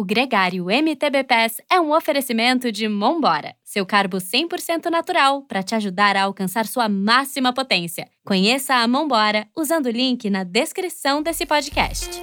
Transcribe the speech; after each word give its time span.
O 0.00 0.04
Gregário 0.04 0.70
MTB 0.70 1.24
Pass 1.24 1.60
é 1.70 1.78
um 1.78 1.94
oferecimento 1.94 2.72
de 2.72 2.88
Mombora, 2.88 3.54
seu 3.62 3.84
carbo 3.84 4.16
100% 4.16 4.86
natural 4.86 5.42
para 5.42 5.62
te 5.62 5.74
ajudar 5.74 6.16
a 6.16 6.22
alcançar 6.22 6.66
sua 6.66 6.88
máxima 6.88 7.52
potência. 7.52 8.08
Conheça 8.24 8.76
a 8.76 8.88
Mombora 8.88 9.46
usando 9.54 9.84
o 9.84 9.90
link 9.90 10.30
na 10.30 10.42
descrição 10.42 11.22
desse 11.22 11.44
podcast. 11.44 12.18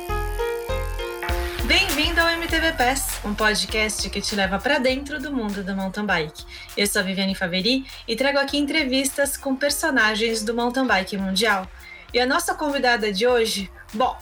Bem-vindo 1.68 2.20
ao 2.20 2.30
MTB 2.40 2.72
Pass, 2.80 3.24
um 3.24 3.36
podcast 3.36 4.10
que 4.10 4.22
te 4.22 4.36
leva 4.36 4.58
para 4.58 4.80
dentro 4.80 5.22
do 5.22 5.32
mundo 5.32 5.64
do 5.64 5.76
mountain 5.76 6.08
bike. 6.08 6.46
Eu 6.76 6.88
sou 6.88 7.04
a 7.04 7.06
Viviane 7.06 7.36
Faveri 7.36 7.86
e 8.08 8.16
trago 8.16 8.40
aqui 8.40 8.58
entrevistas 8.58 9.38
com 9.38 9.56
personagens 9.56 10.42
do 10.42 10.56
mountain 10.56 10.88
bike 10.88 11.16
mundial. 11.16 11.70
E 12.12 12.20
a 12.20 12.26
nossa 12.26 12.56
convidada 12.56 13.14
de 13.14 13.28
hoje, 13.28 13.70
bom, 13.94 14.18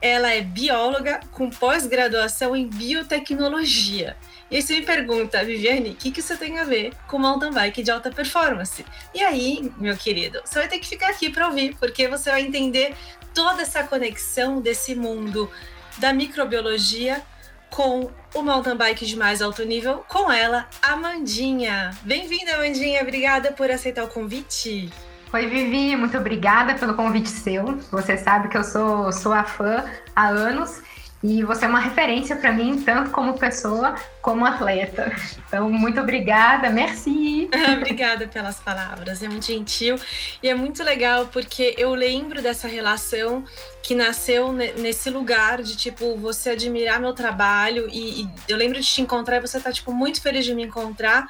ela 0.00 0.32
é 0.32 0.40
bióloga 0.40 1.20
com 1.32 1.50
pós-graduação 1.50 2.56
em 2.56 2.66
biotecnologia. 2.66 4.16
E 4.50 4.56
aí 4.56 4.62
você 4.62 4.80
me 4.80 4.86
pergunta, 4.86 5.44
Viviane, 5.44 5.90
o 5.90 5.94
que, 5.94 6.10
que 6.10 6.20
isso 6.20 6.36
tem 6.36 6.58
a 6.58 6.64
ver 6.64 6.92
com 7.06 7.18
mountain 7.18 7.52
bike 7.52 7.82
de 7.82 7.90
alta 7.90 8.10
performance? 8.10 8.84
E 9.14 9.22
aí, 9.22 9.70
meu 9.76 9.96
querido, 9.96 10.40
você 10.44 10.58
vai 10.58 10.68
ter 10.68 10.78
que 10.78 10.88
ficar 10.88 11.10
aqui 11.10 11.30
para 11.30 11.46
ouvir, 11.46 11.76
porque 11.76 12.08
você 12.08 12.30
vai 12.30 12.42
entender 12.42 12.94
toda 13.34 13.62
essa 13.62 13.84
conexão 13.84 14.60
desse 14.60 14.94
mundo 14.94 15.50
da 15.98 16.12
microbiologia 16.12 17.22
com 17.70 18.10
o 18.34 18.42
mountain 18.42 18.76
bike 18.76 19.06
de 19.06 19.16
mais 19.16 19.40
alto 19.40 19.64
nível, 19.64 20.04
com 20.08 20.32
ela, 20.32 20.68
Amandinha. 20.82 21.96
Bem-vinda, 22.02 22.54
Amandinha. 22.54 23.02
Obrigada 23.02 23.52
por 23.52 23.70
aceitar 23.70 24.04
o 24.04 24.08
convite. 24.08 24.90
Oi, 25.32 25.46
Vivi, 25.46 25.94
muito 25.94 26.18
obrigada 26.18 26.74
pelo 26.74 26.94
convite 26.94 27.28
seu. 27.28 27.78
Você 27.92 28.16
sabe 28.16 28.48
que 28.48 28.58
eu 28.58 28.64
sou 28.64 29.12
sua 29.12 29.44
fã 29.44 29.84
há 30.14 30.26
anos 30.26 30.82
e 31.22 31.44
você 31.44 31.66
é 31.66 31.68
uma 31.68 31.78
referência 31.78 32.34
para 32.34 32.50
mim, 32.50 32.82
tanto 32.82 33.12
como 33.12 33.38
pessoa 33.38 33.94
como 34.20 34.44
atleta. 34.44 35.14
Então, 35.46 35.70
muito 35.70 36.00
obrigada, 36.00 36.70
merci. 36.70 37.48
obrigada 37.76 38.28
pelas 38.28 38.60
palavras, 38.60 39.22
é 39.22 39.28
muito 39.28 39.46
gentil 39.46 39.96
e 40.42 40.48
é 40.48 40.54
muito 40.54 40.82
legal 40.82 41.26
porque 41.26 41.74
eu 41.78 41.94
lembro 41.94 42.42
dessa 42.42 42.68
relação 42.68 43.44
que 43.82 43.94
nasceu 43.94 44.52
nesse 44.52 45.10
lugar 45.10 45.62
de 45.62 45.76
tipo 45.76 46.16
você 46.16 46.50
admirar 46.50 47.00
meu 47.00 47.12
trabalho 47.12 47.88
e, 47.90 48.22
e, 48.22 48.28
eu 48.46 48.56
lembro 48.56 48.78
de 48.78 48.86
te 48.86 49.00
encontrar 49.00 49.38
e 49.38 49.40
você 49.40 49.58
tá 49.58 49.72
tipo 49.72 49.92
muito 49.92 50.20
feliz 50.20 50.44
de 50.44 50.54
me 50.54 50.64
encontrar 50.64 51.28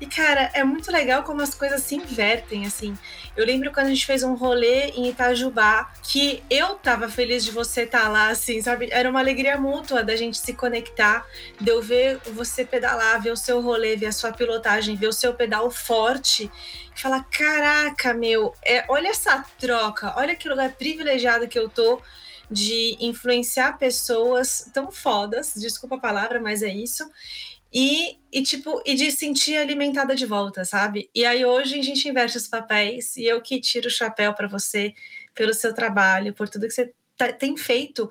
e 0.00 0.06
cara 0.06 0.50
é 0.52 0.64
muito 0.64 0.90
legal 0.90 1.22
como 1.22 1.42
as 1.42 1.54
coisas 1.54 1.82
se 1.82 1.94
invertem 1.94 2.66
assim 2.66 2.96
eu 3.36 3.46
lembro 3.46 3.70
quando 3.72 3.86
a 3.86 3.90
gente 3.90 4.04
fez 4.04 4.22
um 4.22 4.34
rolê 4.34 4.88
em 4.90 5.08
Itajubá 5.08 5.92
que 6.02 6.42
eu 6.50 6.74
tava 6.74 7.08
feliz 7.08 7.44
de 7.44 7.52
você 7.52 7.82
estar 7.82 8.02
tá 8.02 8.08
lá 8.08 8.28
assim 8.28 8.60
sabe 8.60 8.88
era 8.90 9.08
uma 9.08 9.20
alegria 9.20 9.56
mútua 9.56 10.02
da 10.02 10.16
gente 10.16 10.38
se 10.38 10.54
conectar 10.54 11.24
de 11.60 11.70
eu 11.70 11.80
ver 11.80 12.20
você 12.32 12.64
pedalar 12.64 13.20
ver 13.22 13.30
o 13.30 13.36
seu 13.36 13.60
rolê 13.60 13.96
ver 13.96 14.06
a 14.06 14.12
sua 14.12 14.32
pilotagem 14.32 14.96
ver 14.96 15.08
o 15.08 15.12
seu 15.12 15.34
pedal 15.34 15.70
forte 15.70 16.50
e 16.94 17.00
falar: 17.00 17.24
caraca, 17.24 18.14
meu, 18.14 18.54
é, 18.64 18.84
olha 18.88 19.08
essa 19.08 19.44
troca, 19.58 20.14
olha 20.16 20.34
que 20.34 20.48
lugar 20.48 20.72
privilegiado 20.72 21.48
que 21.48 21.58
eu 21.58 21.68
tô 21.68 22.00
de 22.50 22.96
influenciar 23.00 23.78
pessoas 23.78 24.70
tão 24.74 24.92
fodas, 24.92 25.54
desculpa 25.56 25.96
a 25.96 26.00
palavra, 26.00 26.40
mas 26.40 26.62
é 26.62 26.68
isso. 26.68 27.08
E, 27.72 28.18
e 28.30 28.42
tipo, 28.42 28.82
e 28.84 28.94
de 28.94 29.10
sentir 29.10 29.56
alimentada 29.56 30.14
de 30.14 30.26
volta, 30.26 30.62
sabe? 30.62 31.08
E 31.14 31.24
aí 31.24 31.42
hoje 31.44 31.78
a 31.78 31.82
gente 31.82 32.06
inverte 32.06 32.36
os 32.36 32.46
papéis 32.46 33.16
e 33.16 33.24
eu 33.24 33.40
que 33.40 33.58
tiro 33.60 33.86
o 33.86 33.90
chapéu 33.90 34.34
para 34.34 34.46
você 34.46 34.92
pelo 35.34 35.54
seu 35.54 35.74
trabalho, 35.74 36.34
por 36.34 36.48
tudo 36.50 36.66
que 36.66 36.72
você 36.72 36.92
tem 37.30 37.56
feito 37.56 38.08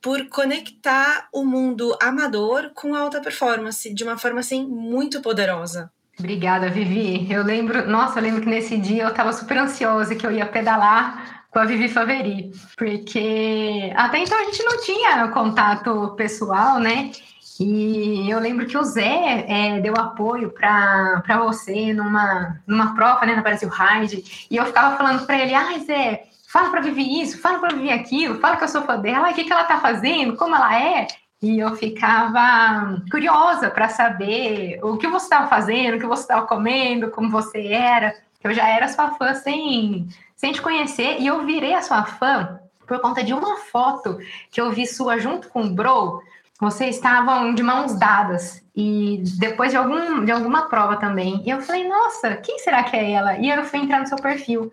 por 0.00 0.26
conectar 0.28 1.28
o 1.30 1.44
mundo 1.44 1.94
amador 2.00 2.70
com 2.74 2.94
alta 2.94 3.20
performance 3.20 3.92
de 3.92 4.02
uma 4.02 4.16
forma 4.16 4.40
assim 4.40 4.66
muito 4.66 5.20
poderosa. 5.20 5.92
Obrigada, 6.18 6.68
Vivi. 6.68 7.30
Eu 7.30 7.42
lembro, 7.42 7.88
nossa, 7.88 8.18
eu 8.18 8.22
lembro 8.22 8.40
que 8.40 8.48
nesse 8.48 8.78
dia 8.78 9.04
eu 9.04 9.08
estava 9.10 9.32
super 9.32 9.58
ansiosa 9.58 10.14
que 10.14 10.26
eu 10.26 10.32
ia 10.32 10.46
pedalar 10.46 11.44
com 11.50 11.58
a 11.58 11.64
Vivi 11.64 11.88
Faveri, 11.88 12.52
porque 12.76 13.92
até 13.96 14.18
então 14.18 14.38
a 14.38 14.44
gente 14.44 14.62
não 14.62 14.80
tinha 14.80 15.28
contato 15.28 16.14
pessoal, 16.16 16.78
né? 16.78 17.10
E 17.58 18.30
eu 18.30 18.38
lembro 18.38 18.66
que 18.66 18.78
o 18.78 18.82
Zé 18.82 19.44
é, 19.46 19.80
deu 19.80 19.94
apoio 19.94 20.50
para 20.50 21.22
você 21.44 21.92
numa, 21.92 22.58
numa 22.66 22.94
prova, 22.94 23.26
né, 23.26 23.34
na 23.34 23.42
Brasil 23.42 23.68
Ride, 23.68 24.46
e 24.50 24.56
eu 24.56 24.64
ficava 24.64 24.96
falando 24.96 25.26
para 25.26 25.38
ele, 25.38 25.52
ai, 25.52 25.80
Zé, 25.80 26.24
fala 26.50 26.70
para 26.70 26.80
Vivi 26.80 27.20
isso, 27.22 27.40
fala 27.40 27.60
para 27.60 27.76
Vivi 27.76 27.90
aquilo, 27.90 28.40
fala 28.40 28.56
que 28.56 28.64
eu 28.64 28.68
sou 28.68 28.82
fã 28.82 28.98
dela, 28.98 29.30
o 29.30 29.34
que, 29.34 29.44
que 29.44 29.52
ela 29.52 29.64
tá 29.64 29.78
fazendo, 29.78 30.36
como 30.36 30.54
ela 30.54 30.76
é. 30.78 31.06
E 31.40 31.58
eu 31.58 31.74
ficava 31.76 33.00
curiosa 33.10 33.70
para 33.70 33.88
saber 33.88 34.78
o 34.82 34.98
que 34.98 35.06
você 35.06 35.26
estava 35.26 35.46
fazendo, 35.46 35.96
o 35.96 36.00
que 36.00 36.06
você 36.06 36.22
estava 36.22 36.46
comendo, 36.46 37.10
como 37.10 37.30
você 37.30 37.68
era. 37.68 38.14
Eu 38.42 38.52
já 38.52 38.68
era 38.68 38.88
sua 38.88 39.12
fã 39.12 39.32
sem, 39.34 40.08
sem 40.36 40.52
te 40.52 40.60
conhecer 40.60 41.18
e 41.20 41.26
eu 41.26 41.46
virei 41.46 41.72
a 41.72 41.82
sua 41.82 42.04
fã 42.04 42.60
por 42.86 42.98
conta 43.00 43.22
de 43.22 43.32
uma 43.32 43.58
foto 43.58 44.18
que 44.50 44.60
eu 44.60 44.70
vi 44.70 44.86
sua 44.86 45.18
junto 45.18 45.48
com 45.48 45.62
o 45.62 45.70
Bro. 45.70 46.20
Vocês 46.60 46.96
estavam 46.96 47.54
de 47.54 47.62
mãos 47.62 47.98
dadas 47.98 48.62
e 48.76 49.22
depois 49.38 49.70
de, 49.70 49.78
algum, 49.78 50.24
de 50.24 50.32
alguma 50.32 50.68
prova 50.68 50.96
também. 50.96 51.42
E 51.46 51.50
eu 51.50 51.62
falei, 51.62 51.88
nossa, 51.88 52.36
quem 52.36 52.58
será 52.58 52.82
que 52.82 52.96
é 52.96 53.12
ela? 53.12 53.38
E 53.38 53.48
eu 53.48 53.64
fui 53.64 53.78
entrar 53.78 54.00
no 54.00 54.06
seu 54.06 54.18
perfil. 54.18 54.70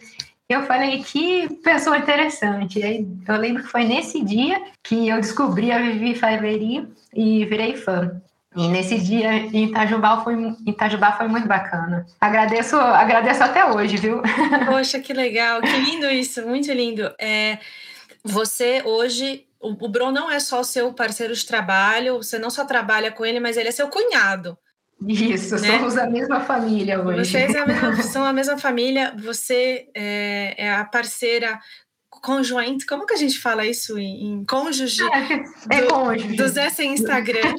Eu 0.50 0.66
falei, 0.66 1.04
que 1.04 1.50
pessoa 1.62 1.98
interessante. 1.98 2.80
eu 3.28 3.36
lembro 3.36 3.64
que 3.64 3.70
foi 3.70 3.84
nesse 3.84 4.24
dia 4.24 4.62
que 4.82 5.10
eu 5.10 5.18
descobri 5.18 5.72
a 5.74 5.80
Vivi 5.80 6.16
Faveri 6.16 6.88
e 7.14 7.46
virei 7.46 7.76
fã. 7.76 8.22
E 8.56 8.68
nesse 8.70 8.98
dia 8.98 9.34
em 9.34 9.66
Itajubá 9.66 10.24
foi, 10.24 10.36
Itajubá 10.66 11.12
foi 11.12 11.28
muito 11.28 11.48
bacana. 11.48 12.06
Agradeço, 12.20 12.78
agradeço 12.78 13.44
até 13.44 13.66
hoje, 13.66 13.98
viu? 13.98 14.22
Poxa, 14.66 15.00
que 15.00 15.14
legal, 15.14 15.62
que 15.62 15.78
lindo 15.78 16.08
isso, 16.08 16.42
muito 16.48 16.72
lindo. 16.72 17.14
É, 17.20 17.60
você 18.24 18.82
hoje, 18.86 19.46
o, 19.60 19.74
o 19.74 20.12
não 20.12 20.32
é 20.32 20.40
só 20.40 20.64
seu 20.64 20.94
parceiro 20.94 21.36
de 21.36 21.46
trabalho, 21.46 22.18
você 22.18 22.40
não 22.40 22.50
só 22.50 22.66
trabalha 22.66 23.12
com 23.12 23.26
ele, 23.26 23.40
mas 23.40 23.58
ele 23.58 23.68
é 23.70 23.72
seu 23.72 23.90
cunhado. 23.90 24.58
Isso, 25.06 25.56
né? 25.56 25.78
somos 25.78 25.98
a 25.98 26.10
mesma 26.10 26.40
família 26.40 27.02
hoje. 27.02 27.32
Vocês 27.32 27.56
a 27.56 27.66
mesma, 27.66 28.04
são 28.04 28.26
a 28.26 28.34
mesma 28.34 28.58
família, 28.58 29.14
você 29.18 29.88
é, 29.94 30.56
é, 30.58 30.74
a 30.74 30.86
parceira 30.86 31.60
conjointe, 32.10 32.86
como 32.86 33.06
que 33.06 33.14
a 33.14 33.18
gente 33.18 33.40
fala 33.40 33.66
isso 33.66 33.98
em, 34.00 34.26
em 34.26 34.46
cônjuge? 34.46 35.04
É, 35.04 35.78
é 35.78 35.82
do, 35.82 35.88
cônjuge. 35.88 36.36
Do 36.36 36.48
Zé 36.48 36.70
sem 36.70 36.94
Instagram. 36.94 37.54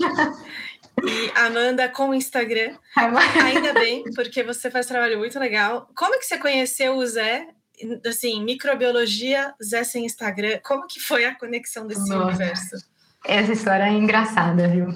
e 1.04 1.30
Amanda 1.38 1.88
com 1.88 2.12
Instagram. 2.12 2.74
Ainda 2.96 3.72
bem, 3.74 4.02
porque 4.14 4.42
você 4.42 4.70
faz 4.70 4.86
trabalho 4.86 5.18
muito 5.18 5.38
legal. 5.38 5.88
Como 5.94 6.14
é 6.14 6.18
que 6.18 6.26
você 6.26 6.38
conheceu 6.38 6.96
o 6.96 7.06
Zé? 7.06 7.46
Assim, 8.04 8.42
microbiologia, 8.42 9.54
Zé 9.62 9.84
sem 9.84 10.04
Instagram. 10.04 10.58
Como 10.64 10.86
que 10.88 10.98
foi 10.98 11.24
a 11.24 11.34
conexão 11.36 11.86
desse 11.86 12.08
Nossa. 12.08 12.26
universo? 12.26 12.76
Essa 13.24 13.52
história 13.52 13.84
é 13.84 13.92
engraçada, 13.92 14.66
viu? 14.68 14.88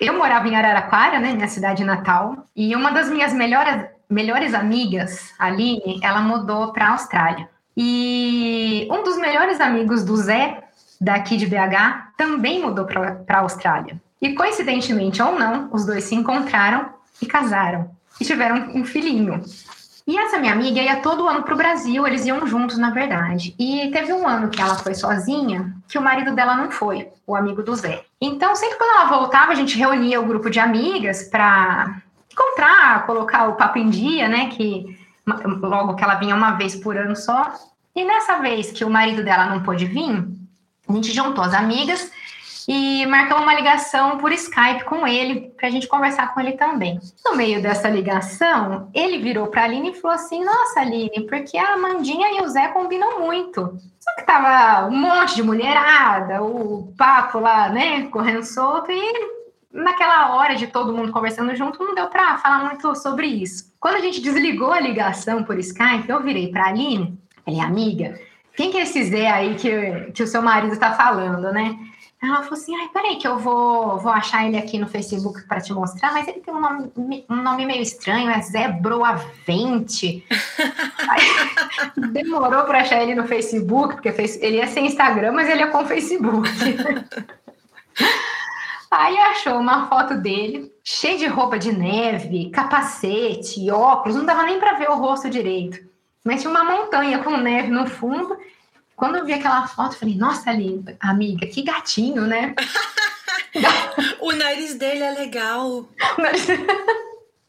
Eu 0.00 0.16
morava 0.16 0.48
em 0.48 0.56
Araraquara, 0.56 1.20
né, 1.20 1.34
minha 1.34 1.46
cidade 1.46 1.84
natal, 1.84 2.46
e 2.56 2.74
uma 2.74 2.90
das 2.90 3.10
minhas 3.10 3.34
melhores, 3.34 3.84
melhores 4.08 4.54
amigas, 4.54 5.30
a 5.38 5.46
Aline, 5.46 6.00
ela 6.02 6.22
mudou 6.22 6.72
para 6.72 6.86
a 6.86 6.90
Austrália. 6.92 7.50
E 7.76 8.88
um 8.90 9.04
dos 9.04 9.18
melhores 9.18 9.60
amigos 9.60 10.02
do 10.02 10.16
Zé, 10.16 10.64
daqui 10.98 11.36
de 11.36 11.46
BH, 11.46 12.14
também 12.16 12.62
mudou 12.62 12.86
para 12.86 13.22
a 13.28 13.38
Austrália. 13.40 14.00
E 14.22 14.34
coincidentemente 14.34 15.22
ou 15.22 15.38
não, 15.38 15.68
os 15.70 15.84
dois 15.84 16.04
se 16.04 16.14
encontraram 16.14 16.88
e 17.20 17.26
casaram. 17.26 17.90
E 18.18 18.24
tiveram 18.24 18.70
um 18.74 18.84
filhinho. 18.86 19.42
E 20.10 20.18
essa 20.18 20.40
minha 20.40 20.52
amiga 20.52 20.80
ia 20.80 20.96
todo 20.96 21.28
ano 21.28 21.44
para 21.44 21.54
o 21.54 21.56
Brasil, 21.56 22.04
eles 22.04 22.26
iam 22.26 22.44
juntos, 22.44 22.76
na 22.76 22.90
verdade. 22.90 23.54
E 23.56 23.88
teve 23.92 24.12
um 24.12 24.26
ano 24.26 24.48
que 24.50 24.60
ela 24.60 24.74
foi 24.74 24.92
sozinha, 24.92 25.72
que 25.86 25.96
o 25.96 26.02
marido 26.02 26.34
dela 26.34 26.56
não 26.56 26.68
foi, 26.68 27.06
o 27.24 27.36
amigo 27.36 27.62
do 27.62 27.76
Zé. 27.76 28.04
Então, 28.20 28.56
sempre 28.56 28.76
quando 28.76 28.90
ela 28.90 29.04
voltava, 29.04 29.52
a 29.52 29.54
gente 29.54 29.78
reunia 29.78 30.20
o 30.20 30.26
grupo 30.26 30.50
de 30.50 30.58
amigas 30.58 31.22
para 31.28 32.02
encontrar, 32.28 33.06
colocar 33.06 33.46
o 33.50 33.54
papo 33.54 33.78
em 33.78 33.88
dia, 33.88 34.28
né? 34.28 34.48
Que 34.48 34.98
logo 35.24 35.94
que 35.94 36.02
ela 36.02 36.16
vinha 36.16 36.34
uma 36.34 36.56
vez 36.56 36.74
por 36.74 36.96
ano 36.96 37.14
só. 37.14 37.54
E 37.94 38.04
nessa 38.04 38.40
vez 38.40 38.72
que 38.72 38.84
o 38.84 38.90
marido 38.90 39.22
dela 39.22 39.46
não 39.46 39.62
pôde 39.62 39.86
vir, 39.86 40.26
a 40.88 40.92
gente 40.92 41.12
juntou 41.12 41.44
as 41.44 41.54
amigas 41.54 42.10
e 42.72 43.04
marcamos 43.06 43.42
uma 43.42 43.52
ligação 43.52 44.16
por 44.18 44.30
Skype 44.30 44.84
com 44.84 45.04
ele, 45.04 45.52
para 45.56 45.66
a 45.66 45.70
gente 45.72 45.88
conversar 45.88 46.32
com 46.32 46.38
ele 46.38 46.52
também. 46.52 47.00
No 47.24 47.34
meio 47.34 47.60
dessa 47.60 47.90
ligação, 47.90 48.88
ele 48.94 49.18
virou 49.18 49.48
para 49.48 49.62
a 49.62 49.64
Aline 49.64 49.90
e 49.90 49.94
falou 49.94 50.14
assim: 50.14 50.44
Nossa, 50.44 50.78
Aline, 50.78 51.26
porque 51.28 51.58
a 51.58 51.74
Amandinha 51.74 52.38
e 52.38 52.42
o 52.44 52.48
Zé 52.48 52.68
combinam 52.68 53.18
muito. 53.18 53.76
Só 53.98 54.14
que 54.14 54.22
tava 54.24 54.86
um 54.86 54.96
monte 54.96 55.34
de 55.34 55.42
mulherada, 55.42 56.44
o 56.44 56.94
papo 56.96 57.40
lá, 57.40 57.68
né, 57.70 58.06
correndo 58.06 58.44
solto, 58.44 58.92
e 58.92 59.12
naquela 59.72 60.36
hora 60.36 60.54
de 60.54 60.68
todo 60.68 60.94
mundo 60.94 61.10
conversando 61.10 61.56
junto, 61.56 61.84
não 61.84 61.92
deu 61.92 62.06
para 62.06 62.38
falar 62.38 62.66
muito 62.66 62.94
sobre 62.94 63.26
isso. 63.26 63.64
Quando 63.80 63.96
a 63.96 64.00
gente 64.00 64.20
desligou 64.20 64.72
a 64.72 64.78
ligação 64.78 65.42
por 65.42 65.58
Skype, 65.58 66.08
eu 66.08 66.22
virei 66.22 66.52
para 66.52 66.66
a 66.66 66.68
Aline, 66.68 67.18
é 67.44 67.60
amiga, 67.60 68.16
quem 68.56 68.70
que 68.70 68.78
é 68.78 68.82
esse 68.82 69.02
Zé 69.04 69.28
aí 69.28 69.56
que, 69.56 70.12
que 70.12 70.22
o 70.22 70.26
seu 70.26 70.40
marido 70.40 70.72
está 70.72 70.92
falando, 70.92 71.50
né? 71.52 71.76
Ela 72.22 72.42
falou 72.42 72.52
assim: 72.52 72.76
ai, 72.76 72.88
peraí, 72.88 73.16
que 73.16 73.26
eu 73.26 73.38
vou, 73.38 73.98
vou 73.98 74.12
achar 74.12 74.46
ele 74.46 74.58
aqui 74.58 74.78
no 74.78 74.86
Facebook 74.86 75.42
para 75.46 75.60
te 75.60 75.72
mostrar, 75.72 76.12
mas 76.12 76.28
ele 76.28 76.40
tem 76.40 76.52
um 76.52 76.60
nome, 76.60 77.24
um 77.30 77.36
nome 77.36 77.64
meio 77.64 77.80
estranho, 77.80 78.30
é 78.30 78.40
Zé 78.42 78.68
Broavente. 78.68 80.22
Aí, 81.08 81.22
demorou 82.12 82.64
para 82.64 82.80
achar 82.80 83.02
ele 83.02 83.14
no 83.14 83.26
Facebook, 83.26 83.94
porque 83.94 84.08
ele 84.40 84.58
ia 84.58 84.66
sem 84.66 84.86
Instagram, 84.86 85.32
mas 85.32 85.48
ele 85.48 85.62
é 85.62 85.66
com 85.68 85.86
Facebook. 85.86 86.48
Aí 88.90 89.16
achou 89.18 89.58
uma 89.58 89.86
foto 89.88 90.16
dele, 90.16 90.70
cheio 90.82 91.16
de 91.16 91.26
roupa 91.26 91.58
de 91.58 91.72
neve, 91.72 92.50
capacete, 92.50 93.70
óculos, 93.70 94.16
não 94.16 94.26
dava 94.26 94.42
nem 94.42 94.58
para 94.58 94.74
ver 94.74 94.90
o 94.90 94.96
rosto 94.96 95.30
direito. 95.30 95.78
Mas 96.24 96.40
tinha 96.42 96.50
uma 96.50 96.64
montanha 96.64 97.20
com 97.20 97.36
neve 97.36 97.70
no 97.70 97.86
fundo 97.86 98.36
quando 99.00 99.16
eu 99.16 99.24
vi 99.24 99.32
aquela 99.32 99.66
foto, 99.66 99.94
eu 99.94 99.98
falei, 99.98 100.14
nossa, 100.14 100.52
linda, 100.52 100.94
amiga, 101.00 101.46
que 101.46 101.62
gatinho, 101.62 102.26
né? 102.26 102.54
o 104.20 104.30
nariz 104.32 104.74
dele 104.74 105.02
é 105.02 105.10
legal. 105.10 105.88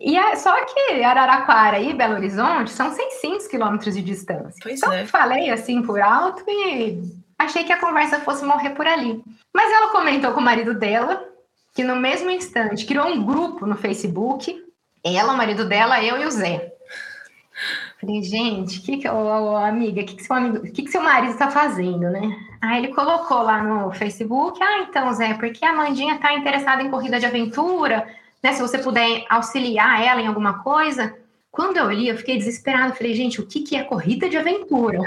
E 0.03 0.17
é, 0.17 0.35
só 0.35 0.65
que 0.65 1.03
Araraquara 1.03 1.79
e 1.79 1.93
Belo 1.93 2.15
Horizonte 2.15 2.71
são 2.71 2.91
600 2.91 3.45
quilômetros 3.45 3.93
de 3.93 4.01
distância. 4.01 4.59
Pois 4.63 4.79
então, 4.79 4.91
é. 4.91 5.05
falei 5.05 5.51
assim 5.51 5.83
por 5.83 6.01
alto 6.01 6.43
e 6.47 7.03
achei 7.37 7.63
que 7.63 7.71
a 7.71 7.79
conversa 7.79 8.19
fosse 8.21 8.43
morrer 8.43 8.71
por 8.71 8.87
ali. 8.87 9.23
Mas 9.53 9.71
ela 9.71 9.91
comentou 9.91 10.31
com 10.31 10.39
o 10.39 10.43
marido 10.43 10.73
dela 10.73 11.23
que 11.75 11.83
no 11.83 11.95
mesmo 11.95 12.31
instante 12.31 12.87
criou 12.87 13.09
um 13.09 13.23
grupo 13.23 13.67
no 13.67 13.75
Facebook. 13.75 14.59
Ela, 15.03 15.33
o 15.33 15.37
marido 15.37 15.65
dela, 15.65 16.03
eu 16.03 16.19
e 16.19 16.25
o 16.25 16.31
Zé. 16.31 16.70
Falei, 18.01 18.23
gente, 18.23 18.81
que 18.81 18.97
que, 18.97 19.07
oh, 19.07 19.55
amiga, 19.55 20.01
o 20.01 20.05
que, 20.05 20.15
que, 20.15 20.23
seu 20.23 20.35
amigo, 20.35 20.59
que, 20.63 20.81
que 20.81 20.89
seu 20.89 21.03
marido 21.03 21.33
está 21.33 21.51
fazendo, 21.51 22.09
né? 22.09 22.35
Aí 22.59 22.79
ele 22.79 22.95
colocou 22.95 23.43
lá 23.43 23.63
no 23.63 23.91
Facebook, 23.91 24.57
ah, 24.59 24.87
então, 24.89 25.13
Zé, 25.13 25.35
porque 25.35 25.63
a 25.63 25.71
Mandinha 25.71 26.15
está 26.15 26.33
interessada 26.33 26.81
em 26.81 26.89
corrida 26.89 27.19
de 27.19 27.27
aventura, 27.27 28.07
né? 28.41 28.53
Se 28.53 28.61
você 28.61 28.79
puder 28.79 29.23
auxiliar 29.29 30.03
ela 30.03 30.19
em 30.19 30.25
alguma 30.25 30.63
coisa. 30.63 31.15
Quando 31.51 31.77
eu 31.77 31.91
li, 31.91 32.07
eu 32.07 32.17
fiquei 32.17 32.37
desesperada. 32.37 32.95
Falei, 32.95 33.13
gente, 33.13 33.39
o 33.39 33.45
que, 33.45 33.59
que 33.59 33.75
é 33.75 33.83
corrida 33.83 34.27
de 34.27 34.37
aventura? 34.37 34.99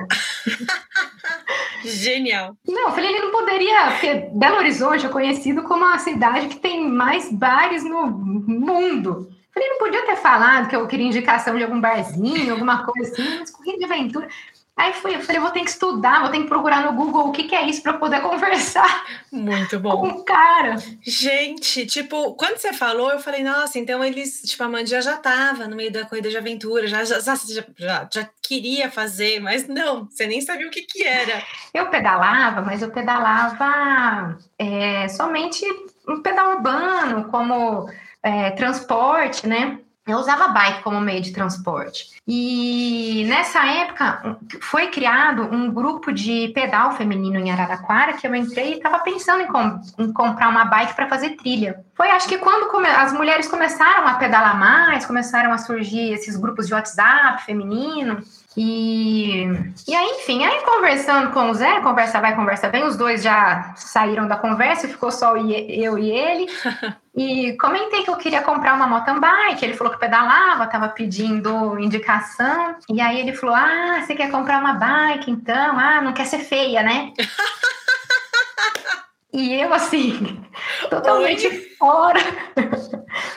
Genial. 1.83 2.57
Não, 2.69 2.89
eu 2.89 2.93
falei, 2.93 3.11
ele 3.11 3.25
não 3.25 3.33
poderia, 3.33 3.91
porque 3.91 4.31
Belo 4.35 4.57
Horizonte 4.57 5.07
é 5.07 5.09
conhecido 5.09 5.65
como 5.65 5.85
a 5.85 5.99
cidade 5.99 6.47
que 6.47 6.61
tem 6.61 6.89
mais 6.89 7.33
bares 7.33 7.83
no 7.83 8.07
mundo. 8.07 9.31
Falei, 9.55 9.69
não 9.69 9.79
podia 9.79 10.05
ter 10.05 10.17
falado 10.17 10.69
que 10.69 10.75
eu 10.75 10.87
queria 10.89 11.07
indicação 11.07 11.57
de 11.57 11.63
algum 11.63 11.81
barzinho, 11.81 12.53
alguma 12.53 12.85
coisa 12.85 13.13
assim, 13.13 13.39
mas 13.39 13.51
corrida 13.53 13.79
de 13.79 13.85
aventura. 13.85 14.29
Aí 14.77 14.93
fui, 14.93 15.15
eu 15.15 15.21
falei, 15.21 15.41
vou 15.41 15.53
ter 15.53 15.61
que 15.61 15.71
estudar, 15.71 16.23
vou 16.23 16.31
ter 16.31 16.41
que 16.41 16.49
procurar 16.49 16.83
no 16.83 16.95
Google 16.95 17.29
o 17.29 17.33
que, 17.33 17.45
que 17.45 17.55
é 17.55 17.65
isso 17.65 17.81
para 17.81 17.93
poder 17.93 18.21
conversar. 18.23 19.05
Muito 19.31 19.79
bom. 19.79 20.01
Com 20.01 20.09
o 20.09 20.25
cara. 20.25 20.75
Gente, 21.01 21.87
tipo, 21.87 22.35
quando 22.35 22.59
você 22.59 22.73
falou, 22.73 23.13
eu 23.13 23.21
falei, 23.21 23.45
nossa, 23.45 23.79
então 23.79 24.03
eles, 24.03 24.43
tipo, 24.43 24.65
a 24.65 24.69
Mandia 24.69 25.01
já 25.01 25.17
tava 25.17 25.69
no 25.69 25.77
meio 25.77 25.93
da 25.93 26.05
corrida 26.05 26.29
de 26.29 26.37
aventura, 26.37 26.89
já, 26.89 27.05
já, 27.05 27.21
já, 27.21 28.09
já 28.13 28.29
queria 28.43 28.91
fazer, 28.91 29.39
mas 29.39 29.69
não, 29.69 30.07
você 30.07 30.27
nem 30.27 30.41
sabia 30.41 30.67
o 30.67 30.71
que 30.71 30.83
que 30.83 31.05
era. 31.05 31.41
Eu 31.73 31.89
pedalava, 31.89 32.61
mas 32.61 32.83
eu 32.83 32.91
pedalava 32.91 34.37
é, 34.59 35.07
somente 35.07 35.65
um 36.09 36.21
pedal 36.21 36.57
urbano, 36.57 37.29
como 37.31 37.89
é, 38.25 38.51
transporte, 38.53 39.47
né? 39.47 39.79
Eu 40.07 40.19
usava 40.19 40.49
bike 40.49 40.83
como 40.83 41.01
meio 41.01 41.23
de 41.23 41.33
transporte. 41.33 42.11
E 42.29 43.25
nessa 43.27 43.65
época 43.65 44.37
foi 44.61 44.89
criado 44.89 45.43
um 45.45 45.73
grupo 45.73 46.13
de 46.13 46.49
pedal 46.49 46.93
feminino 46.93 47.39
em 47.39 47.51
Araraquara 47.51 48.13
que 48.13 48.27
eu 48.27 48.35
entrei 48.35 48.73
e 48.73 48.77
estava 48.77 48.99
pensando 48.99 49.43
em, 49.43 49.47
com, 49.47 49.81
em, 49.99 50.13
comprar 50.13 50.51
uma 50.51 50.67
bike 50.67 50.95
para 50.95 51.09
fazer 51.09 51.37
trilha. 51.37 51.83
Foi 51.95 52.11
acho 52.11 52.29
que 52.29 52.37
quando 52.37 52.69
as 52.87 53.15
mulheres 53.15 53.49
começaram 53.49 54.07
a 54.07 54.15
pedalar 54.15 54.59
mais, 54.59 55.07
começaram 55.07 55.53
a 55.53 55.59
surgir 55.59 56.13
esses 56.13 56.37
grupos 56.37 56.67
de 56.67 56.75
WhatsApp 56.75 57.43
feminino. 57.45 58.23
E, 58.57 59.47
e 59.89 59.95
aí, 59.95 60.07
enfim, 60.21 60.45
aí 60.45 60.63
conversando 60.63 61.33
com 61.33 61.51
o 61.51 61.55
Zé, 61.55 61.81
conversa 61.81 62.21
vai, 62.21 62.37
conversa 62.37 62.69
vem, 62.69 62.85
os 62.85 62.97
dois 62.97 63.23
já 63.23 63.75
saíram 63.77 64.29
da 64.29 64.37
conversa, 64.37 64.87
ficou 64.87 65.11
só 65.11 65.37
eu 65.37 65.99
e 65.99 66.11
ele. 66.11 66.47
E 67.17 67.57
comentei 67.59 68.03
que 68.03 68.11
eu 68.11 68.17
queria 68.17 68.43
comprar 68.43 68.75
uma 68.75 68.89
mountain 68.89 69.21
bike, 69.21 69.65
ele 69.65 69.75
falou 69.75 69.93
que 69.93 70.01
pedalava, 70.01 70.65
estava 70.65 70.89
pedindo 70.89 71.79
indicação. 71.79 72.75
E 72.91 73.01
aí 73.01 73.21
ele 73.21 73.33
falou: 73.33 73.55
Ah, 73.55 74.03
você 74.03 74.17
quer 74.17 74.33
comprar 74.33 74.59
uma 74.59 74.73
bike 74.73 75.31
então? 75.31 75.79
Ah, 75.79 76.03
não 76.03 76.13
quer 76.13 76.27
ser 76.27 76.41
feia, 76.41 76.83
né? 76.83 77.13
e 79.33 79.55
eu, 79.55 79.73
assim, 79.73 80.45
totalmente 80.91 81.47
Oi? 81.47 81.69
fora 81.79 82.21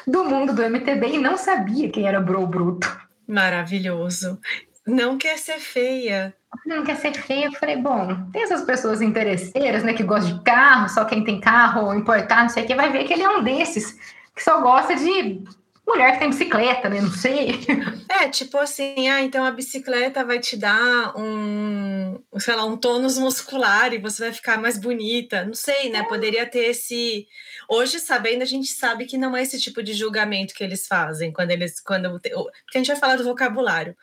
do 0.07 0.23
mundo 0.23 0.53
do 0.53 0.63
MTB 0.63 1.09
e 1.09 1.19
não 1.19 1.37
sabia 1.37 1.91
quem 1.91 2.07
era 2.07 2.19
Bro 2.19 2.47
Bruto. 2.47 2.99
Maravilhoso. 3.27 4.39
Não 4.87 5.17
quer 5.17 5.37
ser 5.37 5.59
feia. 5.59 6.33
Não 6.65 6.83
quer 6.83 6.95
ser 6.95 7.13
feia. 7.13 7.45
Eu 7.45 7.51
falei, 7.53 7.75
bom, 7.75 8.29
tem 8.31 8.43
essas 8.43 8.63
pessoas 8.63 9.01
interesseiras, 9.01 9.83
né, 9.83 9.93
que 9.93 10.03
gostam 10.03 10.37
de 10.37 10.43
carro, 10.43 10.87
só 10.89 11.05
quem 11.05 11.23
tem 11.23 11.39
carro 11.39 11.93
importar, 11.93 12.43
não 12.43 12.49
sei 12.49 12.63
o 12.63 12.67
que, 12.67 12.75
vai 12.75 12.91
ver 12.91 13.03
que 13.03 13.13
ele 13.13 13.23
é 13.23 13.29
um 13.29 13.43
desses 13.43 13.97
que 14.37 14.43
só 14.43 14.61
gosta 14.61 14.95
de 14.95 15.43
mulher 15.85 16.13
que 16.13 16.19
tem 16.19 16.29
bicicleta, 16.29 16.89
né? 16.89 17.01
Não 17.01 17.11
sei. 17.11 17.59
É, 18.09 18.29
tipo 18.29 18.57
assim, 18.57 19.09
ah, 19.09 19.21
então 19.21 19.45
a 19.45 19.51
bicicleta 19.51 20.23
vai 20.23 20.39
te 20.39 20.57
dar 20.57 21.13
um, 21.15 22.19
sei 22.39 22.55
lá, 22.55 22.65
um 22.65 22.75
tônus 22.75 23.15
muscular 23.15 23.93
e 23.93 23.99
você 23.99 24.23
vai 24.23 24.33
ficar 24.33 24.57
mais 24.57 24.75
bonita. 24.75 25.45
Não 25.45 25.53
sei, 25.53 25.91
né? 25.91 25.99
É. 25.99 26.03
Poderia 26.03 26.45
ter 26.47 26.69
esse. 26.69 27.27
Hoje, 27.69 27.99
sabendo, 27.99 28.41
a 28.41 28.45
gente 28.45 28.69
sabe 28.69 29.05
que 29.05 29.19
não 29.19 29.37
é 29.37 29.43
esse 29.43 29.59
tipo 29.59 29.83
de 29.83 29.93
julgamento 29.93 30.55
que 30.55 30.63
eles 30.63 30.87
fazem 30.87 31.31
quando 31.31 31.51
eles. 31.51 31.79
Quando... 31.79 32.19
Porque 32.19 32.75
a 32.75 32.77
gente 32.79 32.87
vai 32.87 32.95
falar 32.95 33.17
do 33.17 33.23
vocabulário. 33.23 33.95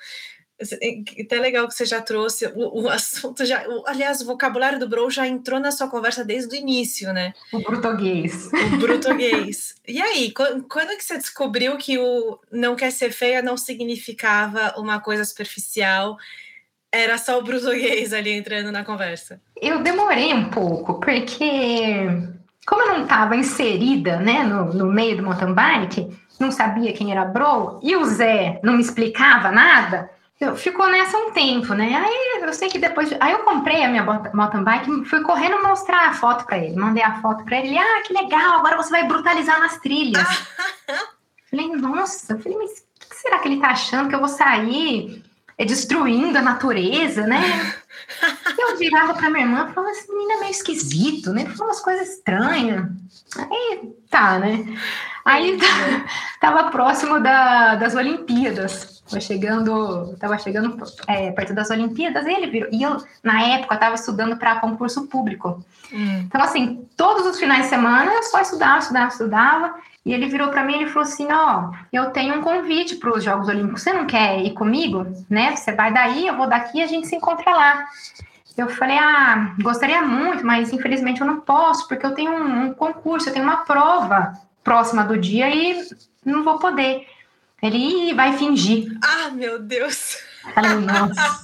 Até 1.21 1.41
legal 1.41 1.67
que 1.67 1.75
você 1.75 1.85
já 1.85 2.01
trouxe 2.01 2.47
o, 2.47 2.83
o 2.83 2.89
assunto, 2.91 3.45
já, 3.45 3.67
o, 3.69 3.85
aliás, 3.87 4.21
o 4.21 4.27
vocabulário 4.27 4.79
do 4.79 4.89
Bro 4.89 5.11
já 5.11 5.27
entrou 5.27 5.59
na 5.59 5.73
sua 5.73 5.89
conversa 5.89 6.25
desde 6.25 6.55
o 6.55 6.59
início, 6.59 7.13
né? 7.13 7.35
O 7.53 7.63
português. 7.63 8.47
O 8.47 8.79
português. 8.79 9.75
e 9.87 10.01
aí, 10.01 10.31
quando, 10.33 10.65
quando 10.65 10.97
que 10.97 11.05
você 11.05 11.19
descobriu 11.19 11.77
que 11.77 11.99
o 11.99 12.39
não 12.53 12.77
quer 12.77 12.93
ser 12.93 13.11
feia 13.11 13.43
não 13.43 13.57
significava 13.57 14.75
uma 14.77 15.01
coisa 15.01 15.25
superficial, 15.25 16.17
era 16.93 17.19
só 17.19 17.39
o 17.39 17.45
português 17.45 18.13
ali 18.13 18.33
entrando 18.33 18.71
na 18.71 18.85
conversa? 18.85 19.41
Eu 19.61 19.83
demorei 19.83 20.33
um 20.33 20.51
pouco, 20.51 21.01
porque 21.01 22.07
como 22.67 22.83
eu 22.83 22.89
não 22.89 23.03
estava 23.03 23.37
inserida 23.37 24.19
né, 24.19 24.43
no, 24.45 24.73
no 24.73 24.87
meio 24.87 25.17
do 25.17 25.23
mountain 25.23 25.53
bike, 25.53 26.17
não 26.39 26.51
sabia 26.51 26.93
quem 26.93 27.13
era 27.13 27.25
Bro, 27.25 27.81
e 27.83 27.97
o 27.97 28.05
Zé 28.05 28.61
não 28.63 28.75
me 28.75 28.81
explicava 28.81 29.51
nada, 29.51 30.11
ficou 30.57 30.89
nessa 30.89 31.17
um 31.17 31.33
tempo, 31.33 31.75
né? 31.75 31.95
Aí 31.95 32.43
eu 32.43 32.53
sei 32.53 32.69
que 32.69 32.79
depois. 32.79 33.11
Aí 33.21 33.33
eu 33.33 33.41
comprei 33.41 33.85
a 33.85 33.89
minha 33.89 34.03
mountain 34.03 34.65
bike, 34.65 35.05
fui 35.05 35.23
correndo 35.23 35.63
mostrar 35.63 36.09
a 36.09 36.13
foto 36.15 36.45
para 36.45 36.59
ele. 36.59 36.77
Mandei 36.77 37.03
a 37.03 37.21
foto 37.21 37.45
para 37.45 37.59
ele. 37.59 37.79
Ah, 37.79 38.03
que 38.05 38.13
legal, 38.13 38.59
agora 38.59 38.77
você 38.77 38.91
vai 38.91 39.07
brutalizar 39.07 39.61
nas 39.61 39.79
trilhas. 39.79 40.27
falei, 41.51 41.69
nossa, 41.77 42.39
falei, 42.39 42.59
mas 42.59 42.85
o 43.05 43.09
que 43.09 43.17
será 43.17 43.39
que 43.39 43.49
ele 43.49 43.61
tá 43.61 43.69
achando 43.69 44.09
que 44.09 44.15
eu 44.15 44.21
vou 44.21 44.29
sair 44.29 45.23
é, 45.57 45.65
destruindo 45.65 46.37
a 46.37 46.43
natureza, 46.43 47.27
né? 47.27 47.41
eu 48.59 48.77
virava 48.77 49.15
para 49.15 49.31
minha 49.31 49.45
irmã 49.45 49.69
e 49.71 49.73
falava, 49.73 49.93
esse 49.93 50.11
menino 50.11 50.33
é 50.33 50.37
meio 50.41 50.51
esquisito, 50.51 51.33
né? 51.33 51.47
Falou 51.47 51.69
umas 51.69 51.81
coisas 51.81 52.09
estranhas. 52.09 52.87
Aí 53.39 53.95
tá, 54.11 54.39
né? 54.39 54.65
Aí 55.25 55.59
tava 56.41 56.71
próximo 56.71 57.21
da, 57.21 57.77
das 57.77 57.95
Olimpíadas. 57.95 58.94
Tava 59.09 59.21
chegando, 59.21 60.17
tava 60.19 60.39
chegando 60.39 60.83
é, 61.07 61.31
perto 61.31 61.53
das 61.53 61.71
Olimpíadas, 61.71 62.27
e 62.27 62.31
ele 62.31 62.47
virou. 62.47 62.69
E 62.73 62.83
eu, 62.83 62.97
na 63.23 63.43
época, 63.43 63.75
estava 63.75 63.95
estudando 63.95 64.37
para 64.37 64.61
concurso 64.61 65.07
público. 65.07 65.63
Hum. 65.93 66.23
Então, 66.27 66.41
assim, 66.41 66.87
todos 66.97 67.27
os 67.27 67.39
finais 67.39 67.65
de 67.65 67.69
semana 67.69 68.13
eu 68.13 68.23
só 68.23 68.41
estudava, 68.41 68.79
estudava, 68.79 69.09
estudava. 69.09 69.75
E 70.07 70.13
ele 70.13 70.27
virou 70.27 70.49
para 70.49 70.65
mim 70.65 70.83
e 70.83 70.87
falou 70.87 71.03
assim: 71.03 71.27
Ó, 71.31 71.71
oh, 71.71 71.75
eu 71.93 72.11
tenho 72.11 72.39
um 72.39 72.43
convite 72.43 72.97
para 72.97 73.17
os 73.17 73.25
Jogos 73.25 73.49
Olímpicos, 73.49 73.83
você 73.83 73.93
não 73.93 74.07
quer 74.07 74.41
ir 74.41 74.53
comigo? 74.53 75.07
Né? 75.29 75.55
Você 75.55 75.73
vai 75.73 75.93
daí, 75.93 76.27
eu 76.27 76.37
vou 76.37 76.47
daqui 76.47 76.79
e 76.79 76.83
a 76.83 76.87
gente 76.87 77.07
se 77.07 77.17
encontra 77.17 77.51
lá. 77.55 77.85
Eu 78.57 78.69
falei: 78.69 78.99
Ah, 78.99 79.55
gostaria 79.61 80.03
muito, 80.03 80.47
mas 80.47 80.73
infelizmente 80.73 81.21
eu 81.21 81.27
não 81.27 81.41
posso, 81.41 81.89
porque 81.89 82.05
eu 82.05 82.15
tenho 82.15 82.33
um, 82.33 82.67
um 82.67 82.75
concurso, 82.75 83.29
eu 83.29 83.33
tenho 83.33 83.45
uma 83.45 83.59
prova 83.59 84.35
próxima 84.63 85.05
do 85.05 85.19
dia 85.19 85.49
e 85.49 85.79
não 86.25 86.43
vou 86.43 86.59
poder. 86.59 87.07
Ele 87.65 88.13
vai 88.13 88.37
fingir. 88.37 88.97
Ah, 89.03 89.31
meu 89.31 89.59
Deus! 89.59 90.19
Falei, 90.55 90.75
nossa, 90.75 91.41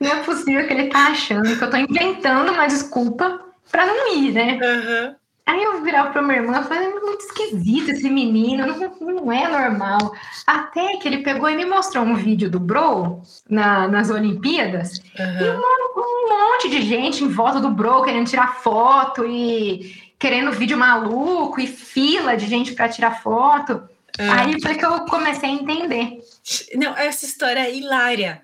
não 0.00 0.10
é 0.10 0.22
possível 0.22 0.66
que 0.66 0.72
ele 0.72 0.88
tá 0.88 1.08
achando 1.08 1.56
que 1.56 1.62
eu 1.62 1.70
tô 1.70 1.76
inventando 1.76 2.50
uma 2.50 2.66
desculpa 2.66 3.40
para 3.70 3.84
não 3.84 4.14
ir, 4.14 4.32
né? 4.32 4.58
Uhum. 4.62 5.14
Aí 5.44 5.62
eu 5.62 5.82
virava 5.82 6.10
para 6.10 6.22
minha 6.22 6.38
irmã 6.38 6.60
e 6.60 6.64
falei, 6.64 6.88
é 6.88 7.00
muito 7.00 7.24
esquisito 7.24 7.90
esse 7.90 8.08
menino, 8.08 8.64
não, 8.66 9.14
não, 9.14 9.32
é 9.32 9.48
normal. 9.48 10.14
Até 10.46 10.96
que 10.96 11.08
ele 11.08 11.18
pegou 11.18 11.50
e 11.50 11.56
me 11.56 11.66
mostrou 11.66 12.04
um 12.04 12.14
vídeo 12.14 12.48
do 12.48 12.60
Bro 12.60 13.22
na, 13.50 13.88
nas 13.88 14.08
Olimpíadas, 14.08 14.98
uhum. 15.18 15.44
e 15.44 15.50
um, 15.50 16.00
um 16.00 16.28
monte 16.28 16.70
de 16.70 16.80
gente 16.80 17.24
em 17.24 17.28
volta 17.28 17.60
do 17.60 17.70
Bro 17.70 18.04
querendo 18.04 18.28
tirar 18.28 18.54
foto 18.60 19.26
e 19.26 20.12
querendo 20.18 20.52
vídeo 20.52 20.78
maluco 20.78 21.60
e 21.60 21.66
fila 21.66 22.36
de 22.36 22.46
gente 22.46 22.72
para 22.72 22.88
tirar 22.88 23.20
foto. 23.20 23.82
É. 24.18 24.28
Aí 24.28 24.60
foi 24.60 24.74
que 24.74 24.84
eu 24.84 25.06
comecei 25.06 25.48
a 25.48 25.52
entender. 25.52 26.18
Não, 26.74 26.96
essa 26.96 27.24
história 27.24 27.60
é 27.60 27.74
hilária. 27.74 28.42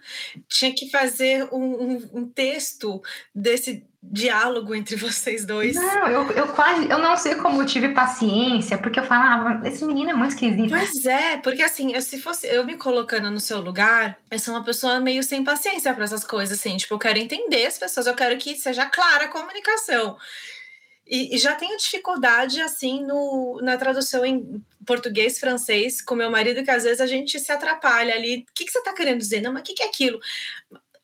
Tinha 0.48 0.72
que 0.74 0.90
fazer 0.90 1.46
um, 1.52 1.58
um, 1.62 2.10
um, 2.14 2.28
texto 2.28 3.02
desse 3.34 3.84
diálogo 4.02 4.74
entre 4.74 4.96
vocês 4.96 5.44
dois. 5.44 5.76
Não, 5.76 6.06
eu, 6.06 6.30
eu 6.32 6.48
quase, 6.48 6.88
eu 6.88 6.98
não 6.98 7.16
sei 7.16 7.34
como 7.34 7.60
eu 7.60 7.66
tive 7.66 7.90
paciência, 7.90 8.78
porque 8.78 8.98
eu 8.98 9.04
falava, 9.04 9.66
esse 9.68 9.84
menino 9.84 10.10
é 10.10 10.14
muito 10.14 10.30
esquisito. 10.30 10.70
Pois 10.70 11.04
é, 11.04 11.36
porque 11.38 11.62
assim, 11.62 11.92
eu, 11.92 12.00
se 12.00 12.18
fosse 12.18 12.46
eu 12.46 12.64
me 12.64 12.76
colocando 12.76 13.30
no 13.30 13.40
seu 13.40 13.60
lugar, 13.60 14.18
eu 14.30 14.38
sou 14.38 14.54
uma 14.54 14.64
pessoa 14.64 15.00
meio 15.00 15.22
sem 15.22 15.44
paciência 15.44 15.92
para 15.92 16.04
essas 16.04 16.24
coisas, 16.24 16.58
assim, 16.58 16.76
tipo, 16.78 16.94
eu 16.94 16.98
quero 16.98 17.18
entender 17.18 17.66
as 17.66 17.76
pessoas, 17.76 18.06
eu 18.06 18.14
quero 18.14 18.38
que 18.38 18.56
seja 18.56 18.86
clara 18.86 19.24
a 19.24 19.28
comunicação. 19.28 20.16
E, 21.08 21.34
e, 21.34 21.38
já 21.38 21.54
tenho 21.54 21.76
dificuldade, 21.78 22.60
assim, 22.60 23.02
no, 23.02 23.60
na 23.62 23.78
tradução 23.78 24.26
em 24.26 24.62
português, 24.84 25.38
francês, 25.38 26.02
com 26.02 26.14
meu 26.14 26.30
marido, 26.30 26.62
que 26.62 26.70
às 26.70 26.84
vezes 26.84 27.00
a 27.00 27.06
gente 27.06 27.40
se 27.40 27.50
atrapalha 27.50 28.14
ali. 28.14 28.46
O 28.48 28.54
que, 28.54 28.66
que 28.66 28.70
você 28.70 28.78
está 28.78 28.92
querendo 28.92 29.18
dizer? 29.18 29.40
Não, 29.40 29.52
mas 29.52 29.62
o 29.62 29.64
que, 29.64 29.74
que 29.74 29.82
é 29.82 29.86
aquilo? 29.86 30.20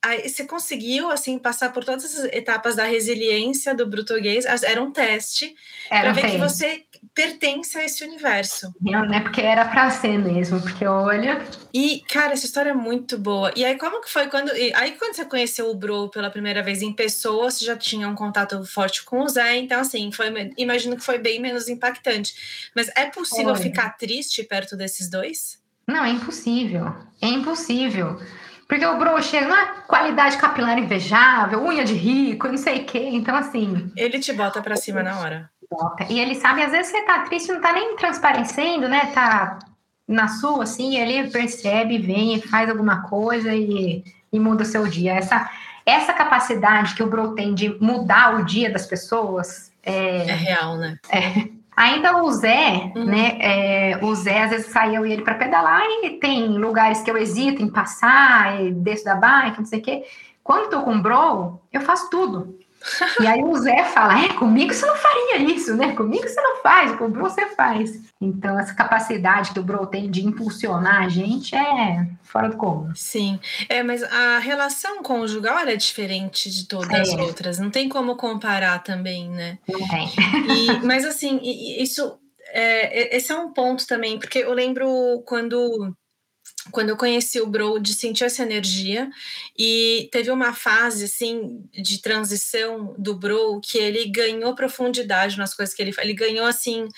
Aí 0.02 0.28
você 0.28 0.44
conseguiu, 0.44 1.10
assim, 1.10 1.38
passar 1.38 1.72
por 1.72 1.82
todas 1.82 2.04
as 2.04 2.24
etapas 2.26 2.76
da 2.76 2.84
resiliência 2.84 3.74
do 3.74 3.88
português. 3.88 4.44
Era 4.44 4.82
um 4.82 4.92
teste 4.92 5.54
para 5.88 6.12
ver 6.12 6.30
que 6.30 6.36
você 6.36 6.84
pertence 7.14 7.76
a 7.76 7.84
esse 7.84 8.04
universo. 8.04 8.72
Não, 8.80 9.04
né? 9.06 9.20
Porque 9.20 9.40
era 9.40 9.64
para 9.64 9.90
ser 9.90 10.18
mesmo, 10.18 10.60
porque 10.60 10.86
olha. 10.86 11.42
E, 11.72 12.02
cara, 12.08 12.32
essa 12.32 12.46
história 12.46 12.70
é 12.70 12.74
muito 12.74 13.18
boa. 13.18 13.52
E 13.56 13.64
aí, 13.64 13.76
como 13.76 14.00
que 14.00 14.10
foi 14.10 14.28
quando. 14.28 14.50
Aí, 14.50 14.92
quando 14.92 15.14
você 15.14 15.24
conheceu 15.24 15.70
o 15.70 15.74
Bro 15.74 16.10
pela 16.10 16.30
primeira 16.30 16.62
vez 16.62 16.82
em 16.82 16.92
pessoa, 16.92 17.50
você 17.50 17.64
já 17.64 17.76
tinha 17.76 18.08
um 18.08 18.14
contato 18.14 18.64
forte 18.64 19.04
com 19.04 19.22
o 19.22 19.28
Zé, 19.28 19.56
então, 19.56 19.80
assim, 19.80 20.10
foi, 20.12 20.26
imagino 20.56 20.96
que 20.96 21.04
foi 21.04 21.18
bem 21.18 21.40
menos 21.40 21.68
impactante. 21.68 22.70
Mas 22.74 22.90
é 22.96 23.06
possível 23.06 23.52
olha. 23.52 23.62
ficar 23.62 23.90
triste 23.96 24.42
perto 24.42 24.76
desses 24.76 25.10
dois? 25.10 25.62
Não, 25.86 26.04
é 26.04 26.10
impossível. 26.10 26.94
É 27.20 27.26
impossível. 27.26 28.18
Porque 28.66 28.84
o 28.84 28.98
Bro 28.98 29.22
chega, 29.22 29.46
não 29.46 29.56
é 29.56 29.82
qualidade 29.86 30.38
capilar 30.38 30.78
invejável, 30.78 31.62
unha 31.62 31.84
de 31.84 31.94
rico, 31.94 32.48
não 32.48 32.56
sei 32.56 32.80
o 32.80 32.84
quê. 32.84 33.10
Então, 33.12 33.36
assim. 33.36 33.92
Ele 33.96 34.18
te 34.18 34.32
bota 34.32 34.62
pra 34.62 34.76
cima 34.76 35.02
na 35.02 35.20
hora. 35.20 35.50
E 36.08 36.20
ele 36.20 36.34
sabe, 36.34 36.62
às 36.62 36.72
vezes 36.72 36.92
você 36.92 37.02
tá 37.02 37.20
triste, 37.20 37.52
não 37.52 37.60
tá 37.60 37.72
nem 37.72 37.96
transparecendo, 37.96 38.88
né? 38.88 39.06
Tá 39.14 39.58
na 40.06 40.28
sua, 40.28 40.64
assim, 40.64 40.96
ele 40.96 41.30
percebe, 41.30 41.98
vem 41.98 42.40
faz 42.40 42.68
alguma 42.68 43.02
coisa 43.02 43.54
e, 43.54 44.04
e 44.32 44.38
muda 44.38 44.62
o 44.62 44.66
seu 44.66 44.86
dia. 44.86 45.14
Essa, 45.14 45.48
essa 45.86 46.12
capacidade 46.12 46.94
que 46.94 47.02
o 47.02 47.08
Bro 47.08 47.34
tem 47.34 47.54
de 47.54 47.76
mudar 47.80 48.36
o 48.36 48.44
dia 48.44 48.70
das 48.70 48.86
pessoas. 48.86 49.72
É, 49.82 50.28
é 50.28 50.34
real, 50.34 50.76
né? 50.76 50.98
É. 51.08 51.48
Ainda 51.76 52.22
o 52.22 52.30
Zé, 52.30 52.92
uhum. 52.94 53.04
né? 53.04 53.36
É, 53.40 53.98
o 54.00 54.14
Zé, 54.14 54.44
às 54.44 54.50
vezes 54.50 54.66
sai 54.66 54.96
eu 54.96 55.04
e 55.04 55.12
ele 55.12 55.22
para 55.22 55.34
pedalar 55.34 55.82
e 56.04 56.10
tem 56.20 56.46
lugares 56.48 57.02
que 57.02 57.10
eu 57.10 57.16
hesito 57.16 57.62
em 57.62 57.68
passar, 57.68 58.62
e 58.62 58.70
desço 58.70 59.04
da 59.04 59.16
bike, 59.16 59.58
não 59.58 59.66
sei 59.66 59.80
o 59.80 59.82
quê. 59.82 60.04
Quando 60.42 60.70
tô 60.70 60.82
com 60.82 60.94
o 60.94 61.02
Bro, 61.02 61.60
eu 61.72 61.80
faço 61.80 62.08
tudo. 62.10 62.58
E 63.20 63.26
aí 63.26 63.42
o 63.42 63.54
Zé 63.56 63.84
fala: 63.84 64.24
é, 64.24 64.28
comigo 64.34 64.72
você 64.72 64.86
não 64.86 64.96
faria 64.96 65.38
isso, 65.38 65.74
né? 65.76 65.94
Comigo 65.94 66.28
você 66.28 66.40
não 66.40 66.56
faz, 66.56 66.96
com 66.96 67.06
o 67.06 67.08
Bro 67.08 67.24
você 67.24 67.46
faz. 67.54 68.00
Então, 68.20 68.58
essa 68.58 68.74
capacidade 68.74 69.52
que 69.52 69.60
o 69.60 69.62
Bro 69.62 69.86
tem 69.86 70.10
de 70.10 70.24
impulsionar 70.24 71.02
a 71.02 71.08
gente 71.08 71.54
é 71.54 72.06
fora 72.22 72.48
do 72.48 72.56
comum. 72.56 72.92
Sim, 72.94 73.38
é, 73.68 73.82
mas 73.82 74.02
a 74.02 74.38
relação 74.38 75.02
conjugal 75.02 75.58
é 75.58 75.76
diferente 75.76 76.50
de 76.50 76.66
todas 76.66 76.90
é. 76.90 77.00
as 77.00 77.12
outras. 77.14 77.58
Não 77.58 77.70
tem 77.70 77.88
como 77.88 78.16
comparar 78.16 78.82
também, 78.82 79.28
né? 79.28 79.58
Não 79.68 79.86
tem. 79.88 80.08
E, 80.48 80.86
mas 80.86 81.04
assim, 81.04 81.40
isso. 81.42 82.18
É, 82.56 83.16
esse 83.16 83.32
é 83.32 83.36
um 83.36 83.52
ponto 83.52 83.84
também, 83.84 84.16
porque 84.16 84.38
eu 84.38 84.52
lembro 84.52 85.24
quando 85.26 85.92
quando 86.70 86.88
eu 86.88 86.96
conheci 86.96 87.40
o 87.40 87.46
Bro, 87.46 87.78
de 87.78 87.94
sentir 87.94 88.24
essa 88.24 88.42
energia. 88.42 89.10
E 89.58 90.08
teve 90.12 90.30
uma 90.30 90.52
fase, 90.54 91.04
assim, 91.04 91.62
de 91.72 92.00
transição 92.00 92.94
do 92.98 93.14
Bro 93.14 93.60
que 93.60 93.78
ele 93.78 94.06
ganhou 94.06 94.54
profundidade 94.54 95.38
nas 95.38 95.54
coisas 95.54 95.74
que 95.74 95.82
ele 95.82 95.92
faz. 95.92 96.06
Ele 96.06 96.16
ganhou, 96.16 96.46
assim, 96.46 96.88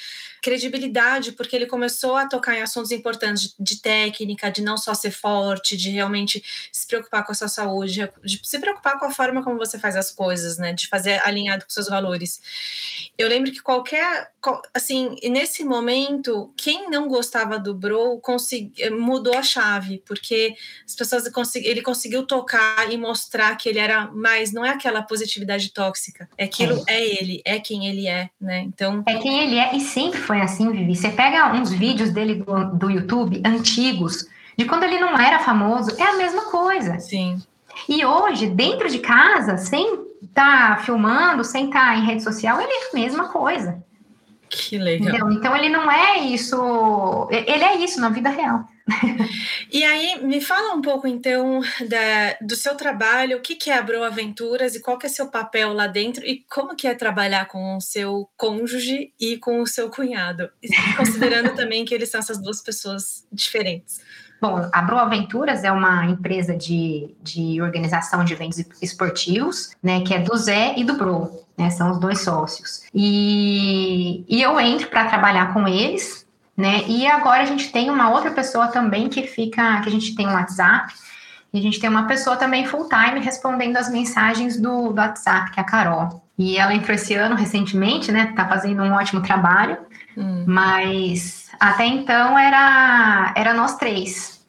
credibilidade, 0.43 1.33
porque 1.33 1.55
ele 1.55 1.67
começou 1.67 2.17
a 2.17 2.27
tocar 2.27 2.57
em 2.57 2.63
assuntos 2.63 2.91
importantes 2.91 3.55
de, 3.59 3.81
técnica, 3.81 4.51
de 4.51 4.63
não 4.63 4.77
só 4.77 4.95
ser 4.95 5.11
forte, 5.11 5.77
de 5.77 5.91
realmente 5.91 6.43
se 6.73 6.87
preocupar 6.87 7.25
com 7.25 7.33
a 7.33 7.35
sua 7.35 7.49
saúde, 7.49 8.11
de 8.25 8.41
se 8.43 8.59
preocupar 8.59 8.99
com 8.99 9.07
a 9.07 9.11
forma 9.11 9.43
como 9.43 9.59
você 9.59 9.79
faz 9.79 9.97
as 9.97 10.11
coisas, 10.11 10.59
né? 10.59 10.73
De 10.73 10.89
fazer 10.89 11.21
alinhado 11.25 11.65
com 11.65 11.71
seus 11.71 11.89
valores. 11.89 12.41
Eu 13.19 13.29
lembro 13.29 13.51
que 13.51 13.63
qualquer, 13.63 14.31
assim, 14.75 15.17
nesse 15.25 15.65
momento, 15.65 16.53
quem 16.57 16.91
não 16.91 17.09
gostava 17.09 17.59
do 17.59 17.75
Bro 17.75 18.19
consegui, 18.21 18.91
mudou 18.91 19.35
a 19.37 19.43
chave, 19.43 20.03
porque 20.07 20.55
as 20.85 20.95
pessoas 20.95 21.29
consegui, 21.29 21.67
ele 21.67 21.83
conseguiu 21.83 22.27
tocar 22.27 22.91
e 22.93 22.97
mostrar 22.97 23.57
que 23.57 23.69
ele 23.69 23.79
era 23.79 24.07
mais, 24.09 24.53
não 24.53 24.65
é 24.65 24.71
aquela 24.71 25.03
positividade 25.03 25.73
tóxica, 25.73 26.29
é 26.37 26.45
aquilo 26.45 26.85
é, 26.87 26.95
é 26.95 27.21
ele, 27.21 27.43
é 27.45 27.59
quem 27.59 27.87
ele 27.87 28.07
é, 28.07 28.31
né? 28.41 28.61
Então 28.61 29.03
é 29.07 29.19
quem 29.19 29.41
ele 29.41 29.59
é 29.59 29.77
e 29.77 29.81
sempre 29.81 30.21
foi 30.27 30.41
assim, 30.41 30.71
Vivi. 30.71 30.97
Você 30.97 31.09
pega 31.09 31.53
uns 31.53 31.71
vídeos 31.71 32.11
dele 32.11 32.37
do, 32.37 32.65
do 32.77 32.91
YouTube 32.91 33.41
antigos, 33.45 34.27
de 34.57 34.65
quando 34.65 34.85
ele 34.85 34.99
não 34.99 35.19
era 35.19 35.39
famoso, 35.39 35.91
é 35.99 36.03
a 36.03 36.17
mesma 36.17 36.47
coisa. 36.47 36.99
Sim. 36.99 37.41
E 37.89 38.05
hoje, 38.05 38.47
dentro 38.47 38.89
de 38.89 38.99
casa, 38.99 39.57
sem 39.57 40.07
estar 40.23 40.77
tá 40.77 40.83
filmando, 40.83 41.45
sem 41.45 41.67
estar 41.67 41.93
tá 41.93 41.97
em 41.97 42.05
rede 42.05 42.23
social, 42.23 42.61
ele 42.61 42.73
é 42.73 42.91
a 42.91 42.95
mesma 42.95 43.29
coisa. 43.29 43.83
Que 44.49 44.79
legal. 44.79 45.09
Entendeu? 45.09 45.33
Então 45.33 45.57
ele 45.57 45.69
não 45.69 45.91
é 45.91 46.19
isso, 46.19 47.29
ele 47.31 47.65
é 47.65 47.77
isso 47.77 48.01
na 48.01 48.09
vida 48.09 48.31
real. 48.31 48.65
e 49.73 49.83
aí, 49.83 50.25
me 50.25 50.41
fala 50.41 50.75
um 50.75 50.81
pouco 50.81 51.09
então 51.09 51.61
da, 51.89 52.37
do 52.41 52.55
seu 52.55 52.77
trabalho, 52.77 53.39
o 53.39 53.41
que, 53.41 53.57
que 53.57 53.69
é 53.69 53.79
a 53.79 53.83
Bro 53.83 54.05
Aventuras 54.05 54.77
e 54.77 54.81
qual 54.81 54.97
que 54.97 55.07
é 55.07 55.09
seu 55.09 55.29
papel 55.29 55.73
lá 55.73 55.89
dentro 55.89 56.25
e 56.25 56.45
como 56.49 56.77
que 56.77 56.87
é 56.87 56.95
trabalhar 56.95 57.47
com 57.47 57.77
o 57.77 57.81
seu 57.81 58.29
cônjuge 58.37 59.13
e 59.19 59.39
com 59.39 59.61
o 59.61 59.67
seu 59.67 59.91
cunhado, 59.91 60.49
considerando 60.97 61.55
também 61.57 61.85
que 61.85 61.95
eles 61.95 62.11
são 62.11 62.21
essas 62.21 62.41
duas 62.41 62.63
pessoas 62.63 63.27
diferentes. 63.33 64.01
Bom, 64.41 64.69
a 64.73 64.83
Bro 64.83 64.99
Aventuras 64.99 65.65
é 65.65 65.73
uma 65.73 66.05
empresa 66.07 66.55
de, 66.55 67.17
de 67.23 67.61
organização 67.61 68.23
de 68.23 68.35
eventos 68.35 68.59
esportivos, 68.83 69.71
né, 69.83 70.03
que 70.03 70.15
é 70.15 70.19
do 70.21 70.37
Zé 70.37 70.75
e 70.77 70.85
do 70.85 70.95
Bro, 70.95 71.46
né, 71.57 71.71
são 71.71 71.91
os 71.91 71.99
dois 71.99 72.21
sócios. 72.21 72.83
E, 72.95 74.25
e 74.29 74.43
eu 74.43 74.59
entro 74.61 74.89
para 74.89 75.07
trabalhar 75.07 75.53
com 75.55 75.67
eles, 75.67 76.27
né? 76.57 76.85
E 76.87 77.07
agora 77.07 77.43
a 77.43 77.47
gente 77.47 77.71
tem 77.71 77.91
uma 77.91 78.11
outra 78.11 78.31
pessoa 78.31 78.69
também 78.69 79.09
que 79.09 79.23
fica, 79.27 79.81
que 79.81 79.89
a 79.89 79.93
gente 79.93 80.15
tem 80.15 80.27
um 80.27 80.33
WhatsApp, 80.33 80.93
e 81.53 81.59
a 81.59 81.63
gente 81.63 81.81
tem 81.81 81.89
uma 81.89 82.07
pessoa 82.07 82.37
também 82.37 82.67
full 82.67 82.89
time 82.89 83.21
respondendo 83.21 83.77
as 83.77 83.91
mensagens 83.91 84.61
do, 84.61 84.93
do 84.93 85.01
WhatsApp, 85.01 85.51
que 85.51 85.61
é 85.61 85.63
a 85.63 85.67
Carol. 85.67 86.23
E 86.39 86.59
ela 86.59 86.75
entrou 86.75 86.95
esse 86.95 87.15
ano 87.15 87.35
recentemente, 87.35 88.13
né? 88.13 88.33
Tá 88.37 88.47
fazendo 88.47 88.83
um 88.83 88.93
ótimo 88.93 89.23
trabalho, 89.23 89.79
hum. 90.17 90.45
mas 90.47 91.51
até 91.59 91.87
então 91.87 92.39
era, 92.39 93.33
era 93.35 93.55
nós 93.55 93.77
três. 93.77 94.45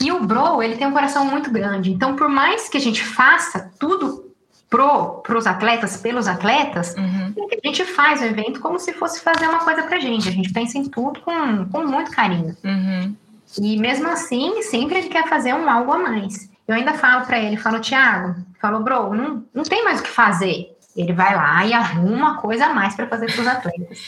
E 0.00 0.12
o 0.12 0.24
Bro, 0.24 0.62
ele 0.62 0.76
tem 0.76 0.86
um 0.86 0.92
coração 0.92 1.24
muito 1.24 1.50
grande. 1.50 1.90
Então, 1.90 2.14
por 2.14 2.28
mais 2.28 2.68
que 2.68 2.76
a 2.76 2.80
gente 2.80 3.04
faça 3.04 3.70
tudo 3.78 4.27
pro 4.68 5.22
os 5.36 5.46
atletas, 5.46 5.96
pelos 5.96 6.28
atletas, 6.28 6.94
uhum. 6.96 7.34
a 7.50 7.66
gente 7.66 7.84
faz 7.84 8.20
o 8.20 8.24
evento 8.24 8.60
como 8.60 8.78
se 8.78 8.92
fosse 8.92 9.20
fazer 9.20 9.46
uma 9.46 9.60
coisa 9.60 9.82
pra 9.82 9.98
gente. 9.98 10.28
A 10.28 10.32
gente 10.32 10.52
pensa 10.52 10.78
em 10.78 10.84
tudo 10.84 11.20
com, 11.20 11.66
com 11.66 11.86
muito 11.86 12.10
carinho. 12.10 12.56
Uhum. 12.64 13.14
E 13.60 13.78
mesmo 13.78 14.08
assim, 14.08 14.62
sempre 14.62 14.98
ele 14.98 15.08
quer 15.08 15.26
fazer 15.28 15.54
um 15.54 15.68
algo 15.68 15.92
a 15.92 15.98
mais. 15.98 16.50
Eu 16.66 16.74
ainda 16.74 16.92
falo 16.92 17.24
para 17.24 17.38
ele, 17.38 17.56
falo, 17.56 17.80
Thiago, 17.80 18.36
falo, 18.60 18.80
bro, 18.80 19.14
não, 19.14 19.44
não 19.54 19.62
tem 19.62 19.82
mais 19.82 20.00
o 20.00 20.02
que 20.02 20.10
fazer. 20.10 20.76
Ele 20.94 21.12
vai 21.12 21.34
lá 21.34 21.64
e 21.64 21.72
arruma 21.72 22.16
uma 22.16 22.40
coisa 22.40 22.66
a 22.66 22.74
mais 22.74 22.94
para 22.94 23.06
fazer 23.06 23.32
para 23.32 23.40
os 23.40 23.46
atletas. 23.46 23.98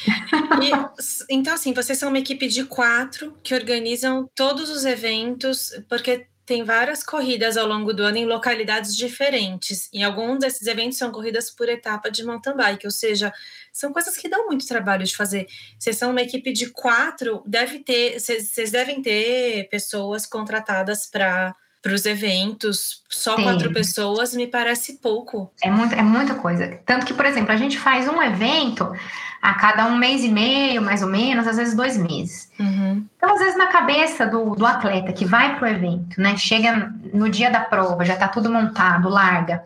E, 0.61 1.35
então, 1.35 1.55
assim, 1.55 1.73
vocês 1.73 1.97
são 1.97 2.09
uma 2.09 2.19
equipe 2.19 2.49
de 2.49 2.65
quatro 2.65 3.33
que 3.43 3.55
organizam 3.55 4.29
todos 4.35 4.69
os 4.69 4.85
eventos, 4.85 5.71
porque 5.89 6.27
tem 6.51 6.65
várias 6.65 7.05
corridas 7.05 7.57
ao 7.57 7.65
longo 7.65 7.93
do 7.93 8.03
ano 8.03 8.17
em 8.17 8.27
localidades 8.27 8.97
diferentes. 8.97 9.89
E 9.93 10.03
alguns 10.03 10.41
desses 10.41 10.67
eventos 10.67 10.99
são 10.99 11.13
corridas 11.13 11.49
por 11.49 11.69
etapa 11.69 12.11
de 12.11 12.25
mountain 12.25 12.57
bike, 12.57 12.85
ou 12.85 12.91
seja, 12.91 13.33
são 13.73 13.93
coisas 13.93 14.17
que 14.17 14.29
dão 14.29 14.49
muito 14.49 14.67
trabalho 14.67 15.05
de 15.05 15.17
fazer. 15.17 15.47
Vocês 15.79 15.97
são 15.97 16.11
uma 16.11 16.23
equipe 16.23 16.53
de 16.53 16.71
quatro, 16.71 17.41
deve 17.47 17.79
ter, 17.79 18.19
vocês 18.19 18.73
devem 18.73 19.01
ter 19.01 19.69
pessoas 19.71 20.27
contratadas 20.27 21.07
para 21.07 21.55
para 21.83 21.95
os 21.95 22.05
eventos, 22.05 23.03
só 23.09 23.37
Sim. 23.37 23.43
quatro 23.43 23.73
pessoas 23.73 24.35
me 24.35 24.47
parece 24.47 24.99
pouco. 24.99 25.51
É, 25.63 25.71
muito, 25.71 25.95
é 25.95 26.03
muita 26.03 26.35
coisa. 26.35 26.79
Tanto 26.85 27.07
que, 27.07 27.15
por 27.15 27.25
exemplo, 27.25 27.53
a 27.53 27.57
gente 27.57 27.79
faz 27.79 28.07
um 28.07 28.21
evento 28.21 28.87
a 29.41 29.55
cada 29.55 29.87
um 29.87 29.97
mês 29.97 30.23
e 30.23 30.29
meio, 30.29 30.83
mais 30.83 31.03
ou 31.03 31.09
menos, 31.09 31.47
às 31.47 31.57
vezes 31.57 31.75
dois 31.75 31.97
meses. 31.97 32.51
Uhum. 32.59 33.07
Então, 33.17 33.33
às 33.33 33.39
vezes, 33.39 33.57
na 33.57 33.69
cabeça 33.69 34.27
do, 34.27 34.55
do 34.55 34.67
atleta 34.67 35.13
que 35.13 35.25
vai 35.25 35.57
para 35.57 35.65
o 35.67 35.71
evento, 35.71 36.21
né? 36.21 36.37
Chega 36.37 36.93
no 37.15 37.29
dia 37.29 37.51
da 37.51 37.61
prova, 37.61 38.05
já 38.05 38.15
está 38.15 38.29
tudo 38.29 38.51
montado, 38.51 39.09
larga, 39.09 39.65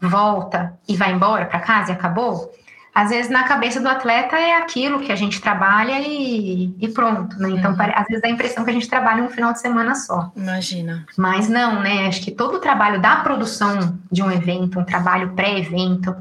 volta 0.00 0.74
e 0.88 0.96
vai 0.96 1.12
embora 1.12 1.44
para 1.44 1.60
casa 1.60 1.92
e 1.92 1.94
acabou. 1.94 2.50
Às 2.94 3.08
vezes, 3.08 3.30
na 3.30 3.44
cabeça 3.44 3.80
do 3.80 3.88
atleta 3.88 4.36
é 4.36 4.56
aquilo 4.56 5.00
que 5.00 5.10
a 5.10 5.16
gente 5.16 5.40
trabalha 5.40 5.98
e, 6.00 6.74
e 6.78 6.88
pronto, 6.88 7.38
né? 7.38 7.50
Então, 7.50 7.72
uhum. 7.72 7.92
às 7.94 8.06
vezes 8.06 8.22
dá 8.22 8.28
a 8.28 8.32
impressão 8.32 8.64
que 8.64 8.70
a 8.70 8.74
gente 8.74 8.88
trabalha 8.88 9.22
um 9.22 9.30
final 9.30 9.52
de 9.52 9.60
semana 9.60 9.94
só. 9.94 10.30
Imagina. 10.34 11.04
Mas 11.18 11.48
não, 11.48 11.80
né? 11.80 12.06
Acho 12.06 12.22
que 12.22 12.30
todo 12.30 12.56
o 12.56 12.60
trabalho 12.60 13.00
da 13.00 13.16
produção 13.16 13.98
de 14.10 14.22
um 14.22 14.30
evento, 14.30 14.78
um 14.78 14.84
trabalho 14.84 15.32
pré-evento, 15.32 16.14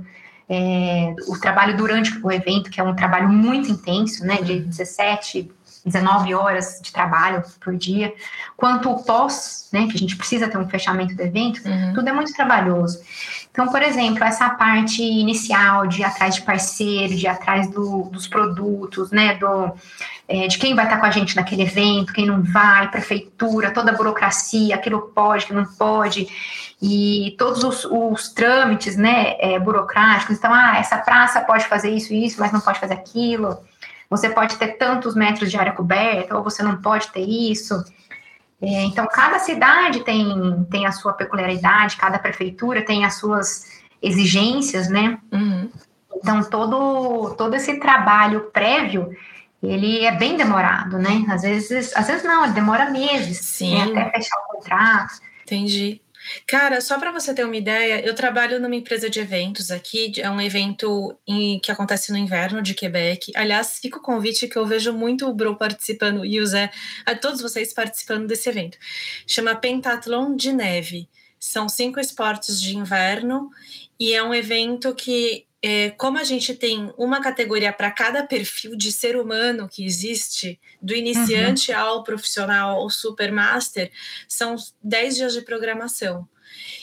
é, 0.54 1.16
o 1.30 1.40
trabalho 1.40 1.78
durante 1.78 2.20
o 2.22 2.30
evento, 2.30 2.70
que 2.70 2.82
é 2.82 2.84
um 2.84 2.94
trabalho 2.94 3.30
muito 3.30 3.72
intenso, 3.72 4.26
né, 4.26 4.42
de 4.42 4.60
17, 4.60 5.50
19 5.86 6.34
horas 6.36 6.82
de 6.84 6.92
trabalho 6.92 7.42
por 7.62 7.74
dia, 7.78 8.14
quanto 8.58 8.92
o 8.92 9.02
pós, 9.02 9.70
né, 9.72 9.88
que 9.88 9.96
a 9.96 9.98
gente 9.98 10.18
precisa 10.18 10.50
ter 10.50 10.58
um 10.58 10.68
fechamento 10.68 11.16
do 11.16 11.22
evento, 11.22 11.62
uhum. 11.66 11.94
tudo 11.94 12.10
é 12.10 12.12
muito 12.12 12.34
trabalhoso. 12.34 13.00
Então, 13.50 13.70
por 13.70 13.82
exemplo, 13.82 14.26
essa 14.26 14.50
parte 14.50 15.02
inicial 15.02 15.88
de 15.88 16.02
ir 16.02 16.04
atrás 16.04 16.36
de 16.36 16.42
parceiro, 16.42 17.16
de 17.16 17.26
ir 17.26 17.30
atrás 17.30 17.70
do, 17.70 18.04
dos 18.12 18.28
produtos, 18.28 19.10
né, 19.10 19.36
do, 19.36 19.72
é, 20.28 20.48
de 20.48 20.58
quem 20.58 20.76
vai 20.76 20.84
estar 20.84 20.98
com 20.98 21.06
a 21.06 21.12
gente 21.12 21.34
naquele 21.34 21.64
evento, 21.64 22.12
quem 22.12 22.26
não 22.26 22.44
vai, 22.44 22.92
prefeitura, 22.92 23.72
toda 23.72 23.92
a 23.92 23.96
burocracia, 23.96 24.76
aquilo 24.76 25.12
pode, 25.16 25.46
que 25.46 25.54
não 25.54 25.66
pode, 25.66 26.28
e 26.82 27.36
todos 27.38 27.64
os, 27.64 27.86
os 27.86 28.30
trâmites, 28.30 28.98
né, 28.98 29.36
é, 29.40 29.60
burocráticos. 29.60 30.38
Então, 30.38 30.52
ah, 30.52 30.78
essa 30.78 30.98
praça 30.98 31.40
pode 31.42 31.66
fazer 31.68 31.92
isso 31.92 32.12
e 32.12 32.26
isso, 32.26 32.40
mas 32.40 32.52
não 32.52 32.60
pode 32.60 32.80
fazer 32.80 32.96
aquilo. 32.96 33.60
Você 34.10 34.30
pode 34.30 34.56
ter 34.56 34.78
tantos 34.78 35.16
metros 35.16 35.52
de 35.52 35.58
área 35.58 35.74
coberta, 35.74 36.36
ou 36.36 36.44
você 36.44 36.64
não 36.64 36.82
pode 36.82 37.10
ter 37.10 37.22
isso. 37.22 37.76
É, 38.60 38.84
então, 38.84 39.08
cada 39.08 39.38
cidade 39.40 40.04
tem, 40.04 40.66
tem 40.72 40.86
a 40.88 40.92
sua 40.92 41.14
peculiaridade, 41.14 41.98
cada 41.98 42.18
prefeitura 42.18 42.84
tem 42.84 43.06
as 43.06 43.16
suas 43.16 43.82
exigências, 44.02 44.90
né? 44.90 45.20
Uhum. 45.32 45.70
Então, 46.16 46.44
todo, 46.44 47.36
todo 47.36 47.56
esse 47.56 47.80
trabalho 47.80 48.50
prévio, 48.52 49.16
ele 49.62 50.04
é 50.04 50.12
bem 50.12 50.36
demorado, 50.36 50.98
né? 50.98 51.26
Às 51.30 51.44
vezes, 51.44 51.96
às 51.96 52.08
vezes 52.08 52.24
não, 52.24 52.44
ele 52.44 52.54
demora 52.54 52.90
meses, 52.90 53.40
Sim. 53.40 53.94
Né? 53.94 54.02
até 54.02 54.18
fechar 54.18 54.36
o 54.38 54.54
contrato. 54.58 55.14
Entendi. 55.44 56.02
Cara, 56.48 56.82
só 56.82 57.00
para 57.00 57.12
você 57.12 57.34
ter 57.34 57.46
uma 57.46 57.56
ideia, 57.56 58.06
eu 58.06 58.14
trabalho 58.14 58.60
numa 58.60 58.76
empresa 58.76 59.10
de 59.10 59.20
eventos 59.20 59.72
aqui, 59.72 60.14
é 60.18 60.30
um 60.30 60.40
evento 60.40 61.18
em, 61.28 61.60
que 61.60 61.72
acontece 61.72 62.12
no 62.12 62.18
inverno 62.18 62.62
de 62.62 62.74
Quebec. 62.74 63.32
Aliás, 63.36 63.80
fica 63.82 63.98
o 63.98 64.02
convite 64.02 64.48
que 64.48 64.58
eu 64.58 64.66
vejo 64.66 64.94
muito 64.94 65.28
o 65.28 65.34
Bro 65.34 65.58
participando 65.58 66.26
e 66.26 66.40
o 66.40 66.46
Zé, 66.46 66.72
a 67.06 67.16
todos 67.16 67.42
vocês 67.42 67.74
participando 67.74 68.28
desse 68.28 68.50
evento. 68.50 68.78
Chama 69.26 69.56
Pentathlon 69.56 70.36
de 70.36 70.54
Neve. 70.54 71.10
São 71.40 71.68
cinco 71.68 72.00
esportes 72.00 72.62
de 72.62 72.78
inverno 72.78 73.50
e 74.00 74.14
é 74.14 74.24
um 74.24 74.34
evento 74.34 74.94
que 74.94 75.46
é, 75.64 75.92
como 75.92 76.18
a 76.18 76.24
gente 76.24 76.56
tem 76.56 76.92
uma 76.98 77.22
categoria 77.22 77.72
para 77.72 77.92
cada 77.92 78.26
perfil 78.26 78.76
de 78.76 78.92
ser 78.92 79.16
humano 79.16 79.70
que 79.70 79.86
existe, 79.86 80.60
do 80.82 80.96
iniciante 80.96 81.72
uhum. 81.72 81.78
ao 81.78 82.04
profissional 82.04 82.80
ao 82.80 82.90
supermaster, 82.90 83.92
são 84.28 84.56
10 84.84 85.16
dias 85.16 85.34
de 85.34 85.42
programação. 85.42 86.28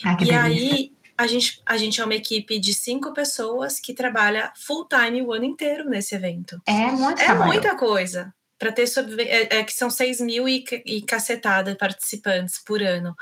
Ah, 0.03 0.17
e 0.21 0.31
aí 0.31 0.93
a 1.17 1.27
gente, 1.27 1.61
a 1.65 1.75
gente 1.75 1.99
é 1.99 2.05
uma 2.05 2.15
equipe 2.15 2.57
de 2.57 2.73
cinco 2.73 3.13
pessoas 3.13 3.79
que 3.79 3.93
trabalha 3.93 4.53
full 4.55 4.87
time 4.87 5.21
o 5.21 5.33
ano 5.33 5.43
inteiro 5.43 5.89
nesse 5.89 6.15
evento. 6.15 6.61
É 6.65 6.85
muito 6.91 7.21
É 7.21 7.33
muita 7.33 7.75
coisa 7.75 8.33
para 8.59 8.73
ter 8.73 8.85
sobre, 8.87 9.23
é, 9.23 9.59
é, 9.59 9.63
que 9.63 9.71
são 9.71 9.89
6 9.89 10.19
mil 10.19 10.47
e, 10.47 10.65
e 10.85 11.01
cacetada 11.01 11.75
participantes 11.77 12.61
por 12.63 12.83
ano. 12.83 13.15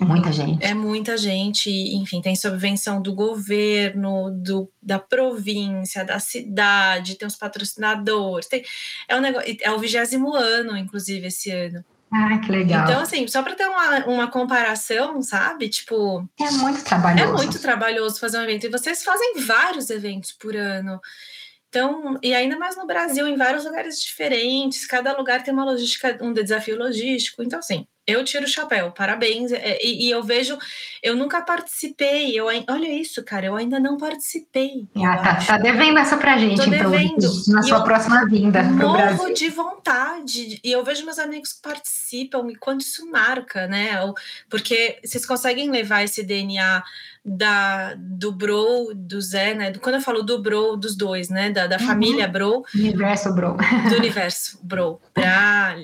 É 0.00 0.04
muita 0.04 0.32
gente. 0.32 0.64
É 0.64 0.74
muita 0.74 1.16
gente, 1.16 1.70
enfim, 1.70 2.20
tem 2.20 2.34
subvenção 2.34 3.00
do 3.00 3.14
governo, 3.14 4.30
do, 4.32 4.68
da 4.82 4.98
província, 4.98 6.04
da 6.04 6.18
cidade, 6.18 7.14
tem 7.14 7.28
os 7.28 7.36
patrocinadores, 7.36 8.48
tem, 8.48 8.64
é, 9.06 9.16
um 9.16 9.20
negócio, 9.20 9.56
é 9.60 9.70
o 9.70 9.78
vigésimo 9.78 10.34
ano, 10.34 10.76
inclusive, 10.76 11.28
esse 11.28 11.52
ano. 11.52 11.84
Ah, 12.12 12.38
que 12.38 12.50
legal. 12.50 12.82
Então, 12.82 13.00
assim, 13.00 13.28
só 13.28 13.40
para 13.40 13.54
ter 13.54 13.68
uma, 13.68 14.04
uma 14.06 14.26
comparação, 14.28 15.22
sabe? 15.22 15.68
Tipo. 15.68 16.28
É 16.40 16.50
muito 16.50 16.82
trabalhoso. 16.82 17.22
É 17.22 17.32
muito 17.32 17.60
trabalhoso 17.60 18.18
fazer 18.18 18.38
um 18.38 18.42
evento. 18.42 18.66
E 18.66 18.70
vocês 18.70 19.04
fazem 19.04 19.34
vários 19.46 19.90
eventos 19.90 20.32
por 20.32 20.56
ano. 20.56 21.00
Então, 21.70 22.18
e 22.22 22.34
ainda 22.34 22.58
mais 22.58 22.76
no 22.76 22.86
Brasil, 22.86 23.28
em 23.28 23.36
vários 23.36 23.64
lugares 23.64 24.00
diferentes, 24.02 24.86
cada 24.86 25.16
lugar 25.16 25.42
tem 25.44 25.54
uma 25.54 25.64
logística, 25.64 26.18
um 26.20 26.32
desafio 26.32 26.76
logístico. 26.76 27.42
Então, 27.44 27.60
assim, 27.60 27.86
eu 28.10 28.24
tiro 28.24 28.44
o 28.44 28.48
chapéu, 28.48 28.90
parabéns. 28.90 29.52
É, 29.52 29.78
e, 29.82 30.06
e 30.06 30.10
eu 30.10 30.22
vejo, 30.22 30.58
eu 31.02 31.16
nunca 31.16 31.40
participei. 31.42 32.38
Eu, 32.38 32.46
olha 32.46 32.88
isso, 32.88 33.22
cara, 33.24 33.46
eu 33.46 33.56
ainda 33.56 33.78
não 33.78 33.96
participei. 33.96 34.88
Ah, 34.96 35.16
tá, 35.18 35.34
tá, 35.36 35.58
devendo 35.58 35.98
essa 35.98 36.16
pra 36.16 36.38
gente, 36.38 36.56
Tô 36.56 36.64
então, 36.64 36.90
devendo. 36.90 37.30
na 37.48 37.62
sua 37.62 37.82
próxima 37.82 38.26
vinda. 38.26 38.62
Morro 38.62 38.96
Brasil. 38.96 39.34
de 39.34 39.48
vontade. 39.48 40.60
E 40.62 40.72
eu 40.72 40.84
vejo 40.84 41.04
meus 41.04 41.18
amigos 41.18 41.52
que 41.52 41.62
participam 41.62 42.50
e 42.50 42.56
quanto 42.56 42.82
isso 42.82 43.10
marca, 43.10 43.66
né? 43.66 43.90
Porque 44.48 44.98
vocês 45.04 45.24
conseguem 45.24 45.70
levar 45.70 46.02
esse 46.02 46.22
DNA 46.22 46.82
da, 47.24 47.94
do 47.96 48.32
Bro, 48.32 48.94
do 48.94 49.20
Zé, 49.20 49.54
né? 49.54 49.72
Quando 49.74 49.96
eu 49.96 50.00
falo 50.00 50.22
do 50.22 50.40
Bro, 50.40 50.76
dos 50.76 50.96
dois, 50.96 51.28
né? 51.28 51.50
Da, 51.50 51.66
da 51.66 51.76
uhum. 51.76 51.86
família 51.86 52.26
Bro. 52.26 52.64
Universo 52.74 53.34
Bro. 53.34 53.56
Do 53.88 53.96
universo 53.96 54.58
Bro. 54.62 55.00
Pra 55.12 55.76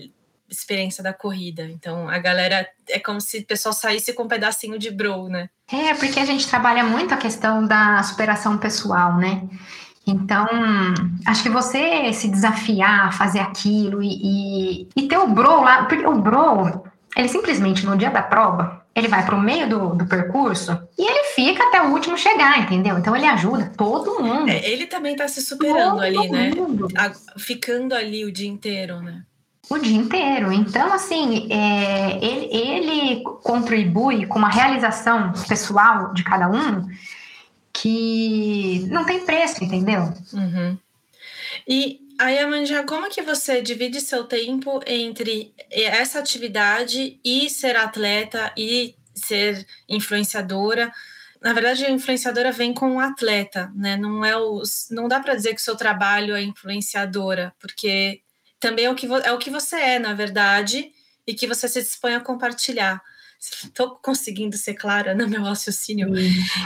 experiência 0.48 1.02
da 1.02 1.12
corrida. 1.12 1.64
Então, 1.64 2.08
a 2.08 2.18
galera 2.18 2.66
é 2.88 2.98
como 2.98 3.20
se 3.20 3.38
o 3.38 3.46
pessoal 3.46 3.72
saísse 3.72 4.12
com 4.12 4.24
um 4.24 4.28
pedacinho 4.28 4.78
de 4.78 4.90
bro, 4.90 5.28
né? 5.28 5.48
É, 5.70 5.94
porque 5.94 6.20
a 6.20 6.24
gente 6.24 6.48
trabalha 6.48 6.84
muito 6.84 7.12
a 7.12 7.16
questão 7.16 7.66
da 7.66 8.02
superação 8.02 8.56
pessoal, 8.58 9.16
né? 9.16 9.42
Então, 10.06 10.46
acho 11.26 11.42
que 11.42 11.48
você 11.48 12.12
se 12.12 12.28
desafiar 12.28 13.08
a 13.08 13.12
fazer 13.12 13.40
aquilo 13.40 14.00
e, 14.00 14.82
e, 14.84 14.88
e 14.94 15.08
ter 15.08 15.18
o 15.18 15.26
bro 15.26 15.62
lá, 15.62 15.84
porque 15.84 16.06
o 16.06 16.14
bro, 16.20 16.84
ele 17.16 17.28
simplesmente 17.28 17.84
no 17.84 17.96
dia 17.96 18.10
da 18.10 18.22
prova, 18.22 18.86
ele 18.94 19.08
vai 19.08 19.26
para 19.26 19.34
o 19.34 19.40
meio 19.40 19.68
do, 19.68 19.94
do 19.94 20.06
percurso 20.06 20.78
e 20.96 21.02
ele 21.02 21.24
fica 21.34 21.62
até 21.64 21.82
o 21.82 21.90
último 21.90 22.16
chegar, 22.16 22.58
entendeu? 22.60 22.96
Então 22.96 23.14
ele 23.14 23.26
ajuda 23.26 23.70
todo 23.76 24.22
mundo. 24.22 24.48
É, 24.48 24.66
ele 24.70 24.86
também 24.86 25.12
está 25.12 25.28
se 25.28 25.42
superando 25.42 25.96
todo 25.96 26.00
ali, 26.00 26.28
né? 26.30 26.50
A, 26.96 27.12
ficando 27.38 27.94
ali 27.94 28.24
o 28.24 28.32
dia 28.32 28.48
inteiro, 28.48 29.02
né? 29.02 29.22
O 29.68 29.78
dia 29.78 29.96
inteiro. 29.96 30.52
Então, 30.52 30.92
assim, 30.92 31.48
é, 31.50 32.24
ele, 32.24 32.56
ele 32.56 33.22
contribui 33.42 34.26
com 34.26 34.38
uma 34.38 34.48
realização 34.48 35.32
pessoal 35.48 36.12
de 36.14 36.22
cada 36.22 36.48
um 36.48 36.88
que 37.72 38.86
não 38.88 39.04
tem 39.04 39.24
preço, 39.24 39.62
entendeu? 39.62 40.02
Uhum. 40.32 40.78
E 41.66 42.00
aí, 42.18 42.38
Amanda, 42.38 42.84
como 42.84 43.10
que 43.10 43.22
você 43.22 43.60
divide 43.60 44.00
seu 44.00 44.24
tempo 44.24 44.80
entre 44.86 45.52
essa 45.70 46.18
atividade 46.20 47.20
e 47.24 47.50
ser 47.50 47.76
atleta 47.76 48.52
e 48.56 48.94
ser 49.14 49.66
influenciadora? 49.88 50.92
Na 51.42 51.52
verdade, 51.52 51.84
a 51.84 51.90
influenciadora 51.90 52.50
vem 52.50 52.72
com 52.72 52.96
o 52.96 53.00
atleta, 53.00 53.70
né? 53.74 53.96
Não 53.96 54.24
é 54.24 54.36
os, 54.36 54.88
não 54.90 55.06
dá 55.06 55.20
para 55.20 55.34
dizer 55.34 55.54
que 55.54 55.60
o 55.60 55.64
seu 55.64 55.76
trabalho 55.76 56.34
é 56.34 56.42
influenciadora, 56.42 57.52
porque 57.60 58.22
também 58.58 58.86
é 58.86 58.90
o 58.90 58.94
que, 58.94 59.06
é 59.06 59.32
o 59.32 59.38
que 59.38 59.50
você 59.50 59.76
é, 59.76 59.98
na 59.98 60.14
verdade, 60.14 60.90
e 61.26 61.34
que 61.34 61.46
você 61.46 61.68
se 61.68 61.80
dispõe 61.80 62.14
a 62.14 62.20
compartilhar. 62.20 63.02
Estou 63.38 63.90
conseguindo 64.02 64.56
ser 64.56 64.74
clara 64.74 65.14
no 65.14 65.28
meu 65.28 65.42
raciocínio. 65.42 66.08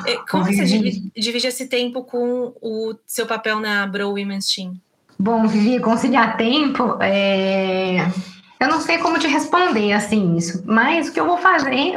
É, 0.07 0.17
como 0.31 0.45
você 0.45 0.65
divide, 0.65 1.11
divide, 1.17 1.47
esse 1.47 1.67
tempo 1.67 2.05
com 2.05 2.55
o 2.61 2.95
seu 3.07 3.27
papel 3.27 3.59
na 3.59 3.87
Bro 3.87 4.11
Women's 4.11 4.47
Team? 4.47 4.81
Bom, 5.19 5.47
Vivi, 5.47 5.81
conciliar 5.81 6.37
tempo, 6.37 6.97
é... 7.03 7.99
eu 8.59 8.69
não 8.69 8.81
sei 8.81 8.97
como 8.99 9.19
te 9.19 9.27
responder, 9.27 9.93
assim, 9.93 10.37
isso. 10.37 10.63
Mas 10.65 11.09
o 11.09 11.13
que 11.13 11.21
eu 11.21 11.27
vou 11.27 11.37
fazer, 11.37 11.95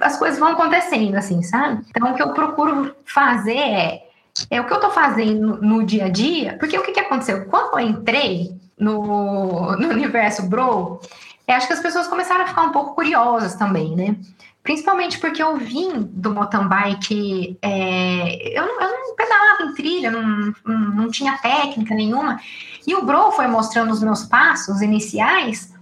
as 0.00 0.18
coisas 0.18 0.38
vão 0.38 0.48
acontecendo, 0.48 1.16
assim, 1.16 1.42
sabe? 1.42 1.84
Então, 1.90 2.12
o 2.12 2.14
que 2.14 2.22
eu 2.22 2.32
procuro 2.32 2.94
fazer 3.04 3.58
é, 3.58 4.08
é 4.50 4.60
o 4.60 4.66
que 4.66 4.72
eu 4.72 4.80
tô 4.80 4.90
fazendo 4.90 5.60
no 5.60 5.84
dia 5.84 6.06
a 6.06 6.08
dia, 6.08 6.56
porque 6.58 6.78
o 6.78 6.82
que, 6.82 6.92
que 6.92 7.00
aconteceu? 7.00 7.44
Quando 7.46 7.78
eu 7.78 7.86
entrei 7.86 8.56
no, 8.78 9.76
no 9.76 9.88
universo 9.88 10.42
Bro, 10.48 11.00
é, 11.46 11.54
acho 11.54 11.66
que 11.66 11.72
as 11.72 11.80
pessoas 11.80 12.06
começaram 12.06 12.44
a 12.44 12.48
ficar 12.48 12.62
um 12.62 12.72
pouco 12.72 12.94
curiosas 12.94 13.54
também, 13.54 13.94
né? 13.94 14.16
Principalmente 14.62 15.18
porque 15.18 15.42
eu 15.42 15.58
vim 15.58 16.02
do 16.10 16.32
mountain 16.32 16.66
bike, 16.66 17.58
é, 17.60 18.58
eu, 18.58 18.66
não, 18.66 18.80
eu 18.80 18.90
não 18.90 19.14
pedalava 19.14 19.64
em 19.64 19.74
trilha, 19.74 20.10
não, 20.10 20.54
não, 20.64 21.10
tinha 21.10 21.36
técnica 21.36 21.94
nenhuma, 21.94 22.40
e 22.86 22.94
o 22.94 23.04
Bro 23.04 23.32
foi 23.32 23.46
mostrando 23.46 23.92
os 23.92 24.02
meus 24.02 24.24
passos 24.24 24.80
iniciais 24.80 25.72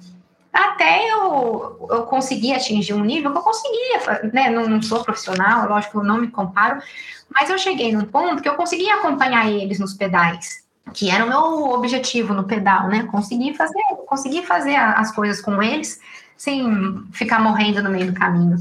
até 0.52 1.10
eu, 1.10 1.88
eu 1.90 2.02
conseguir 2.02 2.54
atingir 2.54 2.92
um 2.92 3.04
nível 3.04 3.30
que 3.32 3.38
eu 3.38 3.42
conseguia, 3.42 4.30
né? 4.32 4.50
Não, 4.50 4.68
não 4.68 4.82
sou 4.82 5.02
profissional, 5.04 5.68
lógico, 5.68 6.00
eu 6.00 6.04
não 6.04 6.18
me 6.18 6.28
comparo, 6.28 6.82
mas 7.32 7.48
eu 7.48 7.56
cheguei 7.56 7.92
num 7.92 8.04
ponto 8.04 8.42
que 8.42 8.48
eu 8.48 8.56
conseguia 8.56 8.96
acompanhar 8.96 9.48
eles 9.50 9.78
nos 9.78 9.94
pedais 9.94 10.61
que 10.92 11.10
era 11.10 11.24
o 11.24 11.28
meu 11.28 11.70
objetivo 11.70 12.34
no 12.34 12.44
pedal, 12.44 12.88
né? 12.88 13.04
Conseguir 13.04 13.54
fazer, 13.54 13.82
conseguir 14.06 14.42
fazer 14.42 14.76
as 14.76 15.12
coisas 15.12 15.40
com 15.40 15.62
eles 15.62 16.00
sem 16.36 17.04
ficar 17.12 17.40
morrendo 17.40 17.82
no 17.82 17.90
meio 17.90 18.06
do 18.06 18.18
caminho. 18.18 18.56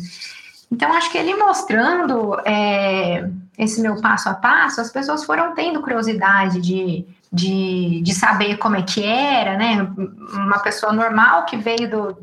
Então, 0.71 0.93
acho 0.93 1.11
que 1.11 1.17
ele 1.17 1.35
mostrando 1.35 2.39
é, 2.45 3.29
esse 3.57 3.81
meu 3.81 3.99
passo 3.99 4.29
a 4.29 4.33
passo, 4.33 4.79
as 4.79 4.91
pessoas 4.91 5.25
foram 5.25 5.53
tendo 5.53 5.81
curiosidade 5.81 6.61
de, 6.61 7.05
de, 7.31 8.01
de 8.01 8.13
saber 8.13 8.57
como 8.57 8.77
é 8.77 8.81
que 8.81 9.03
era, 9.03 9.57
né? 9.57 9.91
Uma 10.33 10.59
pessoa 10.59 10.93
normal 10.93 11.45
que 11.45 11.57
veio 11.57 11.89
do. 11.89 12.17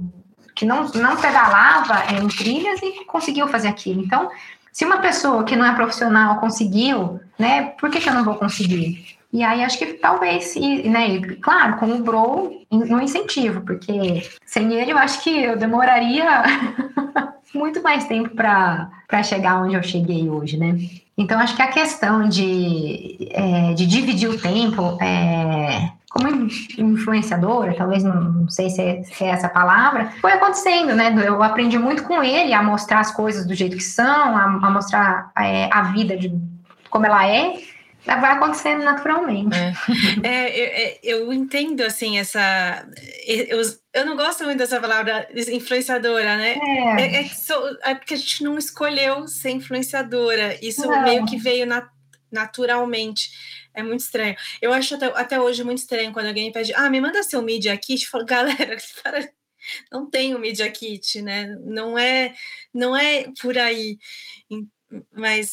que 0.54 0.64
não, 0.64 0.88
não 0.94 1.16
pedalava 1.16 2.14
em 2.14 2.26
trilhas 2.28 2.80
e 2.80 3.04
conseguiu 3.04 3.48
fazer 3.48 3.68
aquilo. 3.68 4.02
Então, 4.02 4.30
se 4.72 4.84
uma 4.84 4.98
pessoa 4.98 5.44
que 5.44 5.56
não 5.56 5.66
é 5.66 5.74
profissional 5.74 6.36
conseguiu, 6.36 7.20
né, 7.38 7.74
por 7.78 7.90
que, 7.90 8.00
que 8.00 8.08
eu 8.08 8.14
não 8.14 8.24
vou 8.24 8.36
conseguir? 8.36 9.17
E 9.32 9.42
aí 9.42 9.62
acho 9.62 9.78
que 9.78 9.86
talvez, 9.94 10.54
né, 10.56 11.20
claro, 11.42 11.76
com 11.76 11.86
o 11.86 12.02
Bro 12.02 12.62
no 12.70 13.00
incentivo, 13.00 13.60
porque 13.60 14.22
sem 14.46 14.72
ele 14.72 14.92
eu 14.92 14.98
acho 14.98 15.22
que 15.22 15.30
eu 15.30 15.56
demoraria 15.56 16.24
muito 17.54 17.82
mais 17.82 18.06
tempo 18.06 18.30
para 18.30 19.22
chegar 19.22 19.62
onde 19.62 19.74
eu 19.74 19.82
cheguei 19.82 20.28
hoje, 20.30 20.56
né? 20.56 20.78
Então 21.16 21.38
acho 21.38 21.56
que 21.56 21.62
a 21.62 21.68
questão 21.68 22.28
de, 22.28 23.28
é, 23.32 23.74
de 23.74 23.86
dividir 23.86 24.30
o 24.30 24.40
tempo 24.40 24.96
é, 25.02 25.90
como 26.08 26.48
influenciadora, 26.78 27.74
talvez 27.74 28.02
não 28.04 28.48
sei 28.48 28.70
se 28.70 28.80
é, 28.80 29.02
se 29.02 29.24
é, 29.24 29.28
essa 29.28 29.48
palavra, 29.48 30.10
foi 30.20 30.32
acontecendo, 30.32 30.94
né? 30.94 31.12
Eu 31.26 31.42
aprendi 31.42 31.78
muito 31.78 32.04
com 32.04 32.22
ele 32.22 32.54
a 32.54 32.62
mostrar 32.62 33.00
as 33.00 33.10
coisas 33.10 33.46
do 33.46 33.54
jeito 33.54 33.76
que 33.76 33.82
são, 33.82 34.36
a, 34.36 34.44
a 34.44 34.70
mostrar 34.70 35.30
é, 35.36 35.68
a 35.72 35.82
vida 35.82 36.16
de 36.16 36.32
como 36.88 37.04
ela 37.04 37.28
é 37.28 37.54
vai 38.04 38.32
acontecendo 38.32 38.82
naturalmente. 38.82 39.56
É. 39.56 39.72
é, 40.26 40.58
eu, 40.58 40.66
é, 40.66 41.00
eu, 41.02 41.32
entendo, 41.32 41.82
assim, 41.82 42.18
essa. 42.18 42.86
Eu, 43.26 43.60
eu 43.92 44.06
não 44.06 44.16
gosto 44.16 44.44
muito 44.44 44.58
dessa 44.58 44.80
palavra 44.80 45.28
influenciadora, 45.34 46.36
né? 46.36 46.56
É, 46.98 47.02
é, 47.02 47.22
é, 47.22 47.30
é 47.90 47.94
porque 47.94 48.14
a 48.14 48.16
gente 48.16 48.44
não 48.44 48.56
escolheu 48.56 49.26
ser 49.26 49.50
influenciadora. 49.50 50.58
Isso 50.64 50.86
não. 50.86 51.02
meio 51.02 51.26
que 51.26 51.36
veio 51.36 51.66
na, 51.66 51.88
naturalmente. 52.30 53.30
É 53.74 53.82
muito 53.82 54.00
estranho. 54.00 54.34
Eu 54.60 54.72
acho 54.72 54.94
até, 54.94 55.06
até 55.06 55.40
hoje 55.40 55.62
muito 55.62 55.78
estranho 55.78 56.12
quando 56.12 56.26
alguém 56.26 56.50
pede, 56.50 56.74
ah, 56.74 56.90
me 56.90 57.00
manda 57.00 57.22
seu 57.22 57.42
Media 57.42 57.76
Kit. 57.76 58.04
Eu 58.04 58.10
falo, 58.10 58.24
galera, 58.24 58.76
para, 59.02 59.28
não 59.92 60.08
tem 60.08 60.34
o 60.34 60.38
Media 60.38 60.70
Kit, 60.70 61.22
né? 61.22 61.46
Não 61.60 61.98
é, 61.98 62.34
não 62.72 62.96
é 62.96 63.26
por 63.40 63.56
aí. 63.58 63.98
Mas, 65.12 65.52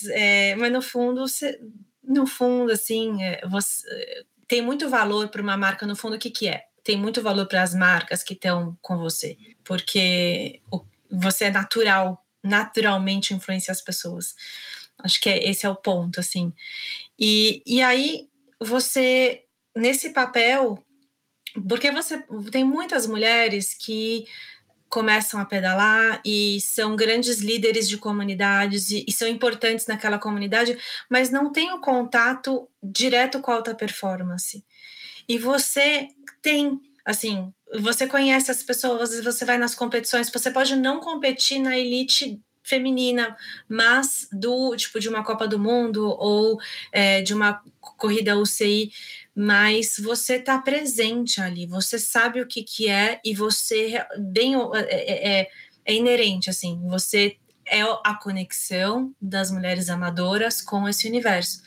mas 0.58 0.72
no 0.72 0.82
fundo, 0.82 1.28
você, 1.28 1.60
no 2.08 2.28
fundo, 2.28 2.72
assim, 2.72 3.24
é, 3.24 3.42
você, 3.48 4.26
tem 4.48 4.62
muito 4.62 4.90
valor 4.90 5.30
para 5.30 5.42
uma 5.42 5.58
marca, 5.58 5.86
no 5.86 5.96
fundo, 5.96 6.16
o 6.16 6.20
que, 6.20 6.30
que 6.30 6.48
é? 6.48 6.64
Tem 6.84 6.98
muito 6.98 7.22
valor 7.22 7.48
para 7.48 7.64
as 7.64 7.74
marcas 7.74 8.24
que 8.24 8.34
estão 8.34 8.78
com 8.82 8.98
você, 8.98 9.38
porque 9.64 10.62
você 11.10 11.46
é 11.46 11.52
natural, 11.52 12.24
naturalmente 12.44 13.34
influencia 13.34 13.72
as 13.72 13.82
pessoas. 13.82 14.36
Acho 15.00 15.20
que 15.20 15.30
é, 15.30 15.50
esse 15.50 15.66
é 15.66 15.70
o 15.70 15.76
ponto, 15.76 16.20
assim. 16.20 16.54
E, 17.18 17.64
e 17.66 17.82
aí, 17.82 18.30
você, 18.60 19.44
nesse 19.76 20.12
papel, 20.12 20.84
porque 21.68 21.92
você 21.92 22.24
tem 22.52 22.64
muitas 22.64 23.08
mulheres 23.08 23.74
que 23.74 24.26
começam 24.96 25.42
a 25.42 25.46
pedalar 25.46 26.22
e 26.24 26.62
são 26.62 26.96
grandes 26.96 27.40
líderes 27.40 27.90
de 27.90 27.98
comunidades 27.98 28.92
e, 28.92 29.04
e, 29.06 29.12
são 29.12 29.28
importantes 29.28 29.88
naquela 29.88 30.18
comunidade, 30.18 30.78
mas 31.10 31.30
não 31.30 31.52
tem 31.52 31.74
o 31.74 31.82
contato 31.82 32.70
direto 32.82 33.42
com 33.42 33.52
a 33.52 33.56
alta 33.56 33.76
performance. 33.76 34.64
E 35.28 35.38
você 35.38 36.08
tem, 36.42 36.80
assim, 37.04 37.54
você 37.78 38.08
conhece 38.08 38.50
as 38.50 38.64
pessoas, 38.64 39.22
você 39.22 39.44
vai 39.44 39.58
nas 39.58 39.76
competições, 39.76 40.30
você 40.30 40.50
pode 40.50 40.78
não 40.78 41.02
competir 41.02 41.60
na 41.60 41.78
elite 41.78 42.42
feminina, 42.66 43.38
mas 43.70 44.28
do 44.32 44.76
tipo 44.76 45.00
de 45.00 45.08
uma 45.08 45.24
Copa 45.24 45.48
do 45.48 45.60
Mundo 45.60 46.08
ou 46.08 46.60
é, 46.92 47.22
de 47.22 47.34
uma 47.34 47.62
corrida 47.80 48.38
UCI, 48.38 48.92
mas 49.36 49.96
você 50.00 50.36
está 50.36 50.58
presente 50.60 51.40
ali, 51.40 51.66
você 51.68 52.00
sabe 52.00 52.42
o 52.42 52.48
que, 52.48 52.64
que 52.64 52.90
é 52.90 53.20
e 53.24 53.34
você 53.34 54.04
bem 54.18 54.56
é, 54.56 54.80
é, 54.90 55.40
é, 55.42 55.50
é 55.86 55.94
inerente 55.94 56.50
assim, 56.50 56.82
você 56.88 57.38
é 57.68 57.82
a 57.82 58.16
conexão 58.16 59.14
das 59.22 59.52
mulheres 59.52 59.90
amadoras 59.90 60.62
com 60.62 60.88
esse 60.88 61.08
universo. 61.08 61.62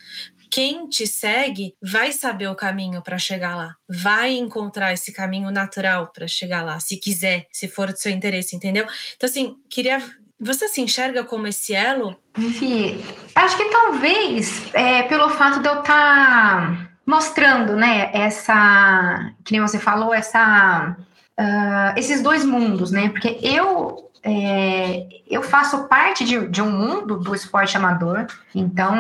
Quem 0.51 0.89
te 0.89 1.07
segue 1.07 1.75
vai 1.83 2.11
saber 2.11 2.49
o 2.49 2.55
caminho 2.55 3.03
para 3.03 3.19
chegar 3.19 3.55
lá, 3.55 3.77
vai 3.87 4.35
encontrar 4.35 4.93
esse 4.93 5.13
caminho 5.13 5.51
natural 5.51 6.11
para 6.11 6.27
chegar 6.27 6.63
lá, 6.63 6.81
se 6.81 6.97
quiser, 6.97 7.47
se 7.53 7.69
for 7.69 7.93
do 7.93 7.99
seu 7.99 8.11
interesse, 8.11 8.57
entendeu? 8.57 8.87
Então, 9.15 9.29
assim, 9.29 9.57
queria 9.69 10.01
você 10.41 10.69
se 10.69 10.81
enxerga 10.81 11.25
como 11.25 11.47
esse 11.47 11.75
elo? 11.75 12.17
Enfim, 12.37 13.03
acho 13.35 13.57
que 13.57 13.65
talvez 13.67 14.63
é, 14.75 15.03
pelo 15.05 15.29
fato 15.31 15.61
de 15.61 15.69
eu 15.69 15.81
estar 15.81 15.85
tá 15.85 16.89
mostrando, 17.05 17.75
né, 17.75 18.11
essa, 18.13 19.33
que 19.45 19.53
nem 19.53 19.61
você 19.61 19.79
falou, 19.79 20.13
essa, 20.13 20.95
uh, 21.41 21.99
esses 21.99 22.23
dois 22.23 22.45
mundos, 22.45 22.91
né, 22.91 23.09
porque 23.09 23.39
eu 23.43 24.08
é, 24.29 25.07
eu 25.27 25.43
faço 25.43 25.89
parte 25.89 26.23
de, 26.25 26.49
de, 26.49 26.61
um 26.61 26.71
mundo 26.71 27.17
do 27.19 27.35
esporte 27.35 27.77
amador, 27.77 28.27
então 28.55 28.95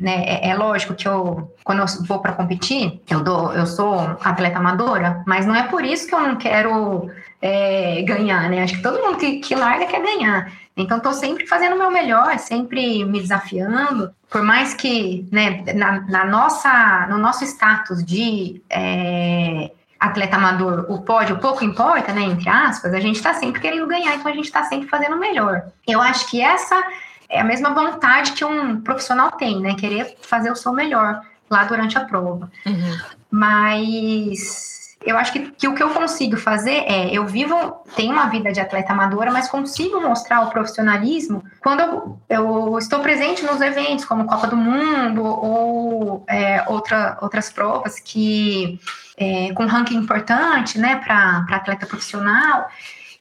né, 0.00 0.24
é, 0.26 0.50
é, 0.50 0.54
lógico 0.54 0.94
que 0.94 1.08
eu, 1.08 1.50
quando 1.64 1.80
eu 1.80 1.86
vou 2.06 2.18
para 2.18 2.32
competir, 2.32 3.00
eu, 3.08 3.24
dou, 3.24 3.52
eu 3.54 3.66
sou 3.66 3.98
atleta 4.22 4.58
amadora, 4.58 5.22
mas 5.26 5.46
não 5.46 5.54
é 5.54 5.62
por 5.62 5.82
isso 5.82 6.06
que 6.06 6.14
eu 6.14 6.20
não 6.20 6.36
quero 6.36 7.10
é, 7.40 8.02
ganhar, 8.02 8.50
né? 8.50 8.62
Acho 8.62 8.76
que 8.76 8.82
todo 8.82 9.02
mundo 9.02 9.18
que, 9.18 9.38
que 9.38 9.54
larga 9.54 9.86
quer 9.86 10.02
ganhar. 10.02 10.52
Então, 10.76 10.98
estou 10.98 11.14
sempre 11.14 11.46
fazendo 11.46 11.74
o 11.74 11.78
meu 11.78 11.90
melhor, 11.90 12.38
sempre 12.38 13.02
me 13.04 13.20
desafiando, 13.20 14.10
por 14.28 14.42
mais 14.42 14.74
que 14.74 15.26
né, 15.32 15.64
na, 15.74 16.00
na 16.02 16.24
nossa, 16.26 17.06
no 17.08 17.16
nosso 17.16 17.44
status 17.44 18.04
de 18.04 18.60
é, 18.68 19.70
atleta 19.98 20.36
amador, 20.36 20.86
o 20.88 21.00
pódio 21.02 21.38
pouco 21.38 21.64
importa, 21.64 22.12
né, 22.12 22.22
entre 22.22 22.48
aspas, 22.48 22.92
a 22.92 23.00
gente 23.00 23.16
está 23.16 23.34
sempre 23.34 23.60
querendo 23.60 23.86
ganhar, 23.86 24.14
então 24.14 24.30
a 24.30 24.34
gente 24.34 24.44
está 24.44 24.64
sempre 24.64 24.88
fazendo 24.88 25.16
o 25.16 25.18
melhor. 25.18 25.62
Eu 25.86 26.00
acho 26.00 26.28
que 26.28 26.40
essa 26.40 26.82
é 27.28 27.40
a 27.40 27.44
mesma 27.44 27.70
vontade 27.70 28.32
que 28.32 28.44
um 28.44 28.80
profissional 28.80 29.32
tem, 29.32 29.60
né, 29.60 29.74
querer 29.74 30.16
fazer 30.22 30.50
o 30.50 30.56
seu 30.56 30.72
melhor 30.72 31.20
lá 31.50 31.64
durante 31.64 31.96
a 31.96 32.04
prova. 32.04 32.50
Uhum. 32.66 32.98
Mas 33.30 34.75
eu 35.06 35.16
acho 35.16 35.32
que, 35.32 35.52
que 35.52 35.68
o 35.68 35.74
que 35.74 35.82
eu 35.82 35.90
consigo 35.90 36.36
fazer 36.36 36.84
é, 36.86 37.08
eu 37.12 37.24
vivo, 37.24 37.54
tenho 37.94 38.12
uma 38.12 38.26
vida 38.26 38.52
de 38.52 38.60
atleta 38.60 38.92
amadora, 38.92 39.30
mas 39.30 39.48
consigo 39.48 40.00
mostrar 40.00 40.40
o 40.40 40.50
profissionalismo 40.50 41.44
quando 41.62 41.80
eu, 41.80 42.18
eu 42.28 42.78
estou 42.78 42.98
presente 42.98 43.44
nos 43.44 43.60
eventos, 43.60 44.04
como 44.04 44.26
Copa 44.26 44.48
do 44.48 44.56
Mundo 44.56 45.24
ou 45.24 46.24
é, 46.28 46.64
outra, 46.66 47.16
outras 47.20 47.48
provas 47.50 48.00
que 48.00 48.80
é, 49.16 49.52
com 49.54 49.64
ranking 49.66 49.96
importante, 49.96 50.76
né, 50.76 50.96
para 50.96 51.46
atleta 51.50 51.86
profissional. 51.86 52.68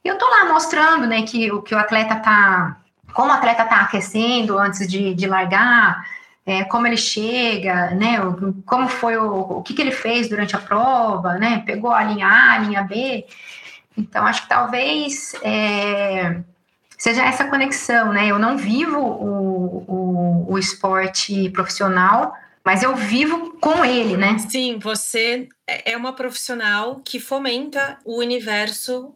E 0.03 0.07
eu 0.07 0.17
tô 0.17 0.27
lá 0.27 0.45
mostrando, 0.45 1.05
né, 1.05 1.21
que, 1.21 1.49
que 1.61 1.75
o 1.75 1.77
atleta 1.77 2.15
tá, 2.15 2.77
como 3.13 3.29
o 3.29 3.33
atleta 3.33 3.63
tá 3.63 3.81
aquecendo 3.81 4.57
antes 4.57 4.87
de, 4.87 5.13
de 5.13 5.27
largar, 5.27 6.03
é, 6.45 6.63
como 6.65 6.86
ele 6.86 6.97
chega, 6.97 7.91
né? 7.91 8.17
Como 8.65 8.88
foi 8.88 9.17
o, 9.17 9.39
o 9.39 9.63
que, 9.63 9.73
que 9.73 9.81
ele 9.81 9.91
fez 9.91 10.29
durante 10.29 10.55
a 10.55 10.60
prova, 10.60 11.34
né? 11.36 11.63
Pegou 11.65 11.91
a 11.91 12.03
linha 12.03 12.27
A, 12.27 12.53
a 12.53 12.58
linha 12.60 12.84
B. 12.84 13.25
Então, 13.97 14.25
acho 14.25 14.43
que 14.43 14.49
talvez 14.49 15.34
é, 15.41 16.41
seja 16.97 17.23
essa 17.23 17.45
conexão, 17.45 18.13
né? 18.13 18.27
Eu 18.27 18.38
não 18.38 18.58
vivo 18.58 18.99
o, 18.99 19.86
o, 19.88 20.53
o 20.53 20.60
esporte 20.60 21.49
profissional, 21.49 22.36
mas 22.63 22.84
eu 22.84 22.95
vivo 22.95 23.58
com 23.60 23.84
ele, 23.84 24.15
né? 24.15 24.38
Sim, 24.38 24.77
você 24.77 25.49
é 25.67 25.97
uma 25.97 26.13
profissional 26.13 27.01
que 27.03 27.19
fomenta 27.19 27.97
o 28.05 28.19
universo 28.19 29.15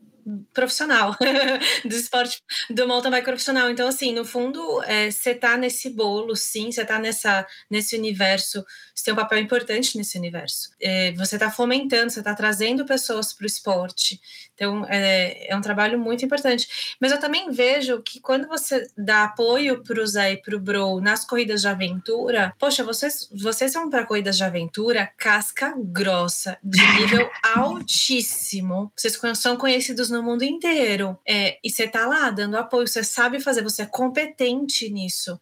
profissional, 0.53 1.15
do 1.85 1.95
esporte, 1.95 2.41
do 2.69 2.87
mountain 2.87 3.11
bike 3.11 3.25
profissional. 3.25 3.69
Então, 3.69 3.87
assim, 3.87 4.13
no 4.13 4.25
fundo, 4.25 4.83
é, 4.83 5.09
você 5.09 5.33
tá 5.33 5.57
nesse 5.57 5.89
bolo, 5.89 6.35
sim, 6.35 6.71
você 6.71 6.85
tá 6.85 6.99
nessa, 6.99 7.45
nesse 7.69 7.95
universo, 7.95 8.65
você 8.93 9.05
tem 9.05 9.13
um 9.13 9.17
papel 9.17 9.39
importante 9.39 9.97
nesse 9.97 10.17
universo. 10.17 10.69
É, 10.81 11.11
você 11.13 11.37
tá 11.37 11.49
fomentando, 11.49 12.11
você 12.11 12.23
tá 12.23 12.35
trazendo 12.35 12.85
pessoas 12.85 13.33
para 13.33 13.43
o 13.43 13.47
esporte. 13.47 14.19
Então, 14.59 14.85
é, 14.89 15.49
é 15.49 15.55
um 15.55 15.61
trabalho 15.61 15.97
muito 15.97 16.25
importante. 16.25 16.97
Mas 16.99 17.13
eu 17.13 17.19
também 17.19 17.49
vejo 17.49 18.01
que 18.01 18.19
quando 18.19 18.45
você 18.45 18.85
dá 18.97 19.23
apoio 19.23 19.81
para 19.81 20.01
o 20.01 20.05
Zé 20.05 20.33
e 20.33 20.37
para 20.37 20.53
o 20.53 20.59
Bro 20.59 20.99
nas 20.99 21.23
corridas 21.23 21.61
de 21.61 21.69
aventura, 21.69 22.53
poxa, 22.59 22.83
vocês, 22.83 23.29
vocês 23.31 23.71
são 23.71 23.89
para 23.89 24.05
corridas 24.05 24.35
de 24.35 24.43
aventura 24.43 25.09
casca 25.17 25.73
grossa, 25.77 26.57
de 26.61 26.81
nível 26.99 27.29
altíssimo. 27.55 28.91
Vocês 28.93 29.17
são 29.35 29.55
conhecidos 29.55 30.09
no 30.09 30.21
mundo 30.21 30.43
inteiro. 30.43 31.17
É, 31.25 31.57
e 31.63 31.69
você 31.69 31.87
tá 31.87 32.05
lá 32.05 32.29
dando 32.29 32.57
apoio, 32.57 32.85
você 32.85 33.01
sabe 33.01 33.39
fazer, 33.39 33.63
você 33.63 33.83
é 33.83 33.85
competente 33.85 34.89
nisso. 34.89 35.39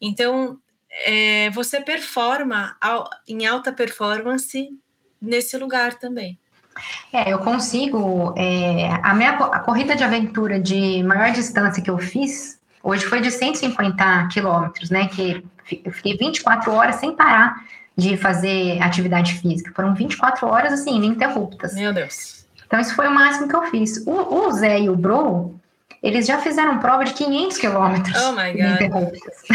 Então, 0.00 0.60
é, 1.04 1.50
você 1.50 1.80
performa 1.80 2.78
em 3.26 3.46
alta 3.46 3.72
performance 3.72 4.70
nesse 5.20 5.58
lugar 5.58 5.98
também. 5.98 6.38
É, 7.12 7.32
eu 7.32 7.38
consigo. 7.38 8.34
É, 8.36 8.88
a 9.02 9.14
minha 9.14 9.30
a 9.30 9.58
corrida 9.60 9.96
de 9.96 10.04
aventura 10.04 10.60
de 10.60 11.02
maior 11.02 11.30
distância 11.32 11.82
que 11.82 11.90
eu 11.90 11.98
fiz 11.98 12.58
hoje 12.82 13.04
foi 13.04 13.20
de 13.20 13.30
150 13.30 14.28
quilômetros, 14.32 14.90
né? 14.90 15.08
Que 15.08 15.44
eu 15.84 15.92
fiquei 15.92 16.16
24 16.16 16.72
horas 16.72 16.96
sem 16.96 17.14
parar 17.14 17.56
de 17.96 18.16
fazer 18.16 18.82
atividade 18.82 19.34
física. 19.34 19.72
Foram 19.74 19.94
24 19.94 20.46
horas 20.46 20.72
assim, 20.72 20.96
ininterruptas. 20.96 21.74
Meu 21.74 21.92
Deus. 21.92 22.46
Então, 22.66 22.80
isso 22.80 22.94
foi 22.94 23.08
o 23.08 23.10
máximo 23.10 23.48
que 23.48 23.56
eu 23.56 23.62
fiz. 23.64 24.04
O, 24.06 24.46
o 24.46 24.52
Zé 24.52 24.80
e 24.80 24.88
o 24.88 24.96
Bro, 24.96 25.60
eles 26.02 26.26
já 26.26 26.38
fizeram 26.38 26.78
prova 26.78 27.04
de 27.04 27.12
500 27.14 27.58
quilômetros 27.58 28.16
oh 28.16 28.32
my 28.32 28.52
God. 28.52 28.60
ininterruptas. 28.60 29.50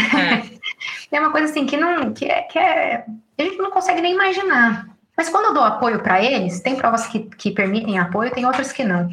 É. 1.10 1.16
é 1.16 1.20
uma 1.20 1.30
coisa 1.30 1.50
assim 1.50 1.66
que 1.66 1.76
não 1.76 2.12
que 2.12 2.26
é, 2.26 2.42
que 2.42 2.58
é, 2.58 3.04
a 3.38 3.42
gente 3.42 3.58
não 3.58 3.70
consegue 3.70 4.00
nem 4.00 4.14
imaginar. 4.14 4.86
Mas 5.16 5.28
quando 5.28 5.46
eu 5.46 5.54
dou 5.54 5.62
apoio 5.62 6.00
para 6.00 6.22
eles, 6.22 6.60
tem 6.60 6.76
provas 6.76 7.06
que, 7.06 7.20
que 7.20 7.50
permitem 7.50 7.98
apoio, 7.98 8.30
tem 8.30 8.44
outras 8.44 8.72
que 8.72 8.84
não. 8.84 9.08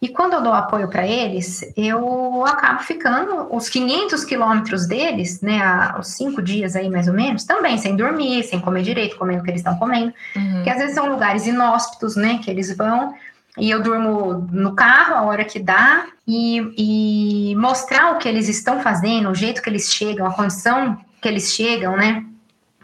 E 0.00 0.08
quando 0.10 0.34
eu 0.34 0.42
dou 0.42 0.52
apoio 0.52 0.86
para 0.88 1.06
eles, 1.06 1.64
eu 1.74 2.44
acabo 2.44 2.80
ficando 2.80 3.48
os 3.50 3.70
500 3.70 4.22
quilômetros 4.24 4.86
deles, 4.86 5.40
né, 5.40 5.60
os 5.98 6.08
cinco 6.08 6.42
dias 6.42 6.76
aí 6.76 6.90
mais 6.90 7.08
ou 7.08 7.14
menos, 7.14 7.44
também 7.44 7.78
sem 7.78 7.96
dormir, 7.96 8.44
sem 8.44 8.60
comer 8.60 8.82
direito, 8.82 9.16
comendo 9.16 9.40
o 9.40 9.42
que 9.42 9.50
eles 9.50 9.60
estão 9.60 9.76
comendo. 9.76 10.12
Uhum. 10.36 10.62
Que 10.62 10.68
às 10.68 10.76
vezes 10.76 10.94
são 10.94 11.06
lugares 11.06 11.46
inóspitos, 11.46 12.16
né, 12.16 12.38
que 12.42 12.50
eles 12.50 12.76
vão. 12.76 13.14
E 13.56 13.70
eu 13.70 13.82
durmo 13.82 14.46
no 14.52 14.74
carro 14.74 15.14
a 15.14 15.22
hora 15.22 15.44
que 15.44 15.58
dá 15.58 16.04
e, 16.28 17.50
e 17.50 17.56
mostrar 17.56 18.12
o 18.12 18.18
que 18.18 18.28
eles 18.28 18.46
estão 18.48 18.80
fazendo, 18.80 19.30
o 19.30 19.34
jeito 19.34 19.62
que 19.62 19.70
eles 19.70 19.90
chegam, 19.90 20.26
a 20.26 20.34
condição 20.34 20.98
que 21.22 21.28
eles 21.28 21.54
chegam, 21.54 21.96
né? 21.96 22.22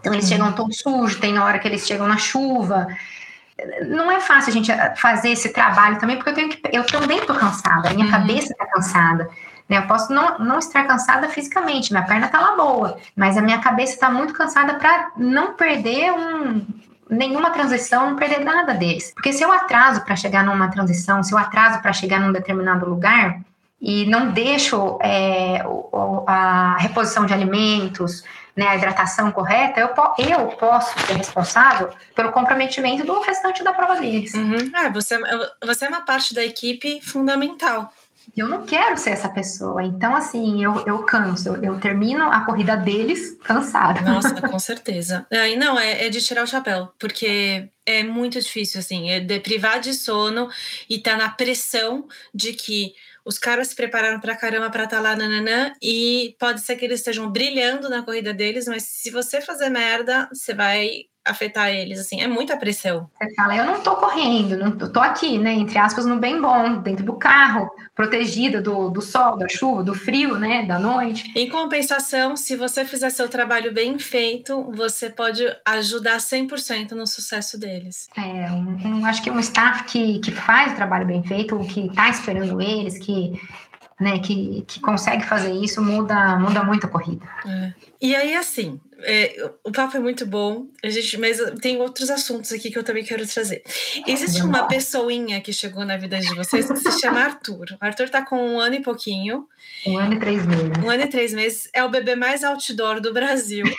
Então 0.00 0.12
eles 0.12 0.24
uhum. 0.26 0.30
chegam 0.30 0.52
todos 0.52 0.78
sujos, 0.78 1.20
tem 1.20 1.38
hora 1.38 1.58
que 1.58 1.68
eles 1.68 1.86
chegam 1.86 2.08
na 2.08 2.16
chuva. 2.16 2.86
Não 3.86 4.10
é 4.10 4.20
fácil 4.20 4.50
a 4.50 4.54
gente 4.54 4.72
fazer 4.96 5.30
esse 5.30 5.52
trabalho 5.52 5.98
também, 5.98 6.16
porque 6.16 6.30
eu 6.30 6.34
tenho 6.34 6.48
que. 6.48 6.60
Eu 6.72 6.84
também 6.86 7.18
estou 7.18 7.36
cansada, 7.36 7.90
a 7.90 7.92
minha 7.92 8.06
uhum. 8.06 8.12
cabeça 8.12 8.52
está 8.52 8.66
cansada. 8.66 9.28
Né? 9.68 9.78
Eu 9.78 9.86
posso 9.86 10.12
não, 10.12 10.38
não 10.38 10.58
estar 10.58 10.84
cansada 10.84 11.28
fisicamente, 11.28 11.92
minha 11.92 12.04
perna 12.04 12.26
está 12.26 12.40
lá 12.40 12.56
boa, 12.56 12.98
mas 13.14 13.36
a 13.36 13.42
minha 13.42 13.60
cabeça 13.60 13.94
está 13.94 14.10
muito 14.10 14.34
cansada 14.34 14.74
para 14.74 15.12
não 15.16 15.52
perder 15.54 16.10
um, 16.12 16.66
nenhuma 17.08 17.50
transição, 17.50 18.10
não 18.10 18.16
perder 18.16 18.40
nada 18.40 18.74
deles. 18.74 19.12
Porque 19.14 19.32
se 19.32 19.42
eu 19.42 19.52
atraso 19.52 20.00
para 20.02 20.16
chegar 20.16 20.44
numa 20.44 20.68
transição, 20.68 21.22
se 21.22 21.32
eu 21.32 21.38
atraso 21.38 21.80
para 21.80 21.92
chegar 21.92 22.18
num 22.18 22.32
determinado 22.32 22.88
lugar 22.88 23.40
e 23.80 24.06
não 24.06 24.30
deixo 24.32 24.98
é, 25.02 25.64
a 26.26 26.76
reposição 26.78 27.24
de 27.24 27.32
alimentos, 27.32 28.24
né, 28.60 28.68
a 28.68 28.76
hidratação 28.76 29.32
correta, 29.32 29.80
eu, 29.80 29.88
eu 30.18 30.48
posso 30.48 30.98
ser 31.06 31.14
responsável 31.14 31.88
pelo 32.14 32.30
comprometimento 32.30 33.06
do 33.06 33.18
restante 33.22 33.64
da 33.64 33.72
prova 33.72 33.96
deles. 33.96 34.34
Uhum. 34.34 34.70
Ah, 34.74 34.90
você, 34.90 35.18
você 35.64 35.86
é 35.86 35.88
uma 35.88 36.02
parte 36.02 36.34
da 36.34 36.44
equipe 36.44 37.00
fundamental. 37.00 37.90
Eu 38.36 38.46
não 38.46 38.66
quero 38.66 38.98
ser 38.98 39.10
essa 39.10 39.30
pessoa. 39.30 39.82
Então, 39.82 40.14
assim, 40.14 40.62
eu, 40.62 40.84
eu 40.86 40.98
canso. 41.04 41.48
Eu, 41.48 41.64
eu 41.64 41.80
termino 41.80 42.30
a 42.30 42.44
corrida 42.44 42.76
deles 42.76 43.34
cansada. 43.42 44.02
Nossa, 44.02 44.40
com 44.42 44.58
certeza. 44.60 45.26
É, 45.30 45.56
não, 45.56 45.78
é, 45.78 46.06
é, 46.06 46.08
de 46.10 46.20
tirar 46.20 46.44
o 46.44 46.46
chapéu, 46.46 46.92
porque 46.98 47.66
é 47.86 48.02
muito 48.02 48.38
difícil, 48.38 48.78
assim, 48.78 49.10
é 49.10 49.20
de 49.20 49.40
privar 49.40 49.80
de 49.80 49.94
sono 49.94 50.50
e 50.88 50.98
tá 50.98 51.16
na 51.16 51.30
pressão 51.30 52.06
de 52.32 52.52
que 52.52 52.92
os 53.24 53.38
caras 53.38 53.68
se 53.68 53.76
prepararam 53.76 54.20
para 54.20 54.36
caramba 54.36 54.70
para 54.70 54.84
estar 54.84 54.96
tá 54.96 55.02
lá, 55.02 55.16
nananã, 55.16 55.72
e 55.82 56.36
pode 56.38 56.60
ser 56.60 56.76
que 56.76 56.84
eles 56.84 57.00
estejam 57.00 57.30
brilhando 57.30 57.88
na 57.88 58.02
corrida 58.02 58.32
deles, 58.32 58.66
mas 58.66 58.84
se 58.84 59.10
você 59.10 59.40
fazer 59.40 59.68
merda, 59.70 60.28
você 60.32 60.54
vai 60.54 61.09
afetar 61.30 61.68
eles, 61.68 61.98
assim, 61.98 62.20
é 62.20 62.26
muita 62.26 62.56
pressão. 62.56 63.08
Você 63.20 63.34
fala, 63.34 63.56
eu 63.56 63.64
não 63.64 63.80
tô 63.80 63.96
correndo, 63.96 64.56
não 64.56 64.72
tô, 64.72 64.88
tô 64.88 65.00
aqui, 65.00 65.38
né, 65.38 65.52
entre 65.52 65.78
aspas, 65.78 66.06
no 66.06 66.16
bem 66.16 66.40
bom, 66.40 66.78
dentro 66.78 67.04
do 67.04 67.14
carro, 67.14 67.70
protegida 67.94 68.60
do, 68.60 68.90
do 68.90 69.00
sol, 69.00 69.36
da 69.36 69.48
chuva, 69.48 69.82
do 69.82 69.94
frio, 69.94 70.38
né, 70.38 70.64
da 70.64 70.78
noite. 70.78 71.32
Em 71.36 71.48
compensação, 71.48 72.36
se 72.36 72.56
você 72.56 72.84
fizer 72.84 73.10
seu 73.10 73.28
trabalho 73.28 73.72
bem 73.72 73.98
feito, 73.98 74.70
você 74.72 75.08
pode 75.10 75.44
ajudar 75.66 76.18
100% 76.18 76.92
no 76.92 77.06
sucesso 77.06 77.58
deles. 77.58 78.08
É, 78.16 78.50
um, 78.50 79.00
um, 79.00 79.06
acho 79.06 79.22
que 79.22 79.30
um 79.30 79.40
staff 79.40 79.84
que, 79.84 80.18
que 80.20 80.32
faz 80.32 80.72
o 80.72 80.76
trabalho 80.76 81.06
bem 81.06 81.22
feito, 81.22 81.58
que 81.60 81.92
tá 81.94 82.08
esperando 82.08 82.60
eles, 82.60 82.98
que 82.98 83.40
né, 84.00 84.18
que, 84.18 84.64
que 84.66 84.80
consegue 84.80 85.24
fazer 85.26 85.52
isso, 85.52 85.82
muda, 85.82 86.38
muda 86.38 86.64
muito 86.64 86.86
a 86.86 86.88
corrida. 86.88 87.26
É. 87.46 87.74
E 88.00 88.16
aí, 88.16 88.34
assim, 88.34 88.80
é, 89.02 89.50
o 89.64 89.72
papo 89.72 89.96
é 89.96 90.00
muito 90.00 90.26
bom, 90.26 90.66
a 90.82 90.88
gente, 90.88 91.18
mas 91.18 91.38
tem 91.60 91.80
outros 91.80 92.10
assuntos 92.10 92.52
aqui 92.52 92.70
que 92.70 92.78
eu 92.78 92.84
também 92.84 93.04
quero 93.04 93.26
trazer. 93.26 93.62
Existe 94.06 94.42
uma 94.42 94.66
pessoinha 94.66 95.40
que 95.40 95.52
chegou 95.52 95.84
na 95.84 95.96
vida 95.96 96.18
de 96.18 96.34
vocês 96.34 96.66
que 96.70 96.76
se 96.76 97.00
chama 97.00 97.20
Arthur. 97.20 97.66
O 97.80 97.84
Arthur 97.84 98.08
tá 98.08 98.24
com 98.24 98.36
um 98.36 98.60
ano 98.60 98.76
e 98.76 98.82
pouquinho. 98.82 99.48
Um 99.86 99.98
ano 99.98 100.14
e 100.14 100.18
três 100.18 100.46
meses. 100.46 100.70
Um 100.84 100.90
ano 100.90 101.02
e 101.02 101.06
três 101.06 101.32
meses. 101.32 101.68
É 101.72 101.84
o 101.84 101.88
bebê 101.88 102.14
mais 102.14 102.44
outdoor 102.44 103.00
do 103.00 103.12
Brasil. 103.12 103.64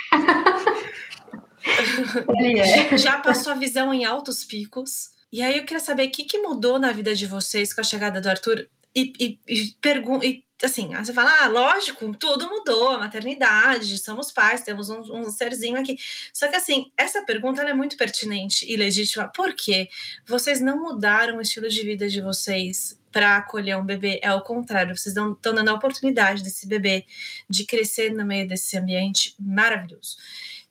Ele 2.39 2.60
é. 2.60 2.97
Já 2.97 3.19
passou 3.19 3.53
a 3.53 3.55
visão 3.55 3.93
em 3.93 4.05
altos 4.05 4.43
picos. 4.43 5.10
E 5.31 5.41
aí 5.41 5.57
eu 5.57 5.63
queria 5.63 5.79
saber 5.79 6.07
o 6.07 6.12
que, 6.12 6.25
que 6.25 6.39
mudou 6.39 6.77
na 6.77 6.91
vida 6.91 7.15
de 7.15 7.25
vocês 7.25 7.73
com 7.73 7.81
a 7.81 7.84
chegada 7.84 8.19
do 8.19 8.29
Arthur 8.29 8.67
e, 8.95 9.13
e, 9.19 9.39
e, 9.47 9.75
e 10.21 10.43
assim, 10.65 10.89
você 10.95 11.13
fala, 11.13 11.43
ah, 11.43 11.47
lógico, 11.47 12.13
tudo 12.15 12.50
mudou, 12.50 12.89
a 12.89 13.00
maternidade, 13.00 13.97
somos 13.97 14.32
pais, 14.32 14.62
temos 14.62 14.89
um, 14.89 15.02
um 15.13 15.32
serzinho 15.32 15.80
aqui. 15.80 15.97
Só 16.34 16.47
que 16.47 16.56
assim, 16.56 16.91
essa 16.97 17.24
pergunta 17.24 17.62
é 17.62 17.74
muito 17.74 17.97
pertinente 17.97 18.65
e 18.71 18.76
legítima. 18.76 19.28
Por 19.28 19.54
quê? 19.54 19.89
Vocês 20.26 20.60
não 20.62 20.82
mudaram 20.82 21.38
o 21.38 21.41
estilo 21.41 21.69
de 21.69 21.82
vida 21.82 22.08
de 22.08 22.21
vocês 22.21 23.00
para 23.12 23.38
acolher 23.38 23.78
um 23.78 23.84
bebê, 23.86 24.19
é 24.24 24.34
o 24.34 24.41
contrário, 24.41 24.97
vocês 24.97 25.15
estão 25.15 25.38
dando 25.54 25.69
a 25.69 25.74
oportunidade 25.74 26.43
desse 26.43 26.65
bebê 26.65 27.06
de 27.50 27.65
crescer 27.65 28.13
no 28.13 28.26
meio 28.26 28.47
desse 28.47 28.78
ambiente 28.78 29.36
maravilhoso. 29.38 30.15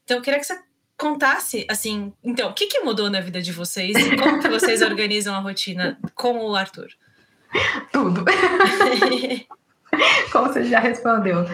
Então, 0.04 0.16
eu 0.16 0.22
queria 0.22 0.40
que 0.40 0.46
você 0.46 0.58
contasse, 0.96 1.66
assim, 1.68 2.12
então, 2.22 2.50
o 2.50 2.54
que, 2.54 2.66
que 2.66 2.80
mudou 2.80 3.10
na 3.10 3.20
vida 3.20 3.40
de 3.40 3.52
vocês 3.52 3.96
e 3.96 4.16
como 4.16 4.40
que 4.40 4.48
vocês 4.48 4.80
organizam 4.82 5.34
a 5.34 5.38
rotina 5.38 5.98
com 6.14 6.38
o 6.44 6.54
Arthur? 6.54 6.88
Tudo. 7.92 8.24
Como 10.32 10.48
você 10.48 10.64
já 10.64 10.80
respondeu. 10.80 11.46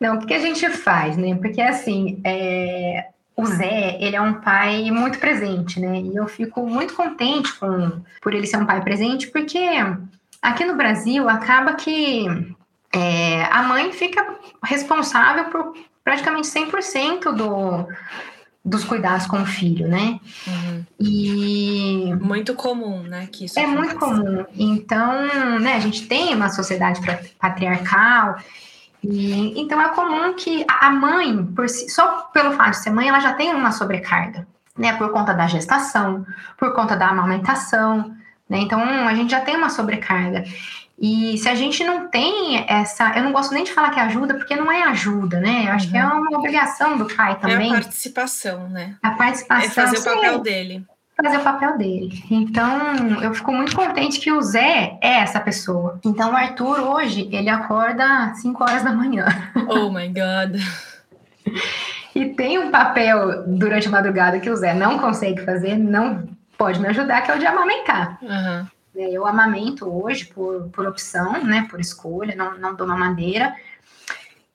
Não, 0.00 0.16
o 0.16 0.26
que 0.26 0.34
a 0.34 0.38
gente 0.38 0.68
faz, 0.70 1.16
né? 1.16 1.34
Porque 1.36 1.60
assim, 1.60 2.20
é, 2.24 3.08
o 3.36 3.46
Zé, 3.46 3.96
ele 4.00 4.16
é 4.16 4.20
um 4.20 4.34
pai 4.34 4.90
muito 4.90 5.18
presente, 5.18 5.80
né? 5.80 6.00
E 6.00 6.16
eu 6.16 6.26
fico 6.26 6.66
muito 6.66 6.94
contente 6.94 7.52
com, 7.54 8.02
por 8.20 8.34
ele 8.34 8.46
ser 8.46 8.58
um 8.58 8.66
pai 8.66 8.80
presente, 8.82 9.28
porque 9.28 9.58
aqui 10.40 10.64
no 10.64 10.76
Brasil 10.76 11.28
acaba 11.28 11.74
que 11.74 12.26
é, 12.92 13.44
a 13.50 13.62
mãe 13.62 13.92
fica 13.92 14.36
responsável 14.62 15.46
por 15.46 15.74
praticamente 16.04 16.48
100% 16.48 17.32
do, 17.32 17.88
dos 18.64 18.82
cuidados 18.82 19.26
com 19.26 19.42
o 19.42 19.46
filho, 19.46 19.86
né? 19.86 20.18
Uhum. 20.46 20.84
E 20.98 22.14
muito 22.20 22.54
comum, 22.54 23.02
né? 23.02 23.28
Que 23.30 23.44
isso 23.44 23.58
é 23.60 23.66
muito 23.66 23.96
comum. 23.96 24.46
Então, 24.56 25.60
né? 25.60 25.74
A 25.74 25.80
gente 25.80 26.06
tem 26.06 26.34
uma 26.34 26.48
sociedade 26.48 27.00
patriarcal 27.38 28.36
e 29.02 29.60
então 29.60 29.80
é 29.80 29.88
comum 29.90 30.32
que 30.32 30.64
a 30.66 30.90
mãe, 30.90 31.44
por 31.44 31.68
si, 31.68 31.90
só 31.90 32.22
pelo 32.32 32.52
fato 32.52 32.70
de 32.70 32.76
ser 32.78 32.90
mãe, 32.90 33.08
ela 33.08 33.20
já 33.20 33.34
tem 33.34 33.54
uma 33.54 33.70
sobrecarga, 33.70 34.46
né? 34.78 34.94
Por 34.96 35.12
conta 35.12 35.34
da 35.34 35.46
gestação, 35.46 36.24
por 36.56 36.72
conta 36.74 36.96
da 36.96 37.08
amamentação, 37.08 38.16
né? 38.48 38.58
Então 38.60 38.80
a 38.80 39.14
gente 39.14 39.30
já 39.30 39.42
tem 39.42 39.56
uma 39.56 39.68
sobrecarga. 39.68 40.44
E 40.98 41.36
se 41.38 41.48
a 41.48 41.54
gente 41.54 41.82
não 41.82 42.08
tem 42.08 42.64
essa. 42.68 43.16
Eu 43.16 43.24
não 43.24 43.32
gosto 43.32 43.52
nem 43.52 43.64
de 43.64 43.72
falar 43.72 43.90
que 43.90 43.98
é 43.98 44.02
ajuda, 44.04 44.34
porque 44.34 44.54
não 44.54 44.70
é 44.70 44.84
ajuda, 44.84 45.40
né? 45.40 45.64
Eu 45.66 45.72
acho 45.72 45.86
uhum. 45.86 45.92
que 45.92 45.98
é 45.98 46.06
uhum. 46.06 46.20
uma 46.20 46.38
obrigação 46.38 46.96
do 46.96 47.06
pai 47.06 47.38
também. 47.38 47.72
É 47.72 47.76
a 47.76 47.80
participação, 47.80 48.68
né? 48.68 48.96
A 49.02 49.10
participação. 49.10 49.66
É 49.66 49.70
fazer 49.70 49.98
o 49.98 50.04
papel 50.04 50.38
dele. 50.38 50.84
Fazer 51.22 51.36
o 51.36 51.42
papel 51.42 51.78
dele. 51.78 52.24
Então, 52.30 53.22
eu 53.22 53.32
fico 53.34 53.52
muito 53.52 53.74
contente 53.74 54.18
que 54.18 54.32
o 54.32 54.42
Zé 54.42 54.98
é 55.00 55.20
essa 55.20 55.38
pessoa. 55.40 56.00
Então, 56.04 56.32
o 56.32 56.36
Arthur, 56.36 56.80
hoje, 56.80 57.28
ele 57.30 57.48
acorda 57.48 58.04
às 58.30 58.40
5 58.40 58.62
horas 58.62 58.82
da 58.82 58.92
manhã. 58.92 59.26
Oh, 59.68 59.90
my 59.90 60.08
God. 60.08 60.60
e 62.14 62.30
tem 62.30 62.58
um 62.58 62.70
papel 62.70 63.44
durante 63.46 63.86
a 63.86 63.90
madrugada 63.92 64.40
que 64.40 64.50
o 64.50 64.56
Zé 64.56 64.74
não 64.74 64.98
consegue 64.98 65.44
fazer, 65.44 65.76
não 65.76 66.26
pode 66.58 66.80
me 66.80 66.88
ajudar, 66.88 67.22
que 67.22 67.30
é 67.30 67.36
o 67.36 67.38
de 67.38 67.46
amamentar. 67.46 68.18
Uhum. 68.20 68.66
É, 68.96 69.10
eu 69.10 69.26
amamento 69.26 69.88
hoje 69.88 70.26
por, 70.26 70.68
por 70.70 70.86
opção, 70.86 71.44
né? 71.44 71.66
Por 71.70 71.80
escolha, 71.80 72.34
não, 72.34 72.58
não 72.58 72.74
dou 72.74 72.86
mamadeira. 72.86 73.54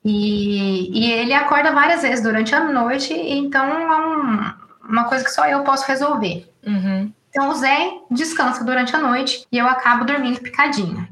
E, 0.03 0.97
e 0.97 1.11
ele 1.11 1.33
acorda 1.33 1.71
várias 1.71 2.01
vezes 2.01 2.23
durante 2.23 2.55
a 2.55 2.63
noite, 2.63 3.13
então 3.13 3.65
é 3.65 4.07
um, 4.07 4.53
uma 4.89 5.03
coisa 5.05 5.23
que 5.23 5.31
só 5.31 5.45
eu 5.45 5.63
posso 5.63 5.85
resolver. 5.85 6.49
Uhum. 6.65 7.11
Então 7.29 7.49
o 7.49 7.53
Zé 7.53 7.91
descansa 8.09 8.63
durante 8.63 8.95
a 8.95 8.99
noite 8.99 9.45
e 9.51 9.57
eu 9.57 9.67
acabo 9.67 10.05
dormindo 10.05 10.41
picadinho. 10.41 11.07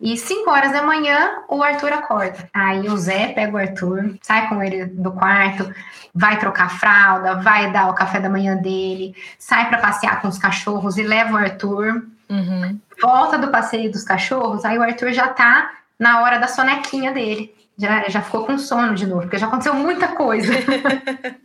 E 0.00 0.16
5 0.16 0.50
horas 0.50 0.72
da 0.72 0.82
manhã, 0.82 1.44
o 1.48 1.62
Arthur 1.62 1.92
acorda. 1.92 2.48
Aí 2.52 2.88
o 2.88 2.96
Zé 2.96 3.28
pega 3.28 3.54
o 3.54 3.56
Arthur, 3.56 4.16
sai 4.20 4.48
com 4.48 4.60
ele 4.60 4.86
do 4.86 5.12
quarto, 5.12 5.72
vai 6.12 6.40
trocar 6.40 6.70
fralda, 6.70 7.36
vai 7.36 7.70
dar 7.70 7.88
o 7.88 7.94
café 7.94 8.18
da 8.18 8.28
manhã 8.28 8.56
dele, 8.56 9.14
sai 9.38 9.68
para 9.68 9.78
passear 9.78 10.20
com 10.20 10.26
os 10.26 10.38
cachorros 10.38 10.98
e 10.98 11.04
leva 11.04 11.34
o 11.34 11.36
Arthur. 11.36 12.04
Uhum. 12.32 12.80
Volta 13.00 13.36
do 13.36 13.48
passeio 13.48 13.92
dos 13.92 14.04
cachorros, 14.04 14.64
aí 14.64 14.78
o 14.78 14.82
Arthur 14.82 15.12
já 15.12 15.28
tá 15.28 15.70
na 15.98 16.22
hora 16.22 16.38
da 16.38 16.48
sonequinha 16.48 17.12
dele. 17.12 17.54
Já, 17.76 18.08
já 18.08 18.22
ficou 18.22 18.46
com 18.46 18.58
sono 18.58 18.94
de 18.94 19.06
novo, 19.06 19.22
porque 19.22 19.38
já 19.38 19.46
aconteceu 19.46 19.74
muita 19.74 20.08
coisa. 20.08 20.52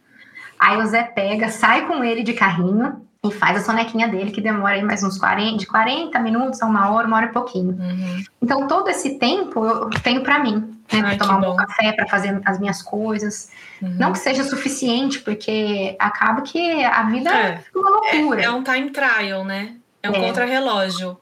aí 0.57 0.77
o 0.77 0.85
Zé 0.85 1.03
pega, 1.03 1.49
sai 1.49 1.85
com 1.85 2.03
ele 2.03 2.23
de 2.23 2.33
carrinho, 2.33 3.05
e 3.23 3.31
faz 3.31 3.57
a 3.57 3.63
sonequinha 3.63 4.07
dele, 4.07 4.31
que 4.31 4.41
demora 4.41 4.75
aí 4.75 4.83
mais 4.83 5.03
uns 5.03 5.17
40, 5.17 5.57
de 5.57 5.65
40 5.65 6.19
minutos 6.19 6.61
a 6.61 6.65
uma 6.65 6.89
hora, 6.91 7.07
uma 7.07 7.17
hora 7.17 7.25
e 7.25 7.31
pouquinho. 7.31 7.71
Uhum. 7.71 8.23
Então, 8.41 8.67
todo 8.67 8.87
esse 8.89 9.17
tempo 9.17 9.65
eu 9.65 9.89
tenho 10.01 10.21
para 10.21 10.39
mim, 10.39 10.79
né? 10.91 11.01
Para 11.01 11.17
tomar 11.17 11.37
um 11.37 11.41
bom 11.41 11.55
café, 11.55 11.91
para 11.93 12.07
fazer 12.07 12.39
as 12.45 12.59
minhas 12.59 12.81
coisas. 12.81 13.49
Uhum. 13.81 13.95
Não 13.99 14.11
que 14.11 14.19
seja 14.19 14.43
suficiente, 14.43 15.19
porque 15.19 15.95
acaba 15.99 16.41
que 16.41 16.83
a 16.85 17.03
vida 17.03 17.29
é, 17.29 17.49
é 17.53 17.77
uma 17.77 17.89
loucura. 17.89 18.41
É, 18.41 18.45
é 18.45 18.51
um 18.51 18.63
time 18.63 18.89
trial, 18.91 19.43
né? 19.43 19.75
É 20.03 20.09
um 20.09 20.15
é. 20.15 20.19
contra-relógio 20.27 21.17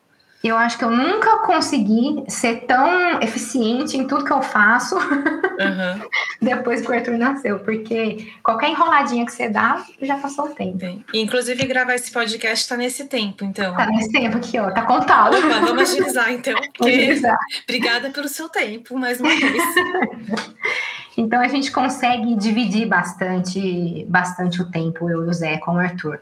eu 0.47 0.57
acho 0.57 0.77
que 0.77 0.83
eu 0.83 0.91
nunca 0.91 1.39
consegui 1.39 2.23
ser 2.27 2.65
tão 2.67 3.19
eficiente 3.19 3.97
em 3.97 4.05
tudo 4.05 4.23
que 4.23 4.31
eu 4.31 4.43
faço 4.43 4.95
uhum. 4.95 6.09
depois 6.39 6.81
que 6.81 6.91
o 6.91 6.93
Arthur 6.93 7.17
nasceu, 7.17 7.59
porque 7.59 8.31
qualquer 8.43 8.69
enroladinha 8.69 9.25
que 9.25 9.31
você 9.31 9.49
dá, 9.49 9.83
já 10.01 10.17
passou 10.17 10.45
o 10.45 10.49
tempo. 10.49 11.03
Inclusive, 11.13 11.65
gravar 11.65 11.95
esse 11.95 12.11
podcast 12.11 12.63
está 12.63 12.77
nesse 12.77 13.05
tempo, 13.05 13.43
então. 13.43 13.75
Tá 13.75 13.87
nesse 13.87 14.11
tempo 14.11 14.37
aqui, 14.37 14.59
ó, 14.59 14.69
tá 14.69 14.83
contado. 14.83 15.35
Opa, 15.35 15.59
vamos 15.61 15.89
agilizar, 15.89 16.31
então. 16.31 16.53
Porque... 16.77 17.19
Obrigada 17.63 18.11
pelo 18.11 18.27
seu 18.27 18.47
tempo, 18.47 18.97
mais 18.99 19.19
uma 19.19 19.29
vez. 19.29 19.63
então, 21.17 21.41
a 21.41 21.47
gente 21.47 21.71
consegue 21.71 22.35
dividir 22.35 22.87
bastante, 22.87 24.05
bastante 24.07 24.61
o 24.61 24.69
tempo, 24.69 25.09
eu 25.09 25.25
e 25.25 25.29
o 25.29 25.33
Zé, 25.33 25.57
com 25.57 25.71
o 25.71 25.79
Arthur. 25.79 26.19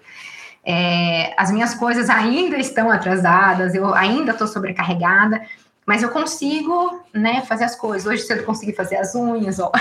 É, 0.65 1.33
as 1.37 1.51
minhas 1.51 1.73
coisas 1.73 2.09
ainda 2.09 2.57
estão 2.57 2.89
atrasadas, 2.89 3.75
eu 3.75 3.93
ainda 3.93 4.31
estou 4.31 4.47
sobrecarregada, 4.47 5.41
mas 5.85 6.01
eu 6.01 6.09
consigo, 6.09 7.01
né, 7.13 7.41
fazer 7.41 7.65
as 7.65 7.75
coisas. 7.75 8.07
Hoje 8.07 8.23
cedo 8.23 8.39
eu 8.39 8.45
consegui 8.45 8.71
fazer 8.73 8.95
as 8.95 9.13
unhas, 9.13 9.59
ó. 9.59 9.71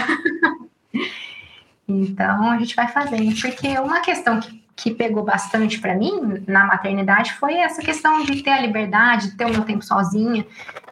então 1.86 2.50
a 2.50 2.58
gente 2.58 2.74
vai 2.74 2.88
fazendo, 2.88 3.40
porque 3.40 3.78
uma 3.78 4.00
questão 4.00 4.40
que, 4.40 4.62
que 4.74 4.90
pegou 4.90 5.22
bastante 5.22 5.78
para 5.78 5.94
mim 5.94 6.42
na 6.48 6.64
maternidade 6.64 7.34
foi 7.34 7.54
essa 7.54 7.80
questão 7.80 8.24
de 8.24 8.42
ter 8.42 8.50
a 8.50 8.60
liberdade, 8.60 9.30
de 9.30 9.36
ter 9.36 9.44
o 9.44 9.50
meu 9.50 9.62
tempo 9.62 9.84
sozinha. 9.84 10.44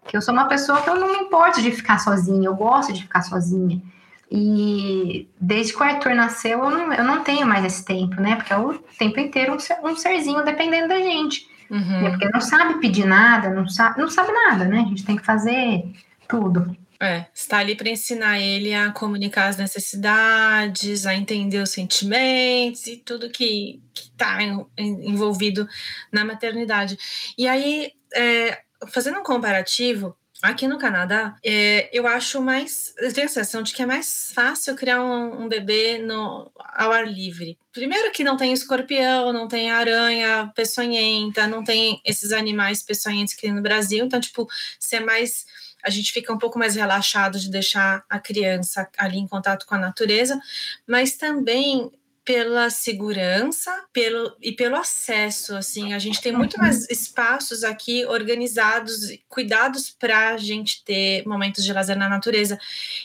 Que 0.07 0.17
eu 0.17 0.23
sou 0.23 0.33
uma 0.33 0.47
pessoa 0.47 0.81
que 0.83 0.89
eu 0.89 0.97
não 0.97 1.13
me 1.13 1.19
importo 1.25 1.61
de 1.61 1.73
ficar 1.73 1.99
sozinha, 1.99 2.47
eu 2.47 2.55
gosto 2.55 2.93
de 2.93 3.03
ficar 3.03 3.23
sozinha. 3.23 3.81
E 4.31 5.29
desde 5.41 5.73
que 5.73 5.81
o 5.81 5.83
Arthur 5.83 6.15
nasceu, 6.15 6.63
eu 6.63 6.71
não, 6.71 6.93
eu 6.93 7.05
não 7.05 7.25
tenho 7.25 7.47
mais 7.47 7.65
esse 7.65 7.85
tempo, 7.85 8.21
né? 8.21 8.37
Porque 8.37 8.53
é 8.53 8.57
o 8.57 8.75
tempo 8.97 9.19
inteiro 9.19 9.55
um, 9.55 9.59
ser, 9.59 9.79
um 9.83 9.97
serzinho 9.97 10.45
dependendo 10.45 10.89
da 10.89 10.99
gente. 10.99 11.49
Uhum. 11.69 12.03
Né? 12.03 12.11
Porque 12.11 12.29
não 12.29 12.41
sabe 12.41 12.81
pedir 12.81 13.07
nada, 13.07 13.51
não 13.51 13.69
sabe, 13.69 14.01
não 14.01 14.09
sabe 14.09 14.31
nada, 14.33 14.67
né? 14.67 14.81
A 14.81 14.89
gente 14.89 15.05
tem 15.05 15.17
que 15.17 15.25
fazer 15.25 15.85
tudo. 16.29 16.77
É, 17.03 17.25
está 17.35 17.59
ali 17.59 17.75
para 17.75 17.89
ensinar 17.89 18.39
ele 18.39 18.75
a 18.75 18.93
comunicar 18.93 19.47
as 19.47 19.57
necessidades, 19.57 21.07
a 21.07 21.15
entender 21.15 21.59
os 21.59 21.71
sentimentos 21.71 22.87
e 22.87 22.99
tudo 22.99 23.31
que 23.31 23.83
está 23.97 24.39
envolvido 24.77 25.67
na 26.13 26.25
maternidade. 26.27 26.99
E 27.39 27.49
aí, 27.49 27.93
é, 28.15 28.61
fazendo 28.89 29.19
um 29.19 29.23
comparativo, 29.23 30.15
Aqui 30.43 30.67
no 30.67 30.79
Canadá, 30.79 31.37
é, 31.45 31.91
eu 31.93 32.07
acho 32.07 32.41
mais. 32.41 32.95
Eu 32.97 33.13
tenho 33.13 33.27
a 33.27 33.29
sensação 33.29 33.63
de 33.63 33.75
que 33.75 33.83
é 33.83 33.87
mais 33.87 34.33
fácil 34.33 34.75
criar 34.75 35.03
um, 35.03 35.43
um, 35.43 35.49
bebê 35.49 35.99
no, 35.99 36.51
ao 36.57 36.93
ar 36.93 37.07
livre. 37.07 37.59
Primeiro, 37.73 38.11
que 38.11 38.25
não 38.25 38.39
tem 38.39 38.51
escorpião, 38.53 39.35
não 39.35 39.47
tem 39.47 39.71
aranha 39.71 40.51
peçonhenta, 40.57 41.47
não 41.47 41.63
tem 41.63 42.01
esses 42.07 42.33
animais 42.33 42.83
peçonhentos 42.83 43.35
que 43.35 43.43
tem 43.43 43.53
no 43.53 43.61
Brasil. 43.61 44.05
Então, 44.05 44.19
tipo, 44.19 44.49
ser 44.79 44.97
é 44.97 45.01
mais. 45.01 45.45
A 45.85 45.91
gente 45.91 46.11
fica 46.11 46.33
um 46.33 46.39
pouco 46.39 46.59
mais 46.59 46.75
relaxado 46.75 47.39
de 47.39 47.51
deixar 47.51 48.03
a 48.09 48.19
criança 48.19 48.89
ali 48.97 49.19
em 49.19 49.29
contato 49.29 49.67
com 49.67 49.75
a 49.75 49.79
natureza, 49.79 50.41
mas 50.87 51.17
também 51.17 51.91
pela 52.31 52.71
segurança 52.71 53.87
pelo, 53.93 54.37
e 54.41 54.53
pelo 54.53 54.77
acesso. 54.77 55.57
Assim, 55.57 55.95
a 55.95 55.99
gente 55.99 56.21
tem 56.21 56.31
muito 56.31 56.57
mais 56.59 56.89
espaços 56.89 57.65
aqui 57.65 58.07
organizados, 58.07 59.01
cuidados 59.29 59.91
para 59.91 60.29
a 60.29 60.37
gente 60.37 60.85
ter 60.85 61.27
momentos 61.27 61.65
de 61.65 61.73
lazer 61.73 61.99
na 61.99 62.09
natureza. 62.09 62.57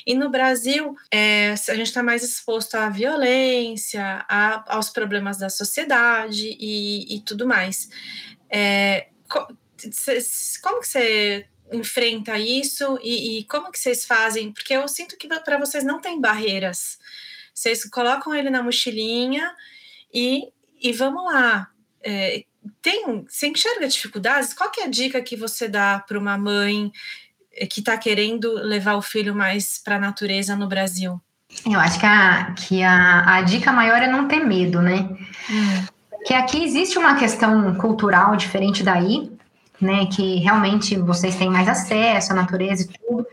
E 0.06 0.14
no 0.14 0.30
Brasil, 0.30 0.96
é, 1.10 1.54
a 1.54 1.74
gente 1.74 1.88
está 1.88 2.04
mais 2.04 2.22
exposto 2.22 2.76
à 2.76 2.88
violência, 2.88 4.24
a, 4.30 4.76
aos 4.76 4.92
problemas 4.92 5.40
da 5.40 5.50
sociedade 5.50 6.56
e, 6.60 7.16
e 7.16 7.20
tudo 7.22 7.48
mais. 7.48 7.90
É, 8.48 9.08
como 9.28 10.82
que 10.82 10.88
você 10.88 11.48
enfrenta 11.74 12.38
isso 12.38 13.00
e, 13.02 13.40
e 13.40 13.44
como 13.46 13.72
que 13.72 13.80
vocês 13.80 14.06
fazem? 14.06 14.54
Porque 14.54 14.76
eu 14.76 14.88
sinto 14.88 15.18
que 15.18 15.28
para 15.28 15.58
vocês 15.58 15.84
não 15.84 16.00
tem 16.00 16.22
barreiras 16.22 17.00
vocês 17.56 17.86
colocam 17.86 18.36
ele 18.36 18.50
na 18.50 18.62
mochilinha 18.62 19.50
e, 20.14 20.50
e 20.82 20.92
vamos 20.92 21.24
lá. 21.24 21.70
É, 22.04 22.44
tem, 22.82 23.26
você 23.28 23.48
enxerga 23.48 23.88
dificuldades? 23.88 24.54
Qual 24.54 24.70
é 24.78 24.84
a 24.84 24.90
dica 24.90 25.22
que 25.22 25.38
você 25.38 25.70
dá 25.70 26.04
para 26.06 26.20
uma 26.20 26.38
mãe 26.38 26.92
é, 27.54 27.66
que 27.66 27.80
está 27.80 27.98
querendo 27.98 28.54
levar 28.56 28.96
o 28.96 29.02
filho 29.02 29.34
mais 29.34 29.82
para 29.82 29.96
a 29.96 30.00
natureza 30.00 30.56
no 30.56 30.68
Brasil? 30.68 31.20
Eu 31.66 31.80
acho 31.80 31.98
que, 31.98 32.06
a, 32.06 32.54
que 32.54 32.84
a, 32.84 33.38
a 33.38 33.42
dica 33.42 33.72
maior 33.72 34.02
é 34.02 34.08
não 34.08 34.28
ter 34.28 34.44
medo, 34.44 34.82
né? 34.82 35.08
Hum. 35.50 35.86
Que 36.26 36.34
aqui 36.34 36.62
existe 36.62 36.98
uma 36.98 37.16
questão 37.16 37.76
cultural 37.76 38.36
diferente 38.36 38.84
daí, 38.84 39.32
né? 39.80 40.08
Que 40.08 40.40
realmente 40.40 40.98
vocês 40.98 41.38
têm 41.38 41.50
mais 41.50 41.70
acesso 41.70 42.34
à 42.34 42.36
natureza 42.36 42.84
e 42.84 42.88
tudo. 42.88 43.26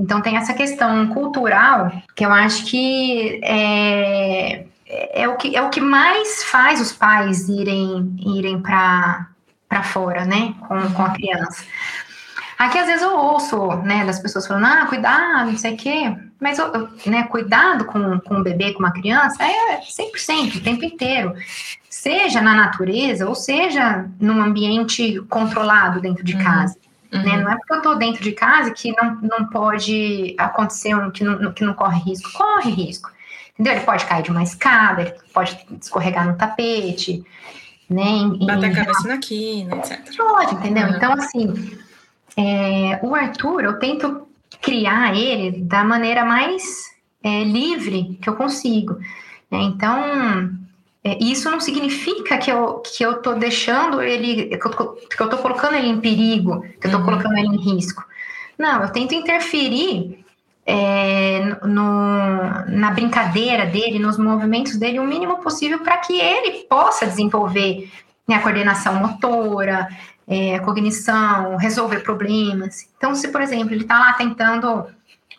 Então 0.00 0.22
tem 0.22 0.36
essa 0.36 0.54
questão 0.54 1.08
cultural 1.08 1.92
que 2.16 2.24
eu 2.24 2.32
acho 2.32 2.64
que 2.64 3.38
é, 3.44 4.64
é, 4.86 5.28
o, 5.28 5.36
que, 5.36 5.54
é 5.54 5.62
o 5.62 5.68
que 5.68 5.80
mais 5.80 6.42
faz 6.44 6.80
os 6.80 6.90
pais 6.90 7.48
irem, 7.48 8.16
irem 8.18 8.60
para 8.60 9.26
fora, 9.84 10.24
né, 10.24 10.54
com, 10.66 10.92
com 10.92 11.02
a 11.02 11.10
criança. 11.10 11.64
Aqui 12.58 12.78
às 12.78 12.86
vezes 12.86 13.02
eu 13.02 13.14
ouço, 13.14 13.76
né, 13.84 14.04
das 14.04 14.18
pessoas 14.18 14.46
falando, 14.46 14.66
ah, 14.66 14.86
cuidado, 14.86 15.50
não 15.50 15.58
sei 15.58 15.74
o 15.74 15.76
quê, 15.76 16.16
mas, 16.40 16.58
né, 17.06 17.24
cuidado 17.24 17.84
com, 17.84 18.18
com 18.20 18.36
um 18.36 18.42
bebê, 18.42 18.72
com 18.72 18.80
uma 18.80 18.92
criança, 18.92 19.42
é 19.42 19.80
100%, 19.80 20.56
o 20.56 20.60
tempo 20.62 20.84
inteiro. 20.84 21.34
Seja 21.88 22.40
na 22.40 22.54
natureza, 22.54 23.28
ou 23.28 23.34
seja 23.34 24.06
num 24.18 24.42
ambiente 24.42 25.20
controlado 25.28 26.00
dentro 26.00 26.24
de 26.24 26.34
uhum. 26.34 26.42
casa. 26.42 26.74
Né? 26.74 26.89
Uhum. 27.12 27.22
Né? 27.22 27.36
Não 27.36 27.50
é 27.50 27.56
porque 27.56 27.72
eu 27.72 27.78
estou 27.78 27.96
dentro 27.96 28.22
de 28.22 28.32
casa 28.32 28.70
que 28.70 28.92
não, 28.92 29.20
não 29.20 29.46
pode 29.46 30.34
acontecer, 30.38 30.94
um, 30.94 31.10
que, 31.10 31.24
não, 31.24 31.52
que 31.52 31.64
não 31.64 31.74
corre 31.74 32.00
risco. 32.00 32.32
Corre 32.32 32.70
risco. 32.70 33.10
Entendeu? 33.52 33.74
Ele 33.74 33.84
pode 33.84 34.06
cair 34.06 34.22
de 34.22 34.30
uma 34.30 34.42
escada, 34.42 35.02
ele 35.02 35.14
pode 35.34 35.58
escorregar 35.80 36.26
no 36.26 36.36
tapete, 36.36 37.22
né? 37.88 38.02
Em, 38.02 38.46
Bater 38.46 38.70
a 38.70 38.74
cabeça 38.74 39.08
na 39.08 39.18
quina, 39.18 39.76
etc. 39.76 40.16
Pode, 40.16 40.54
entendeu? 40.54 40.86
Uhum. 40.86 40.96
Então, 40.96 41.12
assim, 41.12 41.78
é, 42.36 43.00
o 43.02 43.14
Arthur, 43.14 43.64
eu 43.64 43.78
tento 43.78 44.28
criar 44.62 45.14
ele 45.14 45.62
da 45.62 45.84
maneira 45.84 46.24
mais 46.24 46.90
é, 47.22 47.44
livre 47.44 48.18
que 48.22 48.28
eu 48.28 48.36
consigo. 48.36 48.94
Né? 49.50 49.62
Então, 49.62 50.50
é, 51.02 51.18
isso 51.22 51.50
não 51.50 51.60
significa 51.60 52.36
que 52.36 52.50
eu, 52.50 52.80
que 52.80 53.02
eu 53.02 53.22
tô 53.22 53.34
deixando 53.34 54.02
ele, 54.02 54.56
que 54.58 54.66
eu, 55.22 55.28
tô 55.28 55.38
colocando 55.38 55.74
ele 55.74 55.88
em 55.88 56.00
perigo, 56.00 56.62
que 56.78 56.86
eu 56.86 56.90
tô 56.90 56.98
uhum. 56.98 57.04
colocando 57.04 57.38
ele 57.38 57.48
em 57.48 57.74
risco. 57.74 58.04
Não, 58.58 58.82
eu 58.82 58.92
tento 58.92 59.14
interferir 59.14 60.22
é, 60.66 61.56
no, 61.64 62.66
na 62.68 62.90
brincadeira 62.90 63.64
dele, 63.64 63.98
nos 63.98 64.18
movimentos 64.18 64.76
dele, 64.76 65.00
o 65.00 65.06
mínimo 65.06 65.38
possível 65.38 65.78
para 65.78 65.96
que 65.96 66.20
ele 66.20 66.64
possa 66.64 67.06
desenvolver 67.06 67.90
né, 68.28 68.34
a 68.34 68.42
coordenação 68.42 68.96
motora, 68.96 69.88
é, 70.28 70.56
a 70.56 70.60
cognição, 70.60 71.56
resolver 71.56 72.00
problemas. 72.00 72.86
Então, 72.98 73.14
se, 73.14 73.28
por 73.28 73.40
exemplo, 73.40 73.72
ele 73.72 73.82
está 73.82 73.98
lá 73.98 74.12
tentando 74.12 74.86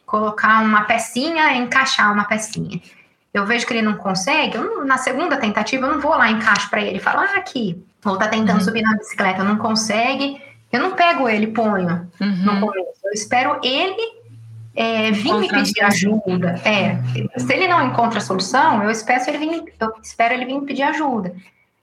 colocar 0.08 0.64
uma 0.64 0.86
pecinha, 0.86 1.56
encaixar 1.56 2.12
uma 2.12 2.26
pecinha 2.26 2.82
eu 3.34 3.46
vejo 3.46 3.66
que 3.66 3.74
ele 3.74 3.82
não 3.82 3.96
consegue, 3.96 4.58
eu, 4.58 4.86
na 4.86 4.98
segunda 4.98 5.38
tentativa 5.38 5.86
eu 5.86 5.92
não 5.92 6.02
vou 6.02 6.12
lá 6.12 6.30
encaixo 6.30 6.70
para 6.70 6.82
ele 6.82 6.98
e 6.98 7.02
falo, 7.02 7.20
ah, 7.20 7.38
aqui, 7.38 7.84
ou 8.06 8.18
tá 8.18 8.28
tentando 8.28 8.60
uhum. 8.60 8.66
subir 8.66 8.82
na 8.82 8.98
bicicleta, 8.98 9.44
não 9.44 9.58
consegue, 9.58 10.42
eu 10.72 10.82
não 10.82 10.92
pego 10.92 11.30
ele 11.30 11.46
e 11.46 11.52
ponho 11.52 12.10
uhum. 12.20 12.44
no 12.44 12.60
começo, 12.60 13.00
eu 13.06 13.12
espero 13.14 13.60
ele 13.64 14.22
é, 14.76 15.12
vir 15.12 15.34
me 15.34 15.48
pedir 15.48 15.82
ajuda. 15.82 16.60
É, 16.66 16.98
se 17.38 17.54
ele 17.54 17.68
não 17.68 17.88
encontra 17.88 18.20
a 18.20 18.22
solução, 18.22 18.84
eu 18.84 18.90
espero 18.90 19.24
ele 19.30 19.38
vir, 19.38 19.64
eu 19.80 19.94
espero 20.02 20.34
ele 20.34 20.46
vir 20.46 20.60
me 20.60 20.66
pedir 20.66 20.84
ajuda. 20.84 21.34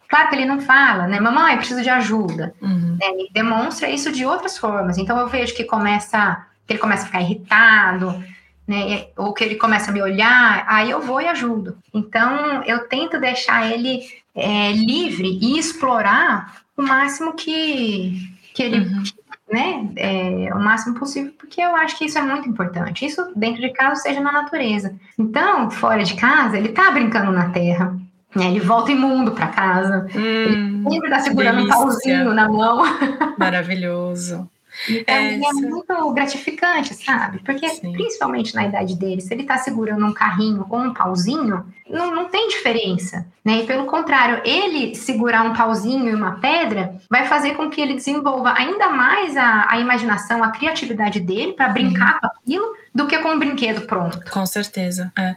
Claro 0.09 0.31
que 0.31 0.37
ele 0.37 0.47
não 0.47 0.59
fala, 0.59 1.07
né? 1.07 1.21
Mamãe, 1.21 1.59
preciso 1.59 1.83
de 1.83 1.91
ajuda. 1.91 2.55
Uhum. 2.63 2.97
É, 3.01 3.11
ele 3.11 3.29
demonstra 3.31 3.91
isso 3.91 4.11
de 4.11 4.25
outras 4.25 4.57
formas. 4.57 4.97
Então 4.97 5.19
eu 5.19 5.29
vejo 5.29 5.55
que 5.55 5.65
começa, 5.65 6.47
que 6.67 6.73
ele 6.73 6.81
começa 6.81 7.03
a 7.03 7.07
ficar 7.07 7.21
irritado, 7.21 8.25
né? 8.69 9.07
Ou 9.17 9.33
que 9.33 9.43
ele 9.43 9.55
começa 9.57 9.91
a 9.91 9.95
me 9.95 10.03
olhar, 10.03 10.65
aí 10.69 10.91
eu 10.91 11.01
vou 11.01 11.21
e 11.21 11.27
ajudo. 11.27 11.79
Então 11.93 12.63
eu 12.65 12.87
tento 12.87 13.19
deixar 13.19 13.73
ele 13.73 14.03
é, 14.35 14.73
livre 14.73 15.39
e 15.41 15.59
explorar 15.59 16.63
o 16.77 16.83
máximo 16.83 17.33
que, 17.33 18.31
que 18.55 18.63
ele, 18.63 18.81
uhum. 18.81 19.03
né? 19.51 19.91
É, 19.97 20.55
o 20.55 20.61
máximo 20.61 20.99
possível, 20.99 21.33
porque 21.39 21.63
eu 21.63 21.75
acho 21.75 21.97
que 21.97 22.05
isso 22.05 22.19
é 22.19 22.23
muito 22.23 22.47
importante. 22.47 23.07
Isso 23.07 23.33
dentro 23.35 23.63
de 23.63 23.71
casa, 23.71 24.03
seja 24.03 24.21
na 24.21 24.31
natureza. 24.31 24.95
Então, 25.19 25.71
fora 25.71 26.05
de 26.05 26.15
casa, 26.15 26.59
ele 26.59 26.69
tá 26.69 26.91
brincando 26.91 27.33
na 27.33 27.49
terra 27.49 27.99
né? 28.35 28.49
Ele 28.49 28.61
volta 28.61 28.93
imundo 28.93 29.33
para 29.33 29.47
casa. 29.49 30.07
Hum, 30.15 30.83
ele 30.87 30.91
sempre 30.91 31.11
tá 31.11 31.21
segurando 31.21 31.57
delícia. 31.57 31.77
um 31.77 31.83
pauzinho 31.83 32.35
na 32.35 32.49
mão. 32.49 32.83
Maravilhoso. 33.39 34.49
Então, 34.89 35.15
é, 35.15 35.35
é 35.35 35.53
muito 35.53 36.13
gratificante, 36.13 36.95
sabe? 36.95 37.41
Porque, 37.45 37.69
Sim. 37.69 37.93
principalmente 37.93 38.55
na 38.55 38.67
idade 38.67 38.97
dele, 38.97 39.21
se 39.21 39.33
ele 39.33 39.43
está 39.43 39.57
segurando 39.59 40.05
um 40.05 40.13
carrinho 40.13 40.67
ou 40.69 40.79
um 40.79 40.95
pauzinho, 40.95 41.65
não, 41.89 42.15
não 42.15 42.29
tem 42.29 42.49
diferença, 42.49 43.27
né? 43.45 43.61
E 43.63 43.67
pelo 43.67 43.87
contrário, 43.87 44.43
ele 44.45 44.95
segurar 44.95 45.43
um 45.43 45.55
pauzinho 45.55 46.09
e 46.09 46.15
uma 46.15 46.39
pedra 46.39 46.97
vai 47.09 47.27
fazer 47.27 47.55
com 47.55 47.71
que 47.71 47.81
ele 47.81 47.95
desenvolva 47.95 48.53
ainda 48.53 48.91
mais 48.91 49.37
a, 49.37 49.67
a 49.71 49.79
imaginação, 49.79 50.45
a 50.45 50.51
criatividade 50.51 51.19
dele 51.21 51.55
para 51.55 51.69
brincar 51.71 52.15
uhum. 52.15 52.21
com 52.21 52.27
aquilo 52.27 52.77
do 52.95 53.07
que 53.07 53.19
com 53.19 53.31
um 53.31 53.39
brinquedo 53.39 53.87
pronto. 53.87 54.21
Com 54.31 54.45
certeza. 54.45 55.13
É, 55.17 55.37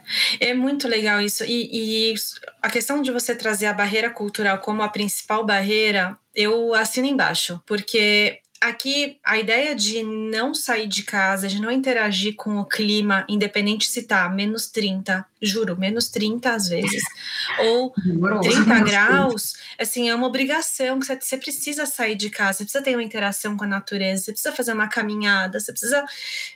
é 0.50 0.54
muito 0.54 0.88
legal 0.88 1.22
isso. 1.22 1.44
E, 1.46 2.12
e 2.12 2.16
a 2.62 2.70
questão 2.70 3.02
de 3.02 3.12
você 3.12 3.34
trazer 3.34 3.68
a 3.68 3.74
barreira 3.74 4.10
cultural 4.10 4.58
como 4.58 4.82
a 4.82 4.90
principal 4.90 5.46
barreira, 5.46 6.18
eu 6.36 6.74
assino 6.74 7.08
embaixo, 7.08 7.62
porque 7.66 8.41
aqui 8.62 9.20
a 9.24 9.40
ideia 9.40 9.76
de 9.76 10.04
não 10.04 10.54
sair 10.54 10.88
de 10.88 11.02
casa, 11.02 11.48
de 11.48 11.60
não 11.60 11.72
interagir 11.72 12.36
com 12.36 12.58
o 12.58 12.66
clima, 12.66 13.26
independente 13.28 13.88
se 13.88 14.04
tá 14.04 14.30
menos 14.30 14.68
30, 14.68 15.26
juro, 15.42 15.76
menos 15.76 16.10
30 16.10 16.54
às 16.54 16.70
vezes, 16.70 17.04
ou 17.66 17.92
30 18.42 18.80
graus, 18.82 19.56
assim, 19.80 20.10
é 20.10 20.16
uma 20.16 20.28
obrigação 20.28 21.00
que 21.00 21.08
você, 21.08 21.38
precisa 21.38 21.88
sair 21.88 22.16
de 22.16 22.30
casa, 22.30 22.60
você 22.60 22.64
precisa 22.66 22.84
ter 22.84 22.96
uma 22.96 23.04
interação 23.04 23.58
com 23.58 23.64
a 23.64 23.68
natureza, 23.68 24.26
você 24.26 24.32
precisa 24.32 24.56
fazer 24.56 24.74
uma 24.74 24.88
caminhada, 24.88 25.60
você 25.60 25.72
precisa 25.72 26.06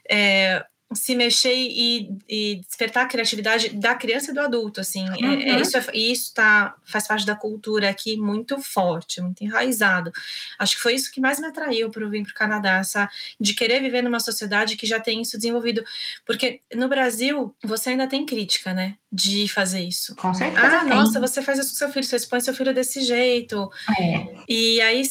é, 0.07 0.63
se 0.95 1.15
mexer 1.15 1.53
e, 1.53 2.09
e, 2.27 2.55
despertar 2.67 3.03
a 3.03 3.07
criatividade 3.07 3.69
da 3.69 3.93
criança 3.93 4.31
e 4.31 4.33
do 4.33 4.39
adulto, 4.39 4.79
assim, 4.81 5.07
uhum. 5.09 5.41
é, 5.41 5.49
é, 5.49 5.53
uhum. 5.53 5.61
isso, 5.61 5.77
é, 5.77 5.85
isso 5.93 6.33
tá, 6.33 6.75
faz 6.85 7.07
parte 7.07 7.25
da 7.25 7.35
cultura 7.35 7.89
aqui 7.89 8.17
muito 8.17 8.59
forte, 8.59 9.21
muito 9.21 9.43
enraizado. 9.43 10.11
Acho 10.57 10.75
que 10.75 10.81
foi 10.81 10.95
isso 10.95 11.11
que 11.11 11.21
mais 11.21 11.39
me 11.39 11.47
atraiu 11.47 11.89
para 11.89 12.07
vir 12.07 12.23
para 12.23 12.31
o 12.31 12.35
Canadá, 12.35 12.77
essa, 12.77 13.09
de 13.39 13.53
querer 13.53 13.81
viver 13.81 14.01
numa 14.01 14.19
sociedade 14.19 14.77
que 14.77 14.87
já 14.87 14.99
tem 14.99 15.21
isso 15.21 15.37
desenvolvido, 15.37 15.83
porque 16.25 16.61
no 16.73 16.87
Brasil 16.87 17.53
você 17.63 17.89
ainda 17.89 18.07
tem 18.07 18.25
crítica, 18.25 18.73
né, 18.73 18.95
de 19.15 19.47
fazer 19.47 19.79
isso. 19.79 20.13
Com 20.15 20.33
certeza. 20.33 20.67
Ah, 20.67 20.79
tem. 20.81 20.89
nossa, 20.89 21.19
você 21.19 21.41
faz 21.41 21.57
isso 21.57 21.69
com 21.69 21.77
seu 21.77 21.89
filho, 21.89 22.05
você 22.05 22.17
expõe 22.17 22.41
seu 22.41 22.53
filho 22.53 22.73
desse 22.73 23.01
jeito. 23.01 23.69
É. 23.97 24.27
E 24.47 24.81
aí 24.81 25.01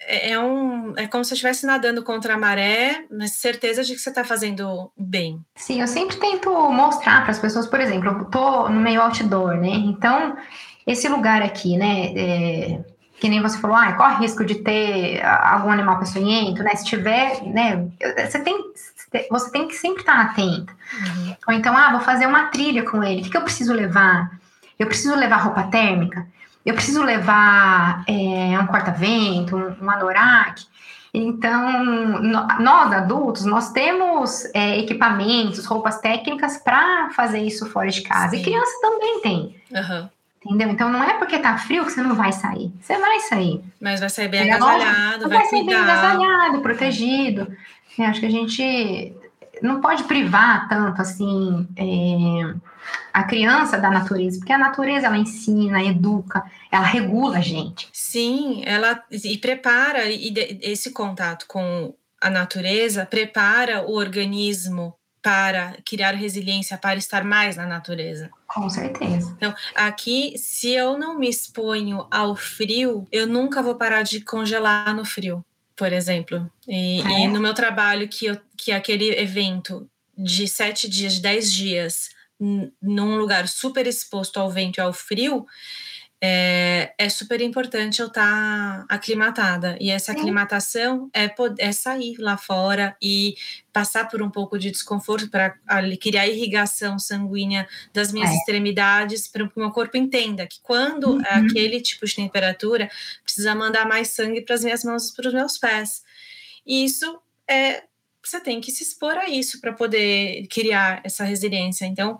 é, 0.00 0.32
é, 0.32 0.38
um, 0.38 0.92
é 0.96 1.06
como 1.06 1.24
se 1.24 1.30
você 1.30 1.34
estivesse 1.34 1.66
nadando 1.66 2.02
contra 2.02 2.34
a 2.34 2.38
maré, 2.38 3.06
mas 3.10 3.32
certeza 3.32 3.82
de 3.82 3.94
que 3.94 4.00
você 4.00 4.10
está 4.10 4.22
fazendo 4.22 4.92
bem. 4.96 5.40
Sim, 5.56 5.80
eu 5.80 5.88
sempre 5.88 6.16
tento 6.16 6.50
mostrar 6.70 7.22
para 7.22 7.30
as 7.30 7.38
pessoas, 7.38 7.66
por 7.66 7.80
exemplo, 7.80 8.10
eu 8.10 8.24
tô 8.26 8.68
no 8.68 8.80
meio 8.80 9.00
outdoor, 9.00 9.56
né? 9.56 9.70
Então, 9.70 10.36
esse 10.86 11.08
lugar 11.08 11.42
aqui, 11.42 11.78
né? 11.78 12.12
É, 12.14 12.84
que 13.18 13.28
nem 13.28 13.40
você 13.40 13.58
falou, 13.58 13.76
ah, 13.76 13.92
corre 13.94 14.16
risco 14.16 14.44
de 14.44 14.56
ter 14.56 15.24
algum 15.24 15.70
animal 15.70 15.98
peçonhento, 15.98 16.62
né? 16.62 16.74
Se 16.74 16.84
tiver, 16.84 17.42
né? 17.44 17.88
Você 18.28 18.40
tem, 18.40 18.54
você 19.30 19.50
tem 19.50 19.68
que 19.68 19.74
sempre 19.74 20.00
estar 20.00 20.20
atento. 20.20 20.72
Uhum. 20.92 21.36
Ou 21.48 21.54
então, 21.54 21.76
ah, 21.76 21.92
vou 21.92 22.00
fazer 22.00 22.26
uma 22.26 22.46
trilha 22.46 22.82
com 22.82 23.02
ele. 23.02 23.20
O 23.20 23.24
que, 23.24 23.30
que 23.30 23.36
eu 23.36 23.42
preciso 23.42 23.72
levar? 23.72 24.30
Eu 24.78 24.86
preciso 24.86 25.14
levar 25.14 25.36
roupa 25.36 25.64
térmica? 25.64 26.26
eu 26.64 26.74
preciso 26.74 27.02
levar 27.02 28.04
é, 28.08 28.58
um 28.58 28.66
corta-vento, 28.66 29.56
um, 29.56 29.84
um 29.84 29.90
anorak. 29.90 30.62
Então, 31.12 32.20
nós 32.58 32.92
adultos, 32.92 33.44
nós 33.44 33.70
temos 33.70 34.46
é, 34.52 34.78
equipamentos, 34.78 35.64
roupas 35.64 36.00
técnicas 36.00 36.56
para 36.56 37.10
fazer 37.10 37.40
isso 37.40 37.66
fora 37.66 37.88
de 37.88 38.02
casa. 38.02 38.30
Sim. 38.30 38.40
E 38.40 38.42
criança 38.42 38.72
também 38.80 39.20
tem. 39.20 39.56
Uhum. 39.70 40.08
Entendeu? 40.44 40.68
Então 40.68 40.90
não 40.90 41.02
é 41.02 41.14
porque 41.14 41.38
tá 41.38 41.56
frio 41.56 41.84
que 41.84 41.92
você 41.92 42.02
não 42.02 42.14
vai 42.14 42.32
sair. 42.32 42.72
Você 42.80 42.98
vai 42.98 43.20
sair. 43.20 43.62
Mas 43.80 44.00
vai 44.00 44.10
sair 44.10 44.28
bem 44.28 44.52
agasalhado, 44.52 45.28
vai, 45.28 45.38
vai 45.38 45.46
sair 45.46 45.64
bem 45.64 45.74
agasalhado, 45.74 46.60
protegido. 46.60 47.56
Eu 47.98 48.04
acho 48.06 48.20
que 48.20 48.26
a 48.26 48.30
gente 48.30 49.14
não 49.62 49.80
pode 49.80 50.04
privar 50.04 50.68
tanto 50.68 51.00
assim. 51.00 51.66
É, 51.76 52.54
a 53.12 53.22
criança 53.22 53.78
da 53.78 53.90
natureza, 53.90 54.38
porque 54.38 54.52
a 54.52 54.58
natureza 54.58 55.06
ela 55.06 55.16
ensina, 55.16 55.82
educa, 55.82 56.44
ela 56.70 56.84
regula 56.84 57.38
a 57.38 57.40
gente. 57.40 57.88
Sim, 57.92 58.62
ela 58.64 59.02
e 59.10 59.38
prepara 59.38 60.10
e 60.10 60.34
esse 60.60 60.92
contato 60.92 61.46
com 61.46 61.94
a 62.20 62.28
natureza 62.28 63.06
prepara 63.06 63.86
o 63.86 63.94
organismo 63.94 64.94
para 65.24 65.78
criar 65.86 66.12
resiliência, 66.12 66.76
para 66.76 66.98
estar 66.98 67.24
mais 67.24 67.56
na 67.56 67.66
natureza. 67.66 68.30
Com 68.46 68.68
certeza. 68.68 69.32
Então, 69.34 69.54
aqui, 69.74 70.34
se 70.36 70.70
eu 70.70 70.98
não 70.98 71.18
me 71.18 71.26
exponho 71.26 72.06
ao 72.10 72.36
frio, 72.36 73.08
eu 73.10 73.26
nunca 73.26 73.62
vou 73.62 73.74
parar 73.74 74.02
de 74.02 74.20
congelar 74.20 74.94
no 74.94 75.02
frio, 75.02 75.42
por 75.74 75.94
exemplo. 75.94 76.46
E, 76.68 77.00
é. 77.00 77.20
e 77.20 77.28
no 77.28 77.40
meu 77.40 77.54
trabalho, 77.54 78.06
que, 78.06 78.26
eu, 78.26 78.38
que 78.54 78.70
aquele 78.70 79.18
evento 79.18 79.88
de 80.14 80.46
sete 80.46 80.86
dias, 80.86 81.14
de 81.14 81.22
dez 81.22 81.50
dias, 81.50 82.10
num 82.38 83.16
lugar 83.16 83.48
super 83.48 83.86
exposto 83.86 84.38
ao 84.38 84.50
vento 84.50 84.76
e 84.76 84.82
ao 84.82 84.92
frio, 84.92 85.46
é, 86.26 86.94
é 86.96 87.08
super 87.10 87.42
importante 87.42 88.00
eu 88.00 88.06
estar 88.06 88.86
tá 88.86 88.86
aclimatada. 88.88 89.76
E 89.78 89.90
essa 89.90 90.12
aclimatação 90.12 91.10
é, 91.12 91.30
é 91.58 91.70
sair 91.70 92.16
lá 92.18 92.38
fora 92.38 92.96
e 93.02 93.34
passar 93.70 94.08
por 94.08 94.22
um 94.22 94.30
pouco 94.30 94.58
de 94.58 94.70
desconforto 94.70 95.28
para 95.28 95.54
criar 96.00 96.26
irrigação 96.26 96.98
sanguínea 96.98 97.68
das 97.92 98.10
minhas 98.10 98.30
é. 98.30 98.36
extremidades, 98.36 99.28
para 99.28 99.46
que 99.46 99.54
o 99.54 99.60
meu 99.60 99.70
corpo 99.70 99.98
entenda 99.98 100.46
que 100.46 100.60
quando 100.62 101.10
uhum. 101.10 101.22
aquele 101.26 101.78
tipo 101.82 102.06
de 102.06 102.16
temperatura 102.16 102.90
precisa 103.22 103.54
mandar 103.54 103.86
mais 103.86 104.08
sangue 104.08 104.40
para 104.40 104.54
as 104.54 104.64
minhas 104.64 104.82
mãos 104.82 105.10
e 105.10 105.14
para 105.14 105.28
os 105.28 105.34
meus 105.34 105.58
pés. 105.58 106.02
E 106.66 106.86
isso 106.86 107.20
é 107.46 107.82
você 108.26 108.40
tem 108.40 108.58
que 108.62 108.72
se 108.72 108.82
expor 108.82 109.18
a 109.18 109.28
isso 109.28 109.60
para 109.60 109.74
poder 109.74 110.46
criar 110.46 111.02
essa 111.04 111.24
resiliência. 111.24 111.84
Então, 111.84 112.18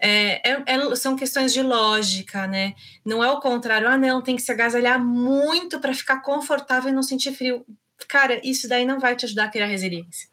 é, 0.00 0.50
é, 0.50 0.62
é, 0.66 0.96
são 0.96 1.16
questões 1.16 1.52
de 1.52 1.62
lógica, 1.62 2.46
né? 2.46 2.74
Não 3.04 3.22
é 3.22 3.30
o 3.30 3.40
contrário, 3.40 3.88
ah, 3.88 3.96
não, 3.96 4.22
tem 4.22 4.36
que 4.36 4.42
se 4.42 4.50
agasalhar 4.50 4.98
muito 4.98 5.78
para 5.78 5.94
ficar 5.94 6.22
confortável 6.22 6.90
e 6.90 6.94
não 6.94 7.02
sentir 7.02 7.32
frio. 7.32 7.64
Cara, 8.08 8.40
isso 8.42 8.66
daí 8.66 8.86
não 8.86 8.98
vai 8.98 9.14
te 9.14 9.26
ajudar 9.26 9.44
a 9.44 9.48
criar 9.48 9.66
resiliência. 9.66 10.28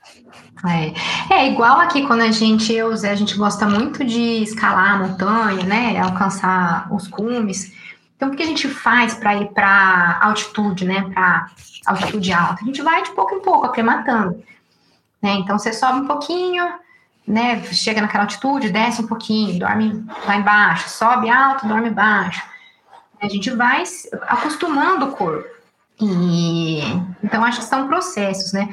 É, 1.29 1.35
é 1.35 1.51
igual 1.51 1.79
aqui 1.79 2.07
quando 2.07 2.21
a 2.21 2.31
gente, 2.31 2.73
eu, 2.73 2.91
a 2.91 3.15
gente 3.15 3.35
gosta 3.35 3.65
muito 3.65 4.05
de 4.05 4.41
escalar 4.41 4.95
a 4.95 4.97
montanha, 4.99 5.63
né? 5.63 5.99
Alcançar 5.99 6.87
os 6.93 7.07
cumes. 7.07 7.73
Então, 8.15 8.29
o 8.29 8.35
que 8.35 8.41
a 8.41 8.47
gente 8.47 8.67
faz 8.67 9.13
para 9.13 9.35
ir 9.35 9.49
para 9.49 10.17
altitude, 10.21 10.85
né? 10.85 11.09
Para 11.13 11.51
altitude 11.85 12.31
alta? 12.31 12.63
A 12.63 12.65
gente 12.65 12.81
vai 12.81 13.03
de 13.03 13.11
pouco 13.11 13.35
em 13.35 13.41
pouco, 13.41 13.65
aclimatando. 13.65 14.41
Né? 15.21 15.33
Então 15.35 15.57
você 15.57 15.73
sobe 15.73 15.99
um 15.99 16.07
pouquinho, 16.07 16.65
né? 17.27 17.61
Chega 17.73 18.01
naquela 18.01 18.23
altitude, 18.23 18.69
desce 18.69 19.01
um 19.01 19.07
pouquinho, 19.07 19.59
dorme 19.59 20.05
lá 20.25 20.37
embaixo, 20.37 20.89
sobe 20.89 21.29
alto, 21.29 21.67
dorme 21.67 21.89
baixo. 21.89 22.41
A 23.21 23.27
gente 23.27 23.49
vai 23.51 23.83
acostumando 24.27 25.07
o 25.07 25.11
corpo. 25.11 25.47
E 25.99 26.79
então 27.23 27.43
acho 27.43 27.59
que 27.59 27.65
são 27.65 27.87
processos, 27.87 28.53
né? 28.53 28.69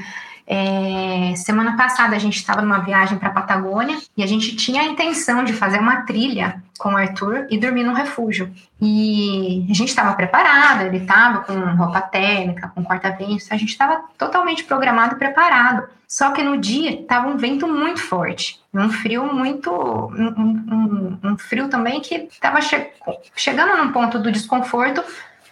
É, 0.46 1.34
semana 1.36 1.74
passada 1.74 2.14
a 2.14 2.18
gente 2.18 2.36
estava 2.36 2.60
numa 2.60 2.80
viagem 2.80 3.18
para 3.18 3.28
a 3.28 3.32
Patagônia 3.32 3.96
e 4.14 4.22
a 4.22 4.26
gente 4.26 4.54
tinha 4.56 4.82
a 4.82 4.84
intenção 4.84 5.42
de 5.42 5.54
fazer 5.54 5.80
uma 5.80 6.02
trilha 6.02 6.62
com 6.78 6.90
o 6.90 6.96
Arthur 6.96 7.46
e 7.50 7.58
dormir 7.58 7.82
num 7.82 7.94
refúgio. 7.94 8.52
E 8.80 9.66
a 9.70 9.74
gente 9.74 9.88
estava 9.88 10.14
preparado, 10.14 10.82
ele 10.82 10.98
estava 10.98 11.40
com 11.40 11.54
roupa 11.76 12.02
térmica, 12.02 12.70
com 12.74 12.84
corta-ventos, 12.84 13.50
a 13.50 13.56
gente 13.56 13.70
estava 13.70 14.04
totalmente 14.18 14.64
programado 14.64 15.14
e 15.14 15.18
preparado. 15.18 15.88
Só 16.14 16.30
que 16.30 16.44
no 16.44 16.56
dia 16.56 17.00
estava 17.00 17.26
um 17.26 17.36
vento 17.36 17.66
muito 17.66 18.00
forte, 18.00 18.60
um 18.72 18.88
frio 18.88 19.34
muito. 19.34 19.68
um, 19.72 21.18
um, 21.18 21.18
um 21.24 21.36
frio 21.36 21.68
também 21.68 22.00
que 22.00 22.28
estava 22.30 22.60
che 22.60 22.92
chegando 23.34 23.76
num 23.76 23.90
ponto 23.90 24.20
do 24.20 24.30
desconforto 24.30 25.02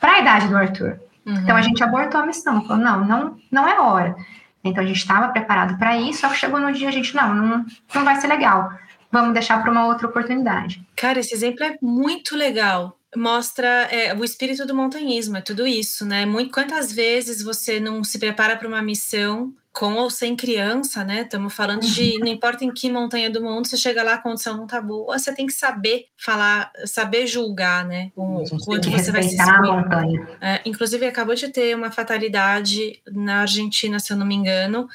para 0.00 0.12
a 0.12 0.18
idade 0.20 0.46
do 0.46 0.56
Arthur. 0.56 1.00
Uhum. 1.26 1.34
Então 1.34 1.56
a 1.56 1.62
gente 1.62 1.82
abortou 1.82 2.20
a 2.20 2.26
missão, 2.26 2.64
falou: 2.64 2.80
não, 2.80 3.04
não, 3.04 3.36
não 3.50 3.68
é 3.68 3.80
hora. 3.80 4.14
Então 4.62 4.84
a 4.84 4.86
gente 4.86 4.98
estava 4.98 5.32
preparado 5.32 5.76
para 5.80 5.98
isso, 5.98 6.20
só 6.20 6.28
que 6.28 6.36
chegou 6.36 6.60
no 6.60 6.72
dia 6.72 6.90
a 6.90 6.92
gente, 6.92 7.12
não, 7.12 7.34
não, 7.34 7.66
não 7.92 8.04
vai 8.04 8.20
ser 8.20 8.28
legal. 8.28 8.70
Vamos 9.10 9.34
deixar 9.34 9.60
para 9.60 9.72
uma 9.72 9.86
outra 9.86 10.06
oportunidade. 10.06 10.80
Cara, 10.94 11.18
esse 11.18 11.34
exemplo 11.34 11.64
é 11.64 11.76
muito 11.82 12.36
legal. 12.36 12.96
mostra 13.16 13.66
é, 13.90 14.14
o 14.14 14.22
espírito 14.22 14.64
do 14.64 14.76
montanhismo, 14.76 15.36
é 15.36 15.40
tudo 15.40 15.66
isso, 15.66 16.06
né? 16.06 16.24
Muito, 16.24 16.52
quantas 16.52 16.92
vezes 16.92 17.42
você 17.42 17.80
não 17.80 18.04
se 18.04 18.16
prepara 18.20 18.56
para 18.56 18.68
uma 18.68 18.80
missão 18.80 19.52
com 19.72 19.94
ou 19.94 20.10
sem 20.10 20.36
criança, 20.36 21.02
né? 21.02 21.22
Estamos 21.22 21.54
falando 21.54 21.80
de 21.80 22.18
não 22.18 22.26
importa 22.26 22.64
em 22.64 22.72
que 22.72 22.90
montanha 22.90 23.30
do 23.30 23.42
mundo, 23.42 23.66
você 23.66 23.76
chega 23.76 24.02
lá, 24.02 24.14
a 24.14 24.18
condição 24.18 24.56
não 24.56 24.66
tá 24.66 24.80
boa, 24.80 25.18
você 25.18 25.34
tem 25.34 25.46
que 25.46 25.52
saber 25.52 26.06
falar, 26.16 26.70
saber 26.84 27.26
julgar, 27.26 27.86
né? 27.86 28.12
O 28.14 28.44
quanto 28.64 28.90
você 28.90 29.10
vai 29.10 29.22
se 29.22 29.40
a 29.40 29.62
montanha. 29.62 30.28
É, 30.40 30.60
inclusive, 30.66 31.06
acabou 31.06 31.34
de 31.34 31.48
ter 31.48 31.74
uma 31.74 31.90
fatalidade 31.90 33.00
na 33.10 33.40
Argentina, 33.40 33.98
se 33.98 34.12
eu 34.12 34.16
não 34.16 34.26
me 34.26 34.34
engano, 34.34 34.86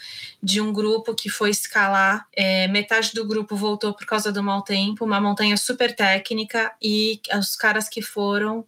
de 0.43 0.61
um 0.61 0.71
grupo 0.71 1.15
que 1.15 1.27
foi 1.27 1.49
escalar. 1.49 2.27
É, 2.35 2.67
metade 2.67 3.13
do 3.15 3.27
grupo 3.27 3.55
voltou 3.55 3.93
por 3.93 4.05
causa 4.05 4.31
do 4.31 4.43
mau 4.43 4.61
tempo, 4.61 5.05
uma 5.05 5.19
montanha 5.19 5.57
super 5.57 5.95
técnica, 5.95 6.71
e 6.79 7.19
os 7.35 7.55
caras 7.55 7.89
que 7.89 8.01
foram 8.01 8.63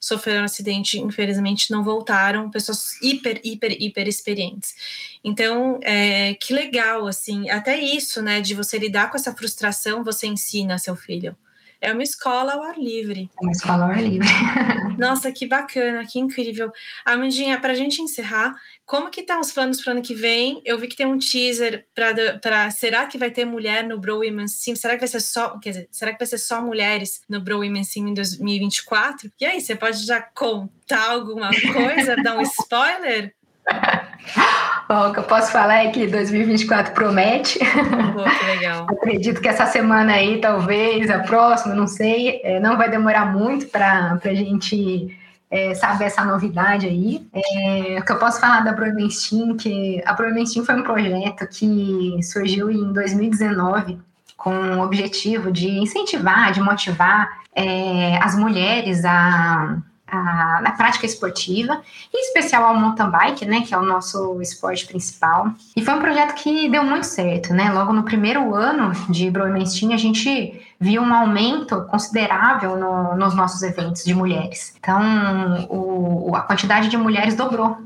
sofreram 0.00 0.42
um 0.42 0.44
acidente, 0.46 0.98
infelizmente 0.98 1.70
não 1.70 1.84
voltaram, 1.84 2.50
pessoas 2.50 3.00
hiper, 3.02 3.40
hiper, 3.44 3.76
hiper 3.78 4.08
experientes. 4.08 4.74
Então, 5.22 5.78
é, 5.82 6.34
que 6.34 6.54
legal, 6.54 7.06
assim, 7.06 7.50
até 7.50 7.78
isso, 7.78 8.22
né, 8.22 8.40
de 8.40 8.54
você 8.54 8.78
lidar 8.78 9.10
com 9.10 9.16
essa 9.16 9.34
frustração, 9.34 10.02
você 10.02 10.26
ensina 10.26 10.78
seu 10.78 10.96
filho. 10.96 11.36
É 11.80 11.92
uma 11.92 12.02
escola 12.02 12.52
ao 12.52 12.62
ar 12.62 12.78
livre. 12.78 13.30
É 13.40 13.42
uma 13.42 13.52
escola 13.52 13.84
ao 13.84 13.90
ar 13.90 14.02
livre. 14.02 14.28
Nossa, 14.98 15.32
que 15.32 15.46
bacana, 15.46 16.04
que 16.06 16.18
incrível. 16.18 16.70
Amandinha, 17.04 17.58
para 17.58 17.72
a 17.72 17.76
gente 17.76 18.02
encerrar, 18.02 18.54
como 18.84 19.10
que 19.10 19.22
tá 19.22 19.40
os 19.40 19.50
planos 19.50 19.80
para 19.80 19.90
o 19.90 19.92
ano 19.94 20.02
que 20.02 20.14
vem? 20.14 20.60
Eu 20.64 20.78
vi 20.78 20.88
que 20.88 20.96
tem 20.96 21.06
um 21.06 21.18
teaser 21.18 21.86
para 21.94 22.70
será 22.70 23.06
que 23.06 23.16
vai 23.16 23.30
ter 23.30 23.46
mulher 23.46 23.82
no 23.82 23.98
Bro 23.98 24.18
Women's 24.18 24.60
Team? 24.60 24.76
Será 24.76 24.94
que 24.94 25.00
vai 25.00 25.08
ser 25.08 25.20
só, 25.20 25.58
quer 25.58 25.70
dizer, 25.70 25.88
será 25.90 26.12
que 26.12 26.18
vai 26.18 26.26
ser 26.26 26.38
só 26.38 26.60
mulheres 26.60 27.22
no 27.28 27.40
Bro 27.40 27.60
Women's 27.60 27.90
Team 27.92 28.08
em 28.08 28.14
2024? 28.14 29.32
E 29.40 29.46
aí, 29.46 29.60
você 29.60 29.74
pode 29.74 30.04
já 30.04 30.20
contar 30.20 31.10
alguma 31.10 31.50
coisa, 31.72 32.16
dar 32.16 32.36
um 32.36 32.42
spoiler? 32.42 33.34
Bom, 34.90 35.10
o 35.10 35.12
que 35.12 35.20
eu 35.20 35.22
posso 35.22 35.52
falar 35.52 35.84
é 35.84 35.90
que 35.92 36.04
2024 36.04 36.92
promete. 36.92 37.60
Que 37.60 38.44
legal. 38.44 38.86
Acredito 38.90 39.40
que 39.40 39.46
essa 39.46 39.64
semana 39.64 40.14
aí, 40.14 40.40
talvez, 40.40 41.08
a 41.08 41.20
próxima, 41.20 41.76
não 41.76 41.86
sei, 41.86 42.40
é, 42.42 42.58
não 42.58 42.76
vai 42.76 42.90
demorar 42.90 43.26
muito 43.26 43.66
para 43.66 44.18
a 44.20 44.34
gente 44.34 45.16
é, 45.48 45.74
saber 45.76 46.06
essa 46.06 46.24
novidade 46.24 46.88
aí. 46.88 47.24
É, 47.32 48.00
o 48.00 48.04
que 48.04 48.10
eu 48.10 48.18
posso 48.18 48.40
falar 48.40 48.64
da 48.64 48.72
Provenstein, 48.72 49.56
que 49.56 50.02
a 50.04 50.12
Provenstein 50.12 50.64
foi 50.64 50.74
um 50.74 50.82
projeto 50.82 51.46
que 51.46 52.18
surgiu 52.24 52.68
em 52.68 52.92
2019 52.92 53.96
com 54.36 54.50
o 54.50 54.82
objetivo 54.82 55.52
de 55.52 55.68
incentivar, 55.68 56.50
de 56.50 56.60
motivar 56.60 57.30
é, 57.54 58.18
as 58.20 58.34
mulheres 58.34 59.04
a 59.04 59.76
a, 60.10 60.60
na 60.62 60.72
prática 60.72 61.06
esportiva, 61.06 61.80
em 62.12 62.20
especial 62.26 62.64
ao 62.64 62.74
mountain 62.74 63.10
bike, 63.10 63.44
né, 63.44 63.62
que 63.62 63.74
é 63.74 63.78
o 63.78 63.82
nosso 63.82 64.40
esporte 64.40 64.86
principal. 64.86 65.52
E 65.76 65.84
foi 65.84 65.94
um 65.94 66.00
projeto 66.00 66.34
que 66.34 66.68
deu 66.68 66.84
muito 66.84 67.04
certo, 67.04 67.52
né? 67.52 67.70
Logo 67.70 67.92
no 67.92 68.02
primeiro 68.02 68.54
ano 68.54 68.92
de 69.08 69.30
Broemenstin, 69.30 69.92
a 69.92 69.96
gente 69.96 70.60
viu 70.78 71.02
um 71.02 71.14
aumento 71.14 71.82
considerável 71.84 72.76
no, 72.76 73.16
nos 73.16 73.34
nossos 73.34 73.62
eventos 73.62 74.04
de 74.04 74.14
mulheres. 74.14 74.74
Então, 74.78 75.66
o, 75.68 76.34
a 76.34 76.40
quantidade 76.42 76.88
de 76.88 76.96
mulheres 76.96 77.34
dobrou. 77.34 77.76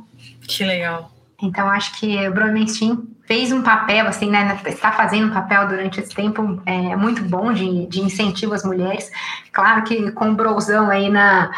Que 0.47 0.65
legal. 0.65 1.11
Então, 1.43 1.69
acho 1.69 1.99
que 1.99 2.29
o 2.29 2.33
Broemenstin 2.33 3.09
fez 3.27 3.53
um 3.53 3.63
papel, 3.63 4.07
assim, 4.07 4.31
né, 4.31 4.59
está 4.67 4.93
fazendo 4.93 5.29
um 5.29 5.35
papel 5.35 5.67
durante 5.69 6.01
esse 6.01 6.15
tempo 6.15 6.61
é, 6.67 6.95
muito 6.95 7.23
bom 7.25 7.53
de, 7.53 7.87
de 7.87 8.01
incentivo 8.01 8.55
às 8.55 8.65
mulheres. 8.65 9.11
Claro 9.53 9.83
que 9.83 10.11
com 10.13 10.31
o 10.31 10.35
Brozão 10.35 10.91
aí 10.91 11.09
na 11.11 11.51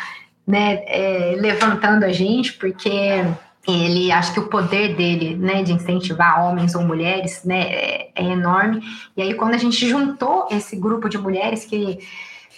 né, 0.46 0.82
é, 0.86 1.36
levantando 1.38 2.04
a 2.04 2.12
gente, 2.12 2.52
porque 2.54 3.24
ele 3.66 4.12
acho 4.12 4.32
que 4.32 4.40
o 4.40 4.48
poder 4.48 4.94
dele, 4.94 5.36
né, 5.36 5.62
de 5.62 5.72
incentivar 5.72 6.44
homens 6.44 6.74
ou 6.74 6.82
mulheres, 6.82 7.42
né, 7.44 7.62
é, 7.62 8.10
é, 8.14 8.22
enorme. 8.22 8.80
E 9.16 9.22
aí 9.22 9.34
quando 9.34 9.54
a 9.54 9.58
gente 9.58 9.88
juntou 9.88 10.46
esse 10.50 10.76
grupo 10.76 11.08
de 11.08 11.18
mulheres 11.18 11.64
que 11.64 11.98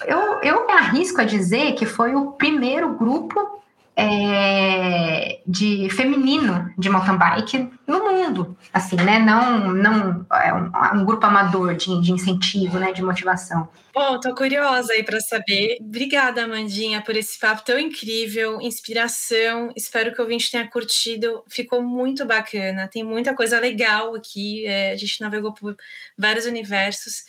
eu, 0.06 0.18
eu 0.42 0.66
me 0.66 0.72
arrisco 0.72 1.20
a 1.20 1.24
dizer 1.24 1.72
que 1.72 1.86
foi 1.86 2.14
o 2.14 2.32
primeiro 2.32 2.94
grupo 2.94 3.58
é, 4.00 5.40
de 5.44 5.90
feminino 5.90 6.72
de 6.78 6.88
mountain 6.88 7.18
bike 7.18 7.68
no 7.84 7.98
mundo, 7.98 8.56
assim, 8.72 8.94
né? 8.94 9.18
Não, 9.18 9.72
não 9.72 10.24
é 10.32 10.54
um, 10.54 11.00
um 11.00 11.04
grupo 11.04 11.26
amador 11.26 11.74
de, 11.74 12.00
de, 12.00 12.12
incentivo, 12.12 12.78
né? 12.78 12.92
De 12.92 13.02
motivação. 13.02 13.68
Bom, 13.92 14.20
tô 14.20 14.32
curiosa 14.36 14.92
aí 14.92 15.02
para 15.02 15.18
saber. 15.18 15.78
Obrigada, 15.80 16.44
Amandinha, 16.44 17.02
por 17.02 17.16
esse 17.16 17.36
papo 17.40 17.64
tão 17.64 17.76
incrível, 17.76 18.60
inspiração. 18.60 19.72
Espero 19.76 20.14
que 20.14 20.20
o 20.20 20.22
ouvinte 20.22 20.48
tenha 20.48 20.70
curtido. 20.70 21.42
Ficou 21.48 21.82
muito 21.82 22.24
bacana. 22.24 22.86
Tem 22.86 23.02
muita 23.02 23.34
coisa 23.34 23.58
legal 23.58 24.14
aqui. 24.14 24.64
É, 24.64 24.92
a 24.92 24.96
gente 24.96 25.20
navegou 25.20 25.52
por 25.52 25.76
vários 26.16 26.46
universos. 26.46 27.24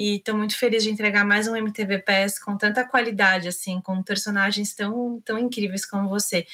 E 0.00 0.16
estou 0.16 0.34
muito 0.34 0.56
feliz 0.56 0.82
de 0.82 0.90
entregar 0.90 1.26
mais 1.26 1.46
um 1.46 1.54
MTV 1.54 1.98
PES 1.98 2.38
com 2.38 2.56
tanta 2.56 2.82
qualidade, 2.86 3.48
assim, 3.48 3.82
com 3.82 4.02
personagens 4.02 4.74
tão, 4.74 5.20
tão 5.22 5.38
incríveis 5.38 5.84
como 5.84 6.08
você. 6.08 6.46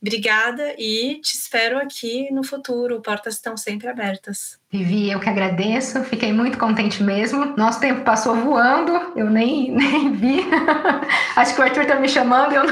Obrigada 0.00 0.72
e 0.78 1.18
te 1.20 1.34
espero 1.34 1.78
aqui 1.78 2.30
no 2.30 2.44
futuro. 2.44 3.02
Portas 3.02 3.34
estão 3.34 3.56
sempre 3.56 3.88
abertas. 3.88 4.56
Vivi, 4.70 5.10
eu 5.10 5.18
que 5.18 5.28
agradeço. 5.28 6.04
Fiquei 6.04 6.32
muito 6.32 6.56
contente 6.56 7.02
mesmo. 7.02 7.56
Nosso 7.56 7.80
tempo 7.80 8.04
passou 8.04 8.36
voando, 8.36 8.92
eu 9.16 9.28
nem, 9.28 9.72
nem 9.74 10.12
vi. 10.12 10.38
Acho 11.34 11.56
que 11.56 11.60
o 11.60 11.64
Arthur 11.64 11.82
está 11.82 11.98
me 11.98 12.08
chamando. 12.08 12.54
Eu... 12.54 12.62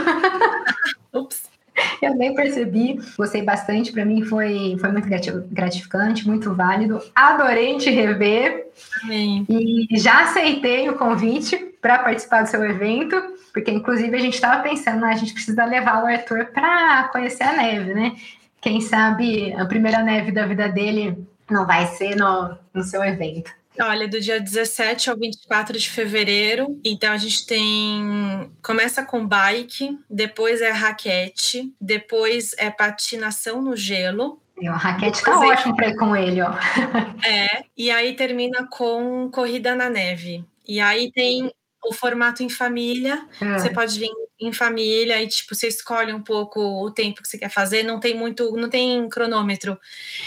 Ups. 1.22 1.49
Eu 2.00 2.14
nem 2.14 2.34
percebi, 2.34 2.98
gostei 3.16 3.42
bastante. 3.42 3.92
Para 3.92 4.04
mim 4.04 4.22
foi, 4.24 4.76
foi 4.80 4.90
muito 4.90 5.08
gratificante, 5.50 6.26
muito 6.26 6.54
válido. 6.54 7.00
Adorei 7.14 7.76
te 7.78 7.90
rever. 7.90 8.68
Amém. 9.02 9.46
E 9.48 9.98
já 9.98 10.22
aceitei 10.22 10.88
o 10.88 10.96
convite 10.96 11.56
para 11.80 11.98
participar 11.98 12.42
do 12.42 12.48
seu 12.48 12.64
evento, 12.64 13.16
porque 13.52 13.70
inclusive 13.70 14.14
a 14.16 14.20
gente 14.20 14.34
estava 14.34 14.62
pensando, 14.62 15.04
ah, 15.04 15.08
a 15.08 15.16
gente 15.16 15.32
precisa 15.32 15.64
levar 15.64 16.02
o 16.02 16.06
Arthur 16.06 16.46
para 16.46 17.08
conhecer 17.12 17.44
a 17.44 17.52
neve, 17.52 17.94
né? 17.94 18.16
Quem 18.60 18.80
sabe 18.80 19.52
a 19.54 19.64
primeira 19.64 20.02
neve 20.02 20.32
da 20.32 20.46
vida 20.46 20.68
dele 20.68 21.16
não 21.50 21.66
vai 21.66 21.86
ser 21.86 22.14
no, 22.16 22.56
no 22.74 22.82
seu 22.82 23.02
evento. 23.02 23.50
Olha, 23.78 24.08
do 24.08 24.20
dia 24.20 24.40
17 24.40 25.10
ao 25.10 25.16
24 25.16 25.78
de 25.78 25.88
fevereiro. 25.88 26.80
Então 26.84 27.12
a 27.12 27.16
gente 27.16 27.46
tem. 27.46 28.50
Começa 28.62 29.04
com 29.04 29.26
bike, 29.26 29.98
depois 30.08 30.60
é 30.60 30.70
raquete, 30.70 31.72
depois 31.80 32.52
é 32.58 32.70
patinação 32.70 33.62
no 33.62 33.76
gelo. 33.76 34.40
E 34.60 34.66
a 34.66 34.76
raquete 34.76 35.22
tá 35.22 35.38
ótimo 35.38 35.74
para 35.74 35.88
ir 35.88 35.96
com 35.96 36.14
ele, 36.14 36.42
ó. 36.42 36.50
É, 37.26 37.64
e 37.76 37.90
aí 37.90 38.14
termina 38.14 38.66
com 38.70 39.30
corrida 39.30 39.74
na 39.74 39.88
neve. 39.88 40.44
E 40.66 40.80
aí 40.80 41.10
tem 41.12 41.50
o 41.84 41.92
formato 41.92 42.42
em 42.42 42.48
família. 42.48 43.26
É. 43.40 43.58
Você 43.58 43.70
pode 43.70 43.98
vir 43.98 44.10
em 44.40 44.52
família 44.52 45.22
e 45.22 45.28
tipo 45.28 45.54
você 45.54 45.68
escolhe 45.68 46.12
um 46.12 46.22
pouco 46.22 46.60
o 46.60 46.90
tempo 46.90 47.22
que 47.22 47.28
você 47.28 47.38
quer 47.38 47.50
fazer, 47.50 47.82
não 47.82 48.00
tem 48.00 48.16
muito, 48.16 48.52
não 48.56 48.68
tem 48.68 49.08
cronômetro. 49.08 49.78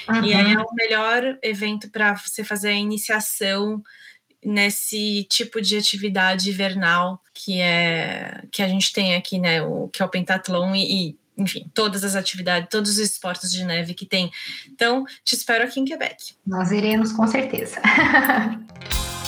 Uhum. 0.07 0.23
E 0.23 0.33
aí 0.33 0.53
é 0.53 0.59
o 0.59 0.73
melhor 0.73 1.37
evento 1.41 1.89
para 1.89 2.15
você 2.15 2.43
fazer 2.43 2.69
a 2.69 2.73
iniciação 2.73 3.83
nesse 4.43 5.25
tipo 5.29 5.61
de 5.61 5.77
atividade 5.77 6.49
invernal 6.49 7.21
que 7.33 7.59
é 7.59 8.43
que 8.51 8.61
a 8.61 8.67
gente 8.67 8.93
tem 8.93 9.15
aqui, 9.15 9.39
né, 9.39 9.61
o 9.61 9.89
que 9.89 10.01
é 10.01 10.05
o 10.05 10.09
pentatlon 10.09 10.75
e, 10.75 11.09
e 11.09 11.17
enfim, 11.35 11.69
todas 11.73 12.03
as 12.03 12.15
atividades, 12.15 12.69
todos 12.69 12.91
os 12.91 12.97
esportes 12.99 13.51
de 13.51 13.65
neve 13.65 13.93
que 13.95 14.05
tem. 14.05 14.31
Então, 14.71 15.03
te 15.25 15.33
espero 15.33 15.63
aqui 15.63 15.79
em 15.79 15.85
Quebec. 15.85 16.35
Nós 16.45 16.71
iremos 16.71 17.11
com 17.11 17.25
certeza. 17.27 17.81